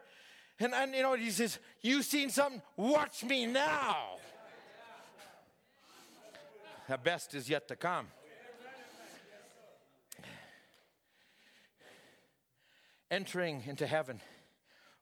And, 0.58 0.74
and 0.74 0.94
you 0.94 1.02
know, 1.02 1.14
he 1.14 1.30
says, 1.30 1.58
You've 1.80 2.04
seen 2.04 2.30
something? 2.30 2.62
Watch 2.76 3.24
me 3.24 3.46
now. 3.46 4.16
The 6.88 6.98
best 6.98 7.34
is 7.34 7.48
yet 7.48 7.68
to 7.68 7.76
come. 7.76 8.06
Entering 13.12 13.62
into 13.66 13.86
heaven. 13.86 14.20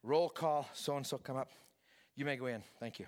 Roll 0.02 0.28
call, 0.28 0.68
so 0.74 0.96
and 0.96 1.06
so 1.06 1.16
come 1.16 1.36
up. 1.36 1.52
You 2.16 2.24
may 2.24 2.36
go 2.36 2.46
in. 2.46 2.62
Thank 2.80 2.98
you. 2.98 3.06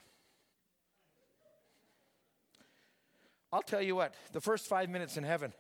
I'll 3.52 3.62
tell 3.62 3.82
you 3.82 3.96
what, 3.96 4.14
the 4.32 4.40
first 4.40 4.66
five 4.66 4.88
minutes 4.88 5.18
in 5.18 5.24
heaven, 5.24 5.52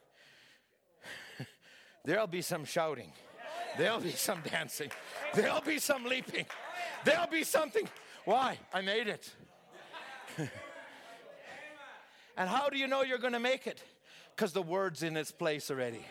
there'll 2.04 2.26
be 2.26 2.40
some 2.40 2.64
shouting, 2.64 3.12
there'll 3.76 4.00
be 4.00 4.12
some 4.12 4.40
dancing, 4.50 4.90
there'll 5.34 5.60
be 5.60 5.78
some 5.78 6.04
leaping, 6.04 6.46
there'll 7.04 7.26
be 7.26 7.44
something. 7.44 7.86
Why? 8.24 8.58
I 8.72 8.80
made 8.80 9.08
it. 9.08 9.30
and 12.36 12.48
how 12.48 12.70
do 12.70 12.78
you 12.78 12.86
know 12.86 13.02
you're 13.02 13.18
going 13.18 13.34
to 13.34 13.40
make 13.40 13.66
it? 13.66 13.82
Because 14.34 14.52
the 14.54 14.62
word's 14.62 15.02
in 15.02 15.16
its 15.16 15.32
place 15.32 15.70
already. 15.70 16.06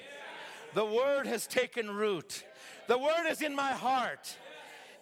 The 0.76 0.86
word 0.86 1.26
has 1.26 1.48
taken 1.48 1.90
root, 1.90 2.44
the 2.88 2.98
word 2.98 3.30
is 3.30 3.41
in 3.41 3.56
my 3.56 3.72
heart. 3.72 4.36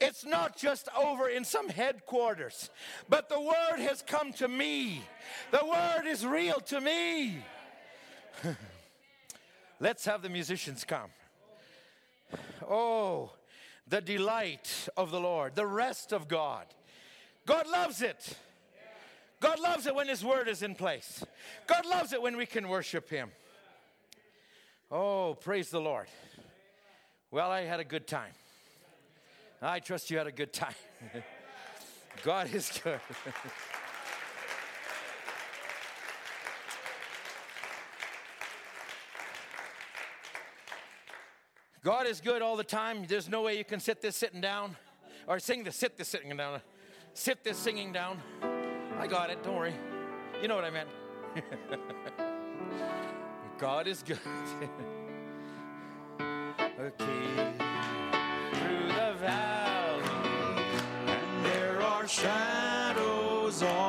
It's 0.01 0.26
not 0.26 0.56
just 0.57 0.88
over 0.97 1.27
in 1.27 1.43
some 1.43 1.68
headquarters, 1.68 2.69
but 3.10 3.27
the 3.27 3.39
word 3.39 3.80
has 3.80 4.01
come 4.01 4.31
to 4.34 4.47
me. 4.47 5.01
The 5.51 5.65
word 5.65 6.07
is 6.07 6.26
real 6.26 6.60
to 6.61 6.80
me. 6.80 7.43
Let's 9.80 10.06
have 10.06 10.22
the 10.22 10.30
musicians 10.30 10.85
come. 10.85 11.10
Oh, 12.69 13.31
the 13.88 14.01
delight 14.01 14.88
of 14.95 15.11
the 15.11 15.19
Lord, 15.19 15.56
the 15.56 15.65
rest 15.65 16.14
of 16.14 16.27
God. 16.27 16.65
God 17.45 17.68
loves 17.68 18.01
it. 18.01 18.38
God 19.39 19.60
loves 19.60 19.88
it 19.88 19.95
when 19.95 20.07
His 20.07 20.23
word 20.23 20.47
is 20.47 20.64
in 20.64 20.76
place. 20.76 21.23
God 21.65 21.85
loves 21.85 22.14
it 22.14 22.22
when 22.22 22.38
we 22.38 22.45
can 22.45 22.69
worship 22.69 23.10
Him. 23.10 23.31
Oh, 24.91 25.35
praise 25.39 25.69
the 25.69 25.81
Lord. 25.81 26.07
Well, 27.31 27.51
I 27.51 27.61
had 27.61 27.80
a 27.80 27.84
good 27.84 28.07
time. 28.07 28.31
I 29.61 29.80
trust 29.80 30.10
you 30.10 30.18
had 30.18 30.26
a 30.26 30.31
good 30.31 30.51
time. 30.51 30.73
God 32.23 32.51
is 32.51 32.81
good. 32.84 32.99
God 41.84 42.07
is 42.07 42.19
good 42.19 42.41
all 42.41 42.57
the 42.57 42.64
time. 42.64 43.06
There's 43.07 43.30
no 43.30 43.43
way 43.43 43.60
you 43.60 43.64
can 43.64 43.80
sit 43.80 44.01
this 44.01 44.15
sitting 44.15 44.41
down 44.41 44.76
or 45.27 45.38
sing 45.38 45.64
this, 45.64 45.76
sit 45.76 45.97
this 45.97 46.07
sitting 46.07 46.35
down. 46.35 46.61
Sit 47.14 47.43
this 47.43 47.57
singing 47.57 47.93
down. 47.93 48.18
I 48.97 49.06
got 49.06 49.30
it, 49.30 49.43
don't 49.43 49.56
worry. 49.56 49.76
You 50.41 50.47
know 50.47 50.56
what 50.56 50.65
I 50.65 50.72
meant. 50.72 50.89
God 53.60 53.88
is 53.88 54.01
good. 54.01 54.18
Through 56.97 58.87
the 58.87 59.13
valley. 59.19 60.03
And 61.07 61.45
there 61.45 61.81
are 61.81 62.07
shadows 62.07 63.61
all 63.63 63.88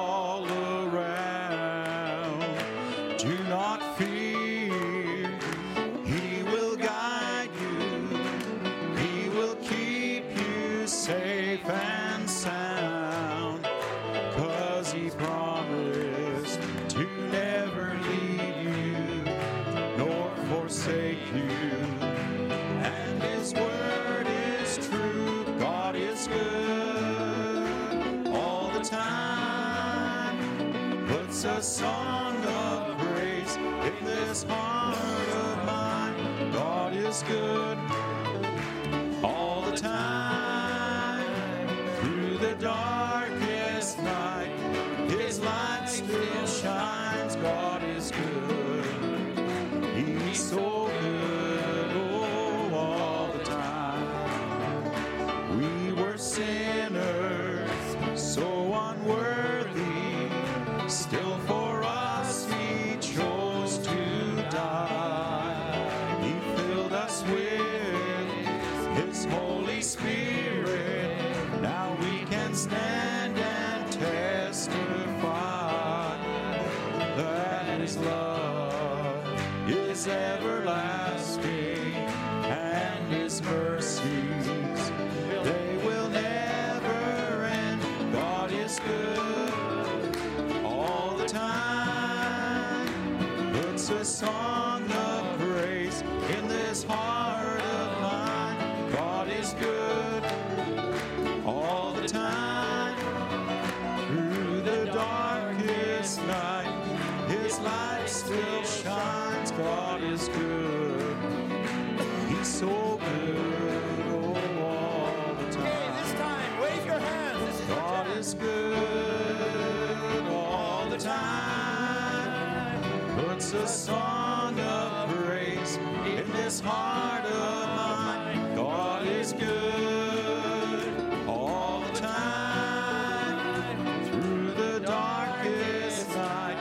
song 123.70 124.58
of 124.58 125.08
praise 125.14 125.76
in 125.76 126.28
this 126.32 126.58
heart 126.58 127.24
of 127.24 127.68
mine. 127.76 128.56
God 128.56 129.06
is 129.06 129.32
good 129.32 131.28
all 131.28 131.80
the 131.80 131.92
time. 131.92 134.04
Through 134.06 134.50
the 134.54 134.80
darkest 134.80 136.08
night, 136.08 136.58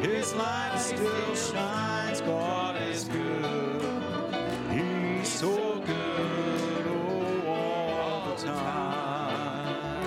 His 0.00 0.32
light 0.34 0.78
still 0.78 1.34
shines. 1.34 2.22
God 2.22 2.80
is 2.80 3.04
good. 3.04 3.82
He's 4.70 5.28
so 5.28 5.80
good 5.80 6.86
oh, 6.88 7.46
all 7.46 8.34
the 8.34 8.46
time. 8.46 10.02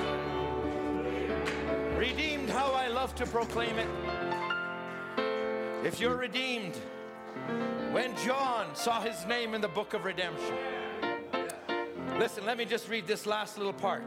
Redeemed, 1.95 2.49
how 2.49 2.71
I 2.71 2.87
love 2.87 3.13
to 3.15 3.27
proclaim 3.27 3.77
it. 3.77 3.87
If 5.83 5.99
you're 5.99 6.15
redeemed, 6.15 6.75
when 7.91 8.15
John 8.17 8.75
saw 8.75 9.01
his 9.01 9.25
name 9.25 9.55
in 9.55 9.61
the 9.61 9.67
book 9.67 9.95
of 9.95 10.05
redemption, 10.05 10.55
listen, 12.19 12.45
let 12.45 12.59
me 12.59 12.65
just 12.65 12.87
read 12.87 13.07
this 13.07 13.25
last 13.25 13.57
little 13.57 13.73
part. 13.73 14.05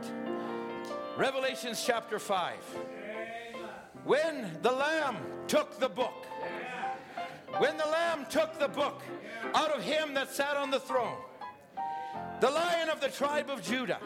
Revelations 1.19 1.83
chapter 1.85 2.21
5. 2.21 2.55
When 4.05 4.57
the 4.63 4.71
Lamb 4.71 5.17
took 5.49 5.81
the 5.81 5.89
book, 5.89 6.27
when 7.59 7.77
the 7.77 7.87
Lamb 7.87 8.25
took 8.31 8.57
the 8.61 8.69
book 8.69 9.03
out 9.53 9.73
of 9.73 9.83
him 9.83 10.15
that 10.15 10.31
sat 10.31 10.57
on 10.57 10.71
the 10.71 10.79
throne, 10.81 11.17
the 12.39 12.51
lion 12.51 12.89
of 12.89 13.01
the 13.01 13.09
tribe 13.09 13.51
of 13.51 13.63
Judah, 13.63 13.99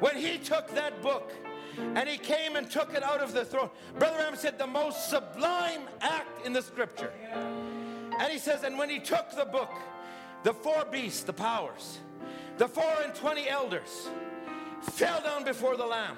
when 0.00 0.16
he 0.16 0.36
took 0.36 0.68
that 0.74 1.00
book 1.00 1.32
and 1.78 2.08
he 2.08 2.18
came 2.18 2.56
and 2.56 2.70
took 2.70 2.94
it 2.94 3.02
out 3.02 3.20
of 3.20 3.32
the 3.32 3.44
throne, 3.44 3.70
Brother 3.98 4.16
Branham 4.16 4.36
said 4.36 4.58
the 4.58 4.66
most 4.66 5.10
sublime 5.10 5.82
act 6.00 6.46
in 6.46 6.52
the 6.52 6.62
scripture. 6.62 7.12
And 8.20 8.32
he 8.32 8.38
says, 8.38 8.62
and 8.62 8.78
when 8.78 8.90
he 8.90 8.98
took 8.98 9.34
the 9.36 9.44
book, 9.44 9.70
the 10.42 10.54
four 10.54 10.84
beasts, 10.90 11.22
the 11.22 11.32
powers, 11.32 11.98
the 12.58 12.68
four 12.68 12.92
and 13.02 13.14
twenty 13.14 13.48
elders 13.48 14.08
fell 14.82 15.20
down 15.22 15.44
before 15.44 15.76
the 15.76 15.86
Lamb. 15.86 16.16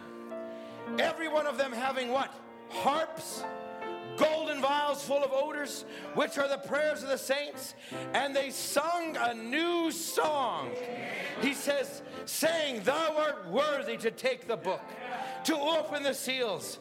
Every 0.98 1.28
one 1.28 1.46
of 1.46 1.58
them 1.58 1.72
having 1.72 2.10
what? 2.10 2.32
Harps, 2.68 3.44
golden 4.16 4.60
vials 4.60 5.02
full 5.04 5.22
of 5.22 5.30
odors, 5.32 5.84
which 6.14 6.38
are 6.38 6.48
the 6.48 6.58
prayers 6.58 7.02
of 7.02 7.08
the 7.08 7.18
saints, 7.18 7.74
and 8.14 8.34
they 8.34 8.50
sung 8.50 9.16
a 9.16 9.34
new 9.34 9.90
song. 9.90 10.70
He 11.40 11.54
says, 11.54 12.02
saying, 12.24 12.82
Thou 12.82 13.16
art 13.16 13.48
worthy 13.48 13.96
to 13.98 14.10
take 14.10 14.46
the 14.48 14.56
book, 14.56 14.82
to 15.46 15.56
open 15.56 16.02
the 16.02 16.14
seals. 16.14 16.78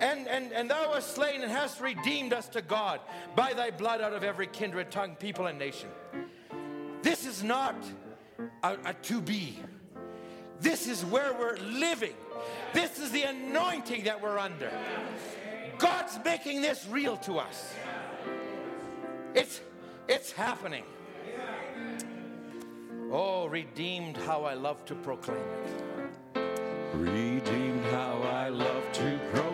And, 0.00 0.28
and, 0.28 0.52
and 0.52 0.70
thou 0.70 0.90
wast 0.90 1.14
slain 1.14 1.42
and 1.42 1.50
hast 1.50 1.80
redeemed 1.80 2.32
us 2.32 2.48
to 2.50 2.62
God 2.62 3.00
by 3.34 3.52
thy 3.52 3.70
blood 3.70 4.00
out 4.00 4.12
of 4.12 4.24
every 4.24 4.46
kindred, 4.46 4.90
tongue, 4.90 5.16
people, 5.16 5.46
and 5.46 5.58
nation. 5.58 5.88
This 7.02 7.26
is 7.26 7.42
not 7.42 7.76
a, 8.62 8.76
a 8.84 8.94
to 8.94 9.20
be. 9.20 9.58
This 10.60 10.86
is 10.86 11.04
where 11.04 11.32
we're 11.34 11.56
living. 11.56 12.14
This 12.72 12.98
is 12.98 13.10
the 13.10 13.22
anointing 13.22 14.04
that 14.04 14.22
we're 14.22 14.38
under. 14.38 14.70
God's 15.78 16.18
making 16.24 16.62
this 16.62 16.86
real 16.90 17.16
to 17.18 17.38
us. 17.38 17.74
It's 19.34 19.60
it's 20.08 20.32
happening. 20.32 20.84
Oh, 23.12 23.46
redeemed, 23.46 24.16
how 24.18 24.44
I 24.44 24.54
love 24.54 24.84
to 24.86 24.94
proclaim 24.94 25.38
it. 25.38 26.00
Redeemed, 26.94 27.79
how 27.90 28.22
I 28.22 28.48
love 28.50 28.92
to 28.92 29.18
proclaim 29.32 29.49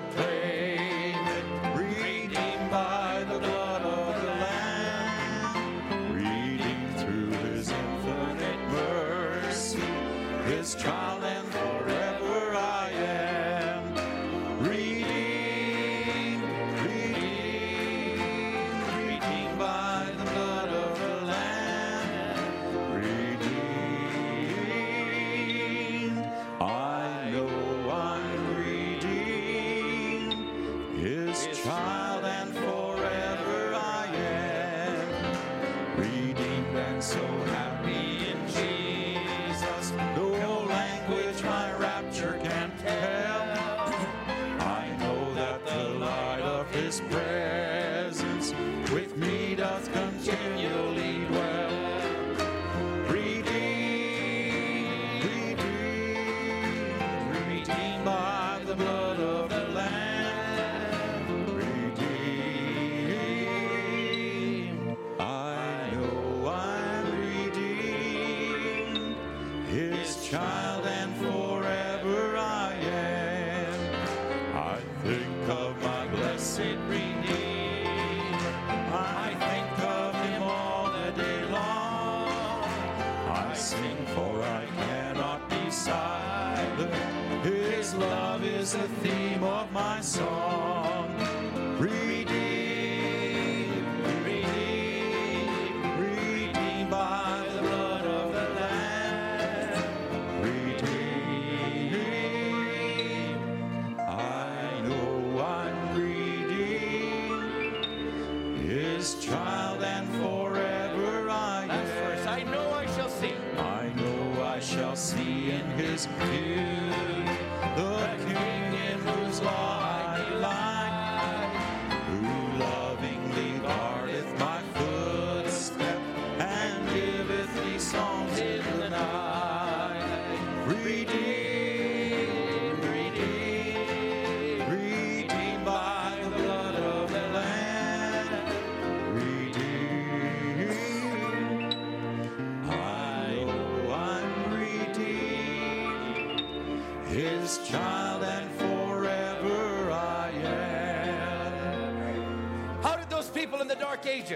rapture 42.87 43.16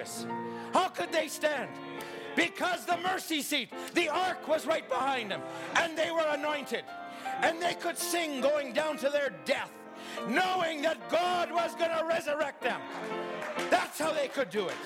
ages? 0.00 0.26
How 0.72 0.88
could 0.88 1.12
they 1.12 1.28
stand? 1.28 1.70
Because 2.36 2.84
the 2.86 2.96
mercy 2.98 3.42
seat, 3.42 3.70
the 3.94 4.08
ark 4.08 4.46
was 4.48 4.66
right 4.66 4.88
behind 4.88 5.30
them, 5.30 5.40
and 5.76 5.96
they 5.96 6.10
were 6.10 6.26
anointed, 6.28 6.84
and 7.42 7.60
they 7.60 7.74
could 7.74 7.98
sing 7.98 8.40
going 8.40 8.72
down 8.72 8.96
to 8.98 9.10
their 9.10 9.30
death, 9.44 9.72
knowing 10.28 10.82
that 10.82 11.10
God 11.10 11.50
was 11.52 11.74
going 11.74 11.90
to 11.90 12.04
resurrect 12.04 12.62
them. 12.62 12.80
That's 13.68 13.98
how 13.98 14.12
they 14.12 14.28
could 14.28 14.50
do 14.50 14.68
it. 14.68 14.76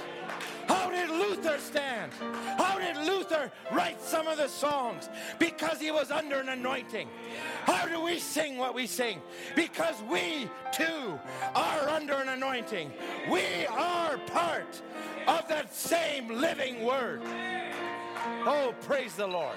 How 0.66 0.91
did 0.91 1.11
Luther 1.11 1.59
stand? 1.59 2.12
How 2.59 2.78
did 2.78 2.97
Luther 2.97 3.51
write 3.73 4.01
some 4.01 4.27
of 4.27 4.39
the 4.39 4.49
songs? 4.49 5.09
Because 5.39 5.81
he 5.81 5.91
was 5.91 6.11
under 6.11 6.41
an 6.41 6.49
anointing. 6.49 7.09
How 7.65 7.86
do 7.86 8.03
we 8.03 8.19
sing 8.19 8.57
what 8.57 8.74
we 8.74 8.86
sing? 8.86 9.20
Because 9.55 10.03
we 10.11 10.49
too 10.73 11.19
are 11.55 11.89
under 11.89 12.15
an 12.15 12.28
anointing. 12.28 12.93
We 13.31 13.66
are 13.66 14.19
part 14.19 14.82
of 15.27 15.49
that 15.49 15.74
same 15.74 16.28
living 16.28 16.85
word. 16.85 17.23
Oh, 18.47 18.74
praise 18.82 19.15
the 19.15 19.27
Lord. 19.27 19.57